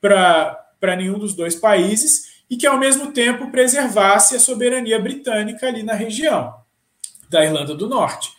[0.00, 5.82] para nenhum dos dois países e que, ao mesmo tempo, preservasse a soberania britânica ali
[5.82, 6.54] na região
[7.28, 8.30] da Irlanda do Norte.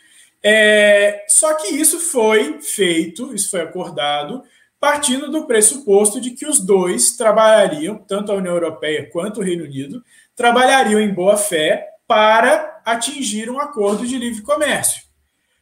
[0.42, 4.44] É, só que isso foi feito, isso foi acordado,
[4.80, 9.66] partindo do pressuposto de que os dois trabalhariam, tanto a União Europeia quanto o Reino
[9.66, 10.04] Unido,
[10.36, 15.02] trabalhariam em boa fé para atingir um acordo de livre comércio.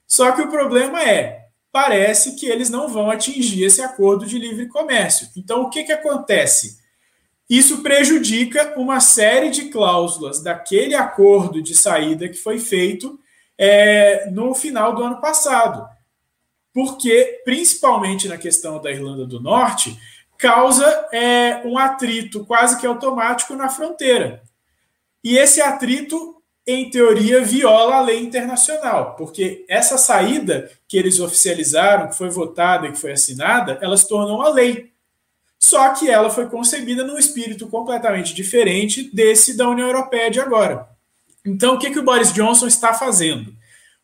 [0.05, 4.67] Só que o problema é, parece que eles não vão atingir esse acordo de livre
[4.67, 5.30] comércio.
[5.35, 6.77] Então, o que, que acontece?
[7.49, 13.19] Isso prejudica uma série de cláusulas daquele acordo de saída que foi feito
[13.57, 15.88] é, no final do ano passado.
[16.73, 19.97] Porque, principalmente na questão da Irlanda do Norte,
[20.38, 24.41] causa é, um atrito quase que automático na fronteira.
[25.23, 26.35] E esse atrito,
[26.67, 32.88] em teoria, viola a lei internacional, porque essa saída que eles oficializaram, que foi votada
[32.88, 34.91] e que foi assinada, elas tornam a lei.
[35.65, 40.87] Só que ela foi concebida num espírito completamente diferente desse da União Europeia de agora.
[41.43, 43.51] Então, o que, que o Boris Johnson está fazendo?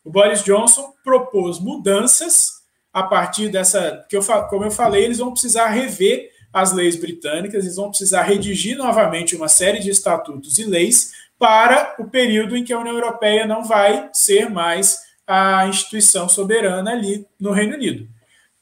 [0.04, 2.50] O Boris Johnson propôs mudanças
[2.92, 4.04] a partir dessa.
[4.08, 8.22] que eu, Como eu falei, eles vão precisar rever as leis britânicas, eles vão precisar
[8.22, 12.96] redigir novamente uma série de estatutos e leis para o período em que a União
[12.96, 18.08] Europeia não vai ser mais a instituição soberana ali no Reino Unido.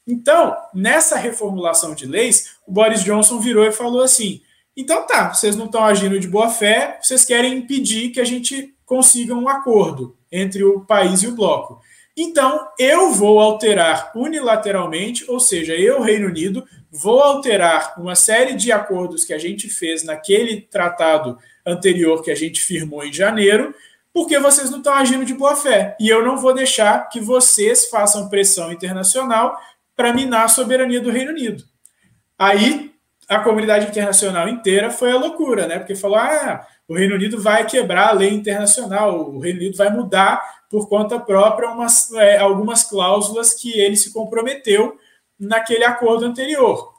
[0.07, 4.41] Então, nessa reformulação de leis, o Boris Johnson virou e falou assim:
[4.75, 8.73] então tá, vocês não estão agindo de boa fé, vocês querem impedir que a gente
[8.85, 11.81] consiga um acordo entre o país e o bloco.
[12.15, 18.71] Então, eu vou alterar unilateralmente, ou seja, eu, Reino Unido, vou alterar uma série de
[18.71, 23.73] acordos que a gente fez naquele tratado anterior que a gente firmou em janeiro,
[24.13, 25.95] porque vocês não estão agindo de boa fé.
[25.99, 29.57] E eu não vou deixar que vocês façam pressão internacional
[30.01, 31.63] para minar a soberania do Reino Unido.
[32.37, 32.91] Aí
[33.29, 35.77] a comunidade internacional inteira foi a loucura, né?
[35.77, 39.91] Porque falou: ah, o Reino Unido vai quebrar a lei internacional, o Reino Unido vai
[39.91, 40.41] mudar
[40.71, 44.97] por conta própria umas, é, algumas cláusulas que ele se comprometeu
[45.39, 46.91] naquele acordo anterior.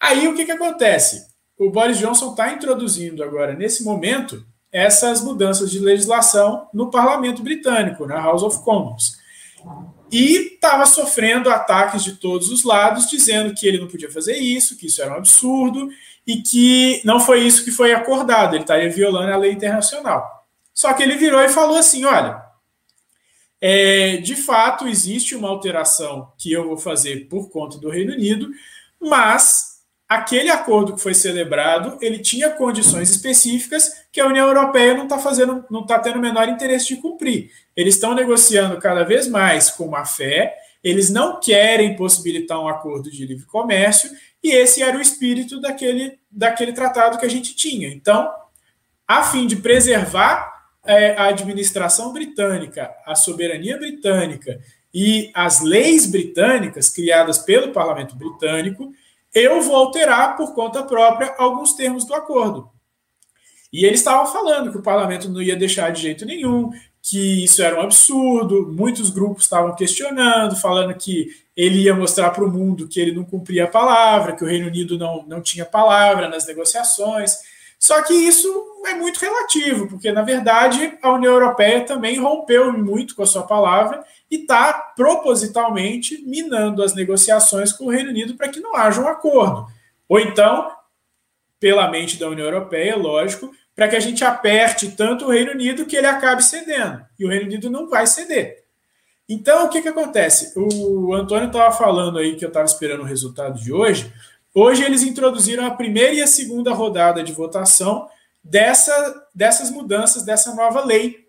[0.00, 1.28] Aí o que, que acontece?
[1.56, 8.06] O Boris Johnson está introduzindo agora, nesse momento, essas mudanças de legislação no parlamento britânico,
[8.06, 9.22] na House of Commons.
[10.12, 14.76] E estava sofrendo ataques de todos os lados, dizendo que ele não podia fazer isso,
[14.76, 15.88] que isso era um absurdo
[16.26, 20.46] e que não foi isso que foi acordado, ele estaria violando a lei internacional.
[20.74, 22.42] Só que ele virou e falou assim: olha,
[23.58, 28.50] é, de fato, existe uma alteração que eu vou fazer por conta do Reino Unido,
[29.00, 29.71] mas
[30.08, 35.18] aquele acordo que foi celebrado, ele tinha condições específicas que a União Europeia não está
[35.18, 37.50] fazendo, não está tendo o menor interesse de cumprir.
[37.74, 40.54] Eles estão negociando cada vez mais com má fé,
[40.84, 44.10] eles não querem possibilitar um acordo de livre comércio,
[44.42, 47.88] e esse era o espírito daquele, daquele tratado que a gente tinha.
[47.88, 48.30] Então,
[49.06, 50.52] a fim de preservar
[50.84, 54.60] é, a administração britânica, a soberania britânica
[54.92, 58.92] e as leis britânicas criadas pelo parlamento britânico,
[59.34, 62.70] eu vou alterar por conta própria alguns termos do acordo.
[63.72, 67.62] E eles estavam falando que o parlamento não ia deixar de jeito nenhum, que isso
[67.62, 72.86] era um absurdo, muitos grupos estavam questionando, falando que ele ia mostrar para o mundo
[72.86, 76.46] que ele não cumpria a palavra, que o Reino Unido não, não tinha palavra nas
[76.46, 77.38] negociações.
[77.78, 78.48] Só que isso
[78.86, 83.42] é muito relativo, porque, na verdade, a União Europeia também rompeu muito com a sua
[83.42, 88.98] palavra e está propositalmente minando as negociações com o Reino Unido para que não haja
[88.98, 89.66] um acordo.
[90.08, 90.70] Ou então,
[91.60, 95.84] pela mente da União Europeia, lógico, para que a gente aperte tanto o Reino Unido
[95.84, 97.04] que ele acabe cedendo.
[97.18, 98.64] E o Reino Unido não vai ceder.
[99.28, 100.54] Então, o que, que acontece?
[100.56, 104.10] O Antônio estava falando aí que eu estava esperando o resultado de hoje.
[104.54, 108.08] Hoje eles introduziram a primeira e a segunda rodada de votação
[108.42, 111.22] dessa, dessas mudanças, dessa nova lei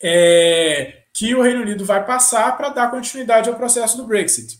[0.00, 4.58] é, que o Reino Unido vai passar para dar continuidade ao processo do Brexit.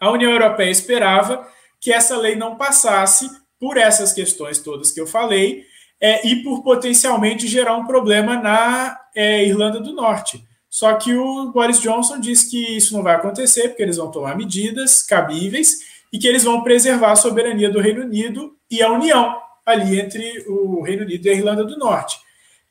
[0.00, 1.48] A União Europeia esperava
[1.80, 5.64] que essa lei não passasse por essas questões todas que eu falei
[6.00, 10.44] é, e por potencialmente gerar um problema na é, Irlanda do Norte.
[10.68, 14.36] Só que o Boris Johnson diz que isso não vai acontecer, porque eles vão tomar
[14.36, 15.78] medidas cabíveis
[16.12, 20.44] e que eles vão preservar a soberania do Reino Unido e a união ali entre
[20.46, 22.18] o Reino Unido e a Irlanda do Norte.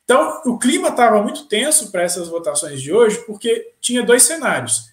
[0.06, 4.92] Então, o clima estava muito tenso para essas votações de hoje, porque tinha dois cenários.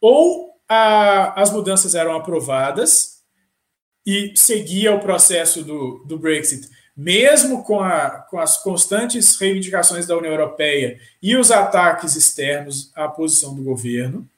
[0.00, 3.22] Ou a, as mudanças eram aprovadas
[4.04, 10.16] e seguia o processo do, do Brexit, mesmo com, a, com as constantes reivindicações da
[10.16, 14.28] União Europeia e os ataques externos à posição do governo,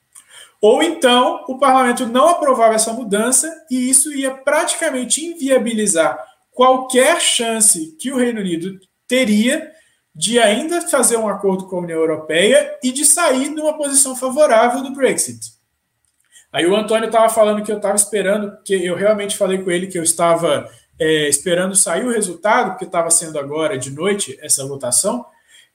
[0.61, 6.23] ou então o parlamento não aprovava essa mudança e isso ia praticamente inviabilizar
[6.53, 8.79] qualquer chance que o Reino Unido
[9.09, 9.73] teria
[10.15, 14.83] de ainda fazer um acordo com a União Europeia e de sair numa posição favorável
[14.83, 15.55] do Brexit.
[16.53, 19.89] Aí o Antônio estava falando que eu estava esperando, que eu realmente falei com ele
[19.89, 20.71] que eu estava
[21.01, 25.27] é, esperando sair o resultado, porque estava sendo agora de noite essa votação,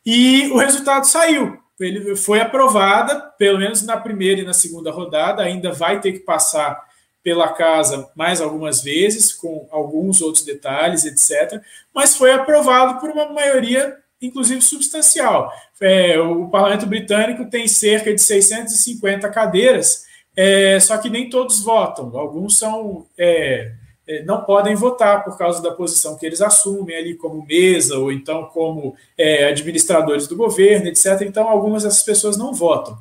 [0.05, 5.41] e o resultado saiu ele foi aprovada, pelo menos na primeira e na segunda rodada,
[5.41, 6.87] ainda vai ter que passar
[7.23, 11.61] pela casa mais algumas vezes, com alguns outros detalhes, etc.
[11.93, 15.51] Mas foi aprovado por uma maioria, inclusive substancial.
[15.81, 20.05] É, o parlamento britânico tem cerca de 650 cadeiras,
[20.35, 22.17] é, só que nem todos votam.
[22.17, 23.71] Alguns são é,
[24.09, 28.11] é, não podem votar por causa da posição que eles assumem ali como mesa ou
[28.11, 31.21] então como é, administradores do governo, etc.
[31.21, 32.97] Então, algumas dessas pessoas não votam.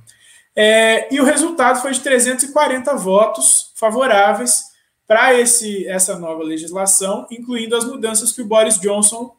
[0.55, 4.65] É, e o resultado foi de 340 votos favoráveis
[5.07, 9.35] para essa nova legislação, incluindo as mudanças que o Boris Johnson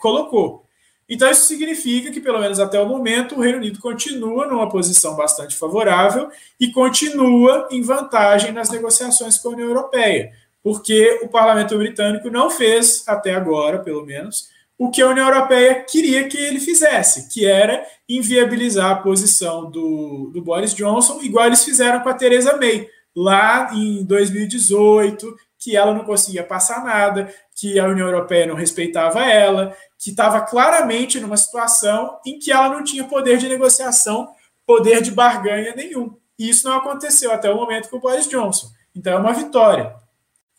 [0.00, 0.66] colocou.
[1.10, 5.16] Então, isso significa que, pelo menos até o momento, o Reino Unido continua numa posição
[5.16, 10.32] bastante favorável e continua em vantagem nas negociações com a União Europeia
[10.62, 15.84] porque o parlamento britânico não fez, até agora, pelo menos, o que a União Europeia
[15.84, 21.64] queria que ele fizesse, que era inviabilizar a posição do, do Boris Johnson, igual eles
[21.64, 27.78] fizeram com a Theresa May, lá em 2018, que ela não conseguia passar nada, que
[27.78, 32.82] a União Europeia não respeitava ela, que estava claramente numa situação em que ela não
[32.82, 34.34] tinha poder de negociação,
[34.66, 36.16] poder de barganha nenhum.
[36.38, 38.68] E isso não aconteceu até o momento com o Boris Johnson.
[38.96, 39.94] Então é uma vitória.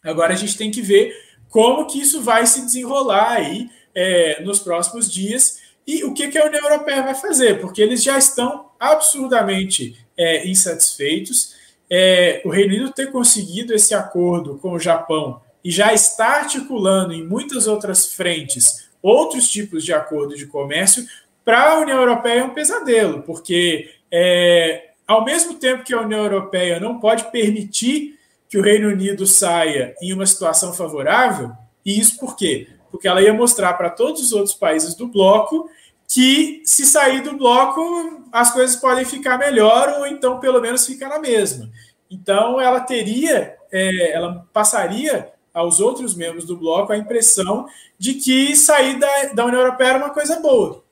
[0.03, 1.11] Agora a gente tem que ver
[1.49, 6.37] como que isso vai se desenrolar aí é, nos próximos dias e o que, que
[6.37, 11.55] a União Europeia vai fazer, porque eles já estão absurdamente é, insatisfeitos.
[11.93, 17.13] É, o Reino Unido ter conseguido esse acordo com o Japão e já está articulando
[17.13, 21.05] em muitas outras frentes outros tipos de acordo de comércio,
[21.43, 26.23] para a União Europeia é um pesadelo, porque é, ao mesmo tempo que a União
[26.23, 31.51] Europeia não pode permitir que o Reino Unido saia em uma situação favorável,
[31.85, 32.67] e isso por quê?
[32.91, 35.69] Porque ela ia mostrar para todos os outros países do bloco
[36.07, 41.07] que se sair do bloco as coisas podem ficar melhor ou então pelo menos ficar
[41.07, 41.69] na mesma.
[42.11, 47.65] Então ela teria, é, ela passaria aos outros membros do bloco a impressão
[47.97, 50.83] de que sair da, da União Europeia era uma coisa boa.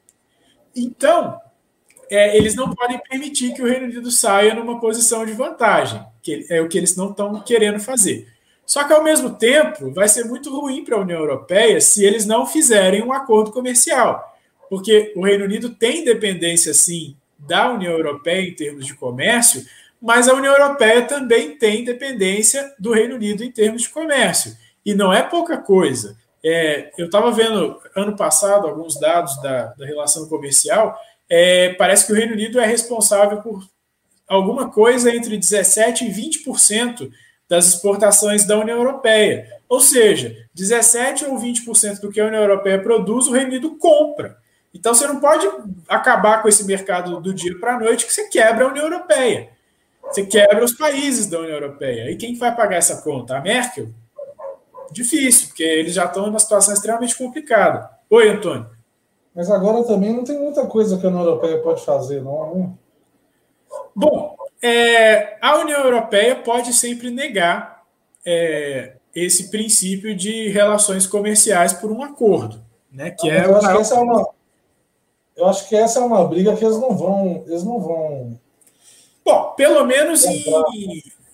[0.75, 1.39] Então,
[2.09, 6.45] é, eles não podem permitir que o Reino Unido saia numa posição de vantagem, que
[6.49, 8.27] é o que eles não estão querendo fazer.
[8.65, 12.25] Só que, ao mesmo tempo, vai ser muito ruim para a União Europeia se eles
[12.25, 14.37] não fizerem um acordo comercial,
[14.69, 19.65] porque o Reino Unido tem dependência, sim, da União Europeia em termos de comércio,
[20.01, 24.55] mas a União Europeia também tem dependência do Reino Unido em termos de comércio.
[24.85, 26.17] E não é pouca coisa.
[26.43, 30.97] É, eu estava vendo ano passado alguns dados da, da relação comercial
[31.29, 33.63] é, parece que o Reino Unido é responsável por
[34.27, 37.11] alguma coisa entre 17% e 20%
[37.47, 39.47] das exportações da União Europeia.
[39.67, 44.37] Ou seja, 17% ou 20% do que a União Europeia produz, o Reino Unido compra.
[44.73, 45.47] Então você não pode
[45.87, 49.49] acabar com esse mercado do dia para a noite que você quebra a União Europeia.
[50.09, 52.09] Você quebra os países da União Europeia.
[52.09, 53.37] E quem vai pagar essa conta?
[53.37, 53.89] A Merkel?
[54.91, 57.89] Difícil, porque eles já estão numa situação extremamente complicada.
[58.09, 58.67] Oi, Antônio.
[59.35, 62.55] Mas agora também não tem muita coisa que a União Europeia pode fazer, não.
[62.55, 62.69] Né?
[63.95, 67.83] Bom, é, a União Europeia pode sempre negar
[68.25, 72.61] é, esse princípio de relações comerciais por um acordo,
[72.91, 73.11] né?
[73.11, 74.29] Que é, eu, acho que essa é uma,
[75.35, 78.39] eu acho que essa é uma briga que eles não vão, eles não vão.
[79.29, 80.43] Bom, pelo menos em,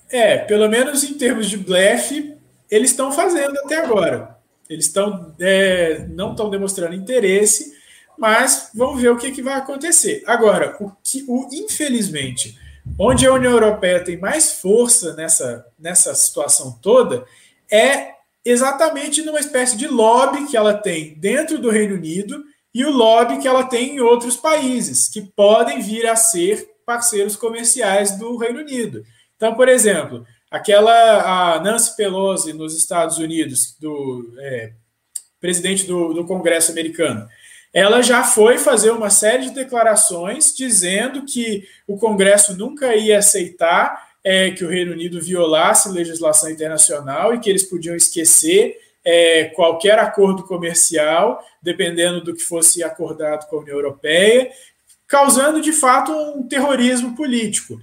[0.09, 2.35] é, pelo menos em termos de blefe,
[2.69, 4.37] eles estão fazendo até agora.
[4.69, 7.73] Eles estão é, não estão demonstrando interesse,
[8.17, 10.23] mas vamos ver o que, que vai acontecer.
[10.27, 12.59] Agora, o que, o, infelizmente,
[12.99, 17.23] onde a União Europeia tem mais força nessa, nessa situação toda
[17.71, 18.09] é
[18.43, 22.43] exatamente numa espécie de lobby que ela tem dentro do Reino Unido
[22.73, 27.35] e o lobby que ela tem em outros países, que podem vir a ser parceiros
[27.35, 29.03] comerciais do Reino Unido.
[29.35, 34.71] Então, por exemplo, aquela a Nancy Pelosi nos Estados Unidos, do é,
[35.39, 37.27] presidente do, do Congresso americano,
[37.73, 44.15] ela já foi fazer uma série de declarações dizendo que o Congresso nunca ia aceitar
[44.23, 49.99] é, que o Reino Unido violasse legislação internacional e que eles podiam esquecer é, qualquer
[49.99, 54.49] acordo comercial, dependendo do que fosse acordado com a União Europeia,
[55.07, 57.79] causando de fato um terrorismo político.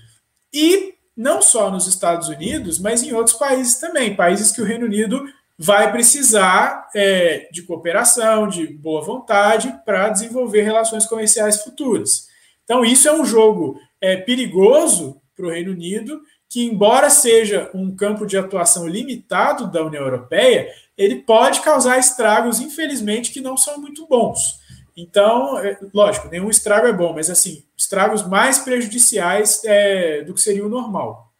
[0.52, 4.86] E não só nos Estados Unidos, mas em outros países também, países que o Reino
[4.86, 5.24] Unido
[5.58, 12.26] vai precisar é, de cooperação, de boa vontade para desenvolver relações comerciais futuras.
[12.64, 17.94] Então, isso é um jogo é, perigoso para o Reino Unido, que, embora seja um
[17.94, 20.68] campo de atuação limitado da União Europeia,
[20.98, 24.60] ele pode causar estragos, infelizmente, que não são muito bons.
[24.96, 30.40] Então, é, lógico, nenhum estrago é bom, mas assim, estragos mais prejudiciais é, do que
[30.40, 31.32] seria o normal.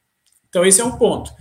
[0.48, 1.32] Então, esse é um ponto.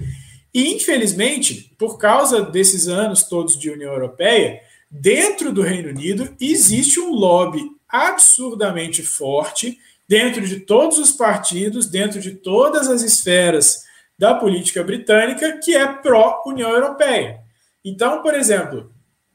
[0.53, 6.99] E, infelizmente, por causa desses anos todos de União Europeia, dentro do Reino Unido existe
[6.99, 9.77] um lobby absurdamente forte,
[10.07, 13.83] dentro de todos os partidos, dentro de todas as esferas
[14.19, 17.39] da política britânica, que é pró-União Europeia.
[17.83, 18.90] Então, por exemplo,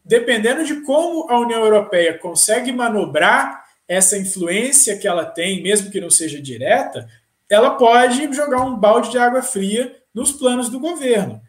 [0.07, 6.01] dependendo de como a União Europeia consegue manobrar essa influência que ela tem, mesmo que
[6.01, 7.09] não seja direta,
[7.51, 11.41] ela pode jogar um balde de água fria nos planos do governo.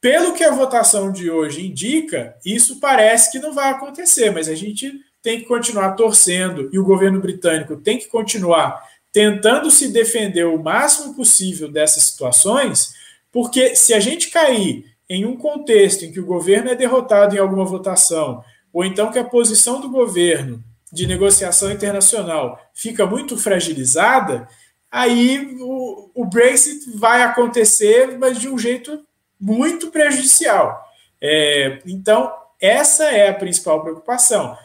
[0.00, 4.54] Pelo que a votação de hoje indica, isso parece que não vai acontecer, mas a
[4.54, 4.92] gente
[5.22, 8.80] tem que continuar torcendo e o governo britânico tem que continuar
[9.12, 12.94] tentando se defender o máximo possível dessas situações,
[13.32, 17.38] porque se a gente cair em um contexto em que o governo é derrotado em
[17.38, 18.42] alguma votação,
[18.72, 20.62] ou então que a posição do governo
[20.92, 24.48] de negociação internacional fica muito fragilizada,
[24.90, 29.04] aí o, o Brexit vai acontecer, mas de um jeito
[29.38, 30.82] muito prejudicial.
[31.20, 34.56] É, então, essa é a principal preocupação.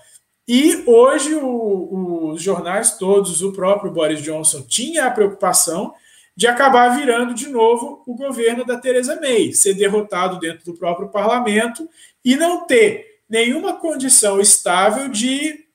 [0.47, 5.93] E hoje o, os jornais todos, o próprio Boris Johnson tinha a preocupação
[6.35, 11.09] de acabar virando de novo o governo da Theresa May, ser derrotado dentro do próprio
[11.09, 11.89] parlamento
[12.23, 15.65] e não ter nenhuma condição estável de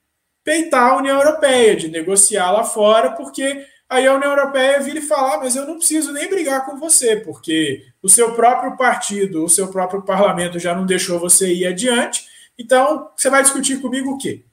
[0.43, 5.03] peitar a União Europeia, de negociar lá fora, porque Aí a União Europeia vira e
[5.03, 9.45] fala: ah, mas eu não preciso nem brigar com você, porque o seu próprio partido,
[9.45, 12.27] o seu próprio parlamento já não deixou você ir adiante,
[12.59, 14.45] então você vai discutir comigo o quê?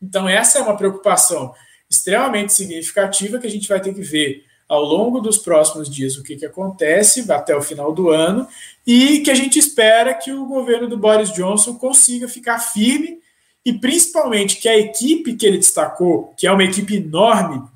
[0.00, 1.52] Então, essa é uma preocupação
[1.88, 6.22] extremamente significativa que a gente vai ter que ver ao longo dos próximos dias o
[6.22, 8.46] que, que acontece até o final do ano
[8.86, 13.18] e que a gente espera que o governo do Boris Johnson consiga ficar firme
[13.66, 17.68] e principalmente que a equipe que ele destacou, que é uma equipe enorme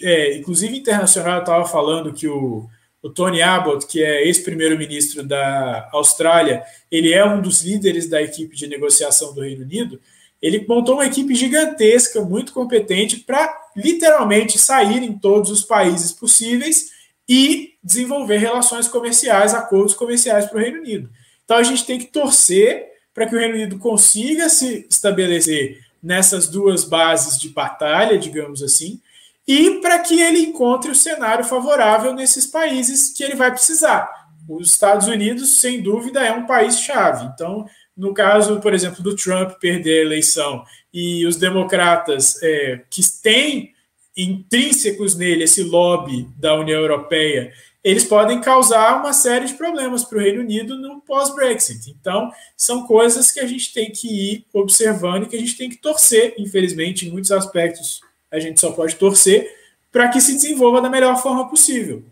[0.00, 2.68] é, inclusive internacional, estava falando que o,
[3.02, 8.54] o Tony Abbott, que é ex-primeiro-ministro da Austrália, ele é um dos líderes da equipe
[8.54, 10.00] de negociação do Reino Unido.
[10.40, 16.90] Ele montou uma equipe gigantesca, muito competente, para literalmente sair em todos os países possíveis
[17.28, 21.10] e desenvolver relações comerciais, acordos comerciais para o Reino Unido.
[21.44, 26.46] Então a gente tem que torcer para que o Reino Unido consiga se estabelecer nessas
[26.46, 29.00] duas bases de batalha, digamos assim,
[29.46, 34.08] e para que ele encontre o cenário favorável nesses países que ele vai precisar.
[34.48, 37.26] Os Estados Unidos, sem dúvida, é um país-chave.
[37.34, 37.66] Então,
[37.98, 40.64] no caso, por exemplo, do Trump perder a eleição
[40.94, 43.74] e os democratas é, que têm
[44.16, 47.52] intrínsecos nele esse lobby da União Europeia
[47.82, 51.90] eles podem causar uma série de problemas para o Reino Unido no pós-Brexit.
[51.90, 55.70] Então, são coisas que a gente tem que ir observando e que a gente tem
[55.70, 58.00] que torcer, infelizmente, em muitos aspectos
[58.30, 59.50] a gente só pode torcer
[59.90, 62.04] para que se desenvolva da melhor forma possível.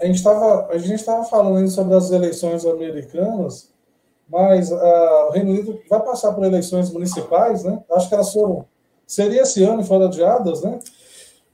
[0.00, 0.06] A
[0.78, 3.70] gente estava falando sobre as eleições americanas,
[4.28, 7.82] mas uh, o Reino Unido vai passar por eleições municipais, né?
[7.92, 8.64] Acho que elas foram.
[9.06, 10.78] Seria esse ano e foram adiadas, né?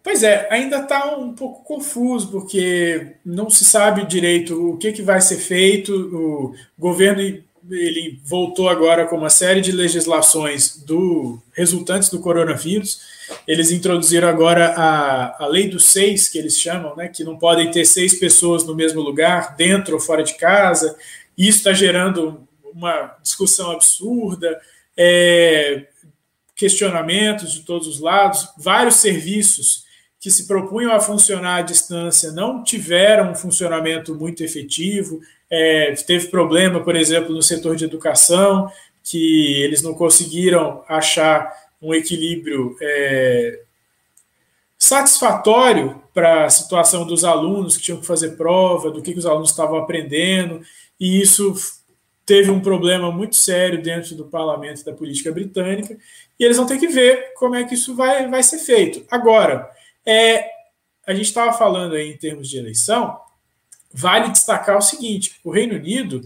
[0.03, 5.03] Pois é, ainda está um pouco confuso, porque não se sabe direito o que, que
[5.03, 5.93] vai ser feito.
[5.93, 13.01] O governo ele voltou agora com uma série de legislações do resultantes do coronavírus.
[13.47, 17.71] Eles introduziram agora a, a lei dos seis, que eles chamam, né, que não podem
[17.71, 20.97] ter seis pessoas no mesmo lugar, dentro ou fora de casa.
[21.37, 24.61] Isso está gerando uma discussão absurda,
[24.97, 25.87] é,
[26.55, 29.85] questionamentos de todos os lados, vários serviços
[30.19, 35.21] que se propunham a funcionar à distância não tiveram um funcionamento muito efetivo.
[35.51, 38.71] É, teve problema, por exemplo, no setor de educação,
[39.03, 43.61] que eles não conseguiram achar um equilíbrio é,
[44.79, 49.27] satisfatório para a situação dos alunos que tinham que fazer prova, do que, que os
[49.27, 50.61] alunos estavam aprendendo,
[50.99, 51.55] e isso
[52.25, 55.97] teve um problema muito sério dentro do parlamento da política britânica,
[56.39, 59.07] e eles vão ter que ver como é que isso vai, vai ser feito.
[59.11, 59.71] Agora,
[60.05, 60.51] é,
[61.07, 63.17] a gente estava falando aí em termos de eleição,
[63.97, 66.21] vale destacar o seguinte: o Reino Unido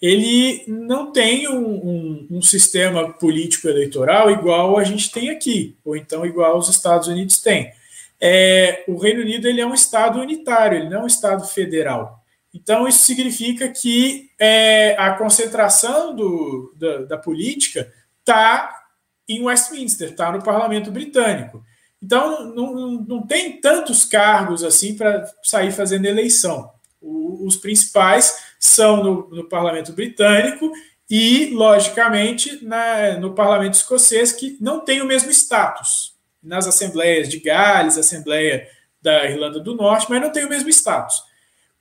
[0.00, 5.96] ele não tem um, um, um, sistema político eleitoral igual a gente tem aqui, ou
[5.96, 7.72] então igual os Estados Unidos têm.
[8.20, 12.22] É, o Reino Unido ele é um Estado unitário, ele não é um Estado federal.
[12.52, 18.82] Então, isso significa que é, a concentração do, da, da política está
[19.28, 21.62] em Westminster, está no parlamento britânico.
[22.02, 26.70] Então, não, não tem tantos cargos assim para sair fazendo eleição.
[27.00, 30.72] Os principais são no, no, parlamento britânico
[31.08, 36.16] e, logicamente, na, no parlamento escocês, que não tem o mesmo status.
[36.42, 38.66] Nas assembleias de Gales, Assembleia
[39.00, 41.22] da Irlanda do Norte, mas não tem o mesmo status.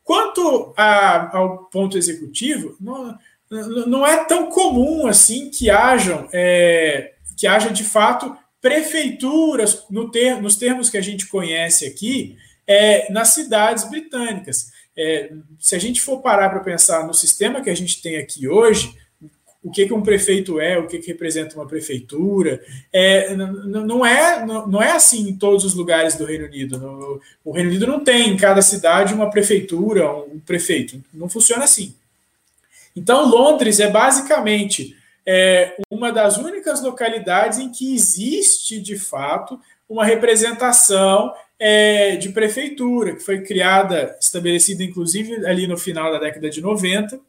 [0.03, 3.17] Quanto a, ao ponto executivo, não,
[3.87, 10.41] não é tão comum assim que hajam, é, que haja de fato prefeituras, no ter,
[10.41, 12.37] nos termos que a gente conhece aqui,
[12.67, 14.71] é, nas cidades britânicas.
[14.97, 18.47] É, se a gente for parar para pensar no sistema que a gente tem aqui
[18.47, 18.95] hoje,
[19.65, 22.61] o que, que um prefeito é, o que, que representa uma prefeitura,
[22.93, 26.77] é, não, é, não, é assim em todos os lugares do Reino Unido.
[26.77, 31.03] No, o Reino Unido não tem em cada cidade uma prefeitura, um prefeito.
[31.11, 31.95] Não funciona assim.
[32.95, 34.95] Então, Londres é basicamente
[35.25, 39.59] é uma das únicas localidades em que existe, de fato,
[39.89, 46.49] uma representação é, de prefeitura, que foi criada, estabelecida inclusive ali no final da década
[46.49, 47.19] de 90.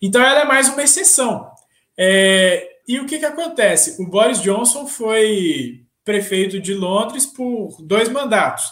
[0.00, 1.50] Então, ela é mais uma exceção.
[1.96, 4.00] É, e o que, que acontece?
[4.02, 8.70] O Boris Johnson foi prefeito de Londres por dois mandatos.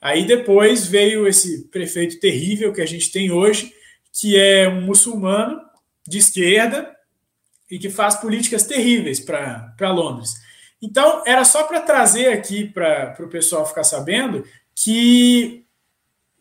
[0.00, 3.72] Aí depois veio esse prefeito terrível que a gente tem hoje,
[4.12, 5.58] que é um muçulmano
[6.06, 6.94] de esquerda,
[7.70, 10.34] e que faz políticas terríveis para Londres.
[10.82, 14.44] Então, era só para trazer aqui para o pessoal ficar sabendo
[14.74, 15.64] que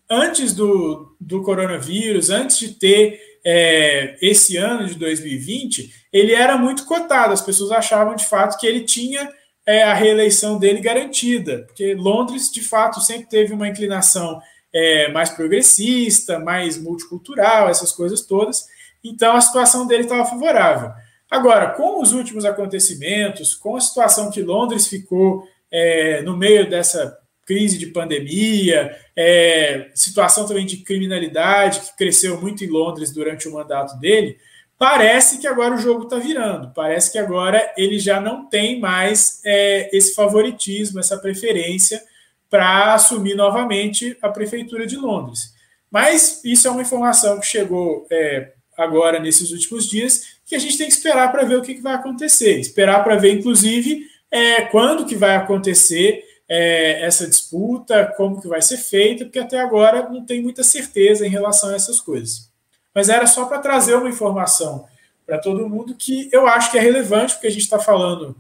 [0.10, 6.86] antes do, do coronavírus, antes de ter é, esse ano de 2020, ele era muito
[6.86, 7.34] cotado.
[7.34, 9.30] As pessoas achavam de fato que ele tinha
[9.66, 14.42] é, a reeleição dele garantida, porque Londres, de fato, sempre teve uma inclinação
[14.74, 18.66] é, mais progressista, mais multicultural, essas coisas todas.
[19.04, 20.92] Então, a situação dele estava favorável.
[21.34, 27.18] Agora, com os últimos acontecimentos, com a situação que Londres ficou é, no meio dessa
[27.44, 33.52] crise de pandemia, é, situação também de criminalidade que cresceu muito em Londres durante o
[33.52, 34.38] mandato dele,
[34.78, 36.72] parece que agora o jogo está virando.
[36.72, 42.00] Parece que agora ele já não tem mais é, esse favoritismo, essa preferência
[42.48, 45.56] para assumir novamente a prefeitura de Londres.
[45.90, 50.78] Mas isso é uma informação que chegou é, agora nesses últimos dias que a gente
[50.78, 52.60] tem que esperar para ver o que, que, vai acontecer.
[52.60, 58.62] Esperar para ver, inclusive, é, quando que vai acontecer é, essa disputa, como que vai
[58.62, 62.52] ser feita, porque até agora não tem muita certeza em relação a essas coisas.
[62.94, 64.86] Mas era só para trazer uma informação
[65.26, 68.36] para todo mundo que eu acho que é relevante, porque a gente está falando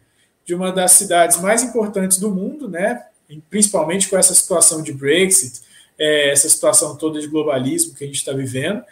[0.45, 3.05] de uma das cidades mais importantes do mundo, né?
[3.49, 5.61] principalmente com essa situação de Brexit,
[5.97, 8.83] é, essa situação toda de globalismo que a gente está vivendo.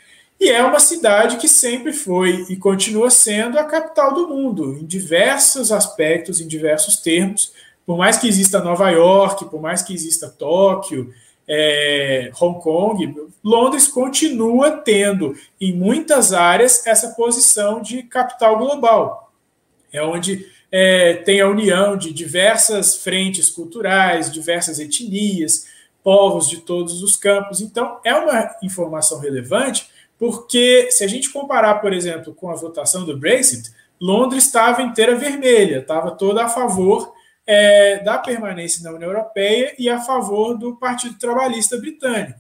[0.42, 4.84] E é uma cidade que sempre foi e continua sendo a capital do mundo, em
[4.88, 7.54] diversos aspectos, em diversos termos.
[7.86, 11.14] Por mais que exista Nova York, por mais que exista Tóquio,
[11.48, 19.32] é, Hong Kong, Londres continua tendo, em muitas áreas, essa posição de capital global.
[19.94, 25.68] É onde é, tem a união de diversas frentes culturais, diversas etnias,
[26.04, 27.62] povos de todos os campos.
[27.62, 29.88] Então, é uma informação relevante,
[30.22, 35.16] porque se a gente comparar, por exemplo, com a votação do Brexit, Londres estava inteira
[35.16, 37.12] vermelha, estava toda a favor
[37.44, 42.40] é, da permanência na União Europeia e a favor do Partido Trabalhista Britânico.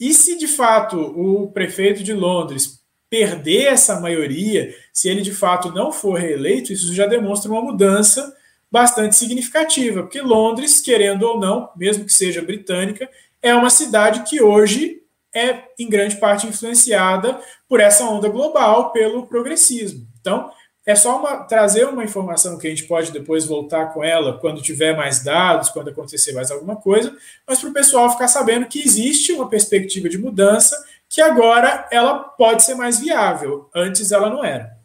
[0.00, 5.70] E se de fato o prefeito de Londres perder essa maioria, se ele de fato
[5.70, 8.36] não for reeleito, isso já demonstra uma mudança
[8.68, 13.08] bastante significativa, porque Londres, querendo ou não, mesmo que seja britânica,
[13.40, 15.00] é uma cidade que hoje
[15.34, 20.06] é em grande parte influenciada por essa onda global, pelo progressismo.
[20.20, 20.50] Então,
[20.84, 24.62] é só uma, trazer uma informação que a gente pode depois voltar com ela quando
[24.62, 27.16] tiver mais dados, quando acontecer mais alguma coisa,
[27.46, 30.76] mas para o pessoal ficar sabendo que existe uma perspectiva de mudança
[31.08, 33.68] que agora ela pode ser mais viável.
[33.74, 34.76] Antes ela não era.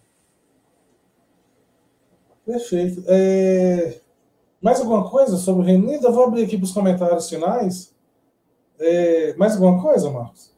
[2.45, 3.03] Perfeito.
[3.07, 3.99] É...
[4.61, 6.07] Mais alguma coisa sobre o Reino Unido?
[6.07, 7.94] Eu vou abrir aqui para os comentários finais.
[8.79, 9.33] É...
[9.37, 10.53] Mais alguma coisa, Marcos?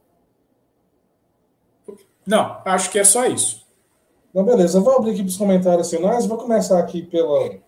[2.26, 3.66] Não, acho que é só isso.
[4.30, 4.78] Então, beleza.
[4.78, 6.26] Eu vou abrir aqui para os comentários finais.
[6.26, 7.58] Vou começar aqui pela,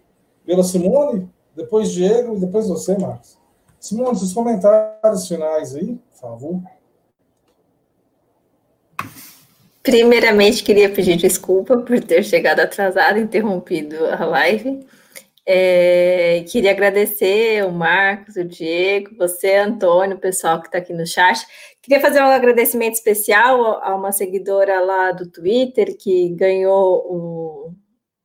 [0.44, 3.38] pela Simone, depois Diego e depois você, Marcos.
[3.78, 6.62] Simone, os comentários finais aí, por favor.
[9.82, 14.86] Primeiramente, queria pedir desculpa por ter chegado atrasado, interrompido a live.
[15.52, 21.04] É, queria agradecer o Marcos, o Diego, você, Antônio, o pessoal que está aqui no
[21.04, 21.44] chat.
[21.82, 27.74] Queria fazer um agradecimento especial a uma seguidora lá do Twitter que ganhou o,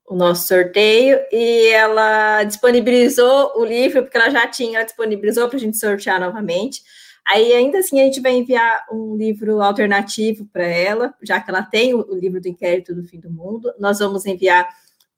[0.07, 5.57] o nosso sorteio e ela disponibilizou o livro, porque ela já tinha, ela disponibilizou para
[5.57, 6.83] a gente sortear novamente.
[7.27, 11.63] Aí, ainda assim, a gente vai enviar um livro alternativo para ela, já que ela
[11.63, 13.73] tem o, o livro do Inquérito do Fim do Mundo.
[13.79, 14.69] Nós vamos enviar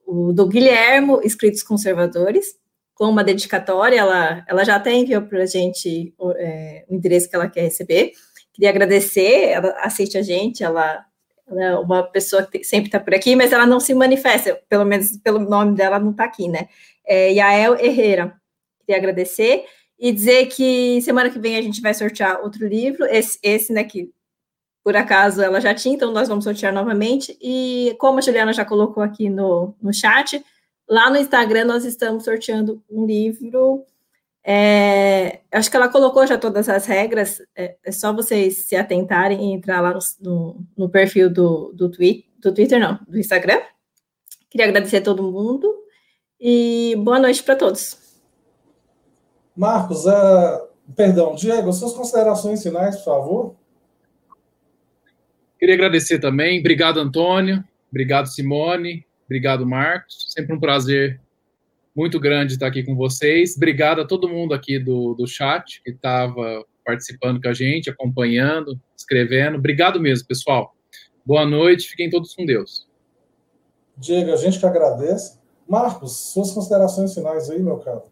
[0.08, 2.56] o do Guilhermo, Escritos Conservadores,
[2.96, 4.00] com uma dedicatória.
[4.00, 8.14] Ela, ela já até enviou para a gente é, o endereço que ela quer receber.
[8.54, 11.06] Queria agradecer, ela assiste a gente, ela,
[11.48, 14.86] ela é uma pessoa que sempre está por aqui, mas ela não se manifesta, pelo
[14.86, 16.70] menos pelo nome dela não está aqui, né?
[17.06, 18.34] É Yael Herrera.
[18.80, 19.66] Queria agradecer
[20.00, 23.84] e dizer que semana que vem a gente vai sortear outro livro, esse, esse né,
[23.84, 24.10] que
[24.88, 27.38] por acaso ela já tinha, então nós vamos sortear novamente.
[27.42, 30.42] E como a Juliana já colocou aqui no, no chat,
[30.88, 33.84] lá no Instagram nós estamos sorteando um livro.
[34.42, 39.50] É, acho que ela colocou já todas as regras, é, é só vocês se atentarem
[39.50, 43.60] e entrar lá no, no, no perfil do, do, tweet, do Twitter, não, do Instagram.
[44.50, 45.70] Queria agradecer a todo mundo
[46.40, 47.98] e boa noite para todos.
[49.54, 50.66] Marcos, uh,
[50.96, 53.67] perdão, Diego, suas considerações finais, por favor.
[55.60, 56.60] Queria agradecer também.
[56.60, 57.64] Obrigado, Antônio.
[57.90, 59.06] Obrigado, Simone.
[59.26, 60.28] Obrigado, Marcos.
[60.30, 61.20] Sempre um prazer
[61.96, 63.56] muito grande estar aqui com vocês.
[63.58, 68.80] Obrigado a todo mundo aqui do, do chat que estava participando com a gente, acompanhando,
[68.96, 69.58] escrevendo.
[69.58, 70.74] Obrigado mesmo, pessoal.
[71.26, 71.90] Boa noite.
[71.90, 72.88] Fiquem todos com Deus.
[73.98, 75.40] Diego, a gente que agradece.
[75.68, 78.04] Marcos, suas considerações finais aí, meu caro.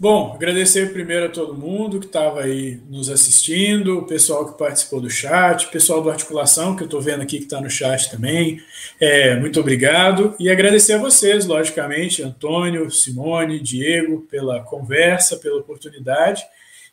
[0.00, 5.00] Bom, agradecer primeiro a todo mundo que estava aí nos assistindo, o pessoal que participou
[5.00, 8.08] do chat, o pessoal do Articulação, que eu estou vendo aqui que está no chat
[8.08, 8.62] também.
[9.00, 10.36] É, muito obrigado.
[10.38, 16.44] E agradecer a vocês, logicamente, Antônio, Simone, Diego, pela conversa, pela oportunidade.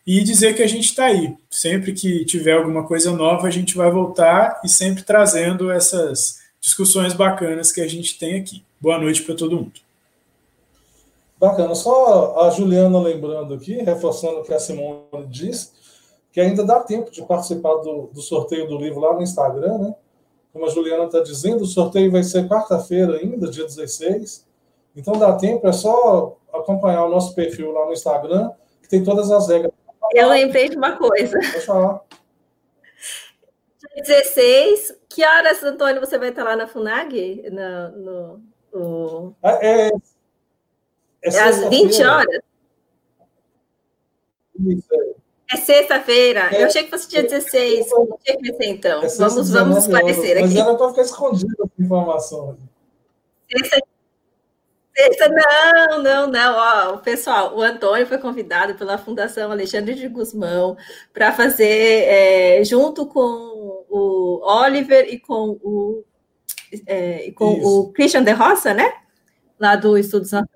[0.08, 1.32] E dizer que a gente está aí.
[1.48, 7.14] Sempre que tiver alguma coisa nova, a gente vai voltar e sempre trazendo essas discussões
[7.14, 8.64] bacanas que a gente tem aqui.
[8.82, 9.85] Boa noite para todo mundo.
[11.38, 11.76] Bacana.
[11.76, 15.72] Só a Juliana lembrando aqui, reforçando o que a Simone disse,
[16.32, 19.96] que ainda dá tempo de participar do, do sorteio do livro lá no Instagram, né?
[20.52, 24.46] Como a Juliana está dizendo, o sorteio vai ser quarta-feira ainda, dia 16.
[24.96, 28.52] Então dá tempo, é só acompanhar o nosso perfil lá no Instagram,
[28.82, 29.74] que tem todas as regras.
[30.14, 31.38] Eu lembrei de uma coisa.
[31.38, 32.02] Pode falar.
[33.96, 37.50] Dia 16, que horas, Antônio, você vai estar lá na FUNAG?
[37.52, 38.42] No, no,
[38.74, 39.36] no...
[39.44, 39.92] É, é
[41.34, 42.42] é, é às 20 horas?
[44.60, 45.56] Isso, é.
[45.56, 46.50] é sexta-feira.
[46.52, 47.90] É, eu achei que fosse dia 16.
[47.92, 49.04] Não tinha que ser, então.
[49.04, 50.54] É vamos, vamos esclarecer horas, aqui.
[50.54, 52.58] Mas era para ficar escondida essa informação.
[53.52, 53.82] Sexta,
[54.96, 56.56] sexta, não, não, não.
[56.56, 60.78] Ó, o pessoal, o Antônio foi convidado pela Fundação Alexandre de Guzmão
[61.14, 66.04] para fazer, é, junto com o Oliver e com o,
[66.88, 68.94] é, com o Christian de Roça, né?
[69.60, 70.55] Lá do Estudos Nacionais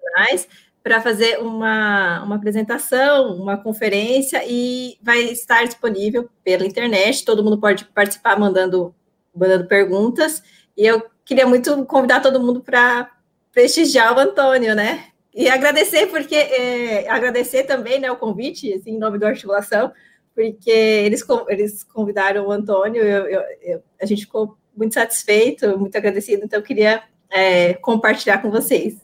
[0.82, 7.26] para fazer uma, uma apresentação, uma conferência, e vai estar disponível pela internet.
[7.26, 8.96] Todo mundo pode participar mandando,
[9.36, 10.42] mandando perguntas.
[10.76, 13.12] E eu queria muito convidar todo mundo para
[13.52, 15.06] prestigiar o Antônio, né?
[15.34, 19.92] E agradecer, porque é, agradecer também né, o convite, assim, em nome da articulação,
[20.34, 25.96] porque eles, eles convidaram o Antônio, eu, eu, eu, a gente ficou muito satisfeito, muito
[25.96, 28.98] agradecido, então eu queria é, compartilhar com vocês.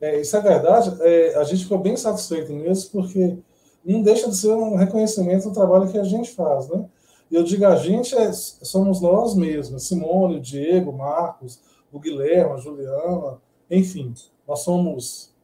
[0.00, 3.36] É, isso é verdade, é, a gente ficou bem satisfeito mesmo, porque
[3.84, 6.84] não deixa de ser um reconhecimento do trabalho que a gente faz, né?
[7.30, 11.60] E eu digo a gente, é, somos nós mesmos, Simone, Diego, Marcos,
[11.92, 13.38] o Guilherme, a Juliana,
[13.70, 14.14] enfim,
[14.46, 15.34] nós somos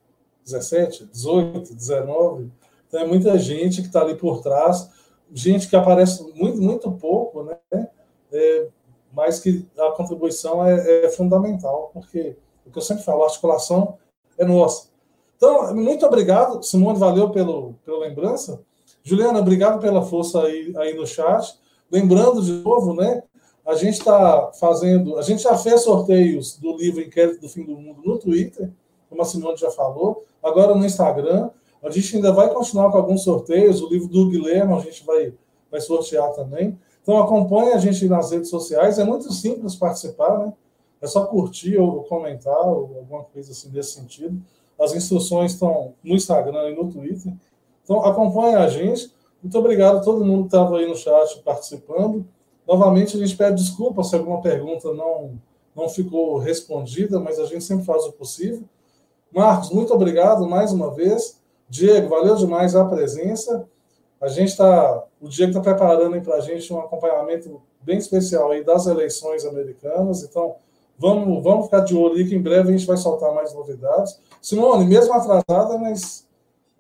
[0.44, 2.51] 17, 18, 19,
[2.86, 4.89] então é muita gente que está ali por trás,
[5.32, 7.89] gente que aparece muito, muito pouco, né?
[8.32, 8.68] É,
[9.12, 12.36] mas que a contribuição é, é, fundamental, porque
[12.66, 13.98] o que eu sempre falo, articulação
[14.39, 14.89] é nossa.
[15.36, 18.61] Então, muito obrigado, Simone, valeu pelo, pela lembrança.
[19.02, 21.59] Juliana, obrigado pela força aí, aí no chat.
[21.90, 23.23] Lembrando de novo, né?
[23.66, 27.77] A gente está fazendo, a gente já fez sorteios do livro Inquérito do Fim do
[27.77, 28.70] Mundo no Twitter,
[29.09, 31.51] como a Simone já falou, agora no Instagram.
[31.82, 35.35] A gente ainda vai continuar com alguns sorteios, o livro do Guilherme a gente vai,
[35.70, 36.78] vai sortear também.
[37.02, 40.52] Então acompanhe a gente nas redes sociais, é muito simples participar, né?
[41.05, 44.40] É só curtir ou comentar, ou alguma coisa assim desse sentido.
[44.81, 47.31] As instruções estão no Instagram e no Twitter.
[47.82, 49.12] Então acompanhe a gente.
[49.43, 52.24] Muito obrigado a todo mundo que estava aí no chat participando.
[52.66, 55.39] Novamente, a gente pede desculpa se alguma pergunta não,
[55.76, 58.64] não ficou respondida, mas a gente sempre faz o possível.
[59.31, 61.39] Marcos, muito obrigado mais uma vez.
[61.68, 63.68] Diego, valeu demais a presença.
[64.18, 68.64] A gente está, o Diego está preparando para a gente um acompanhamento bem especial aí
[68.64, 70.22] das eleições americanas.
[70.22, 70.56] Então,
[70.98, 74.20] vamos, vamos ficar de olho aí que em breve a gente vai soltar mais novidades.
[74.40, 76.26] Simone, mesmo atrasada, mas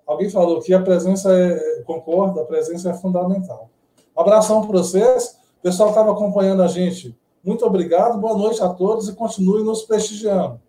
[0.06, 3.68] alguém falou que a presença é, concorda, a presença é fundamental.
[4.16, 5.38] Abração para vocês.
[5.58, 7.16] O pessoal estava acompanhando a gente.
[7.42, 10.60] Muito obrigado, boa noite a todos e continue nos prestigiando.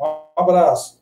[0.00, 0.06] Um
[0.36, 1.01] abraço.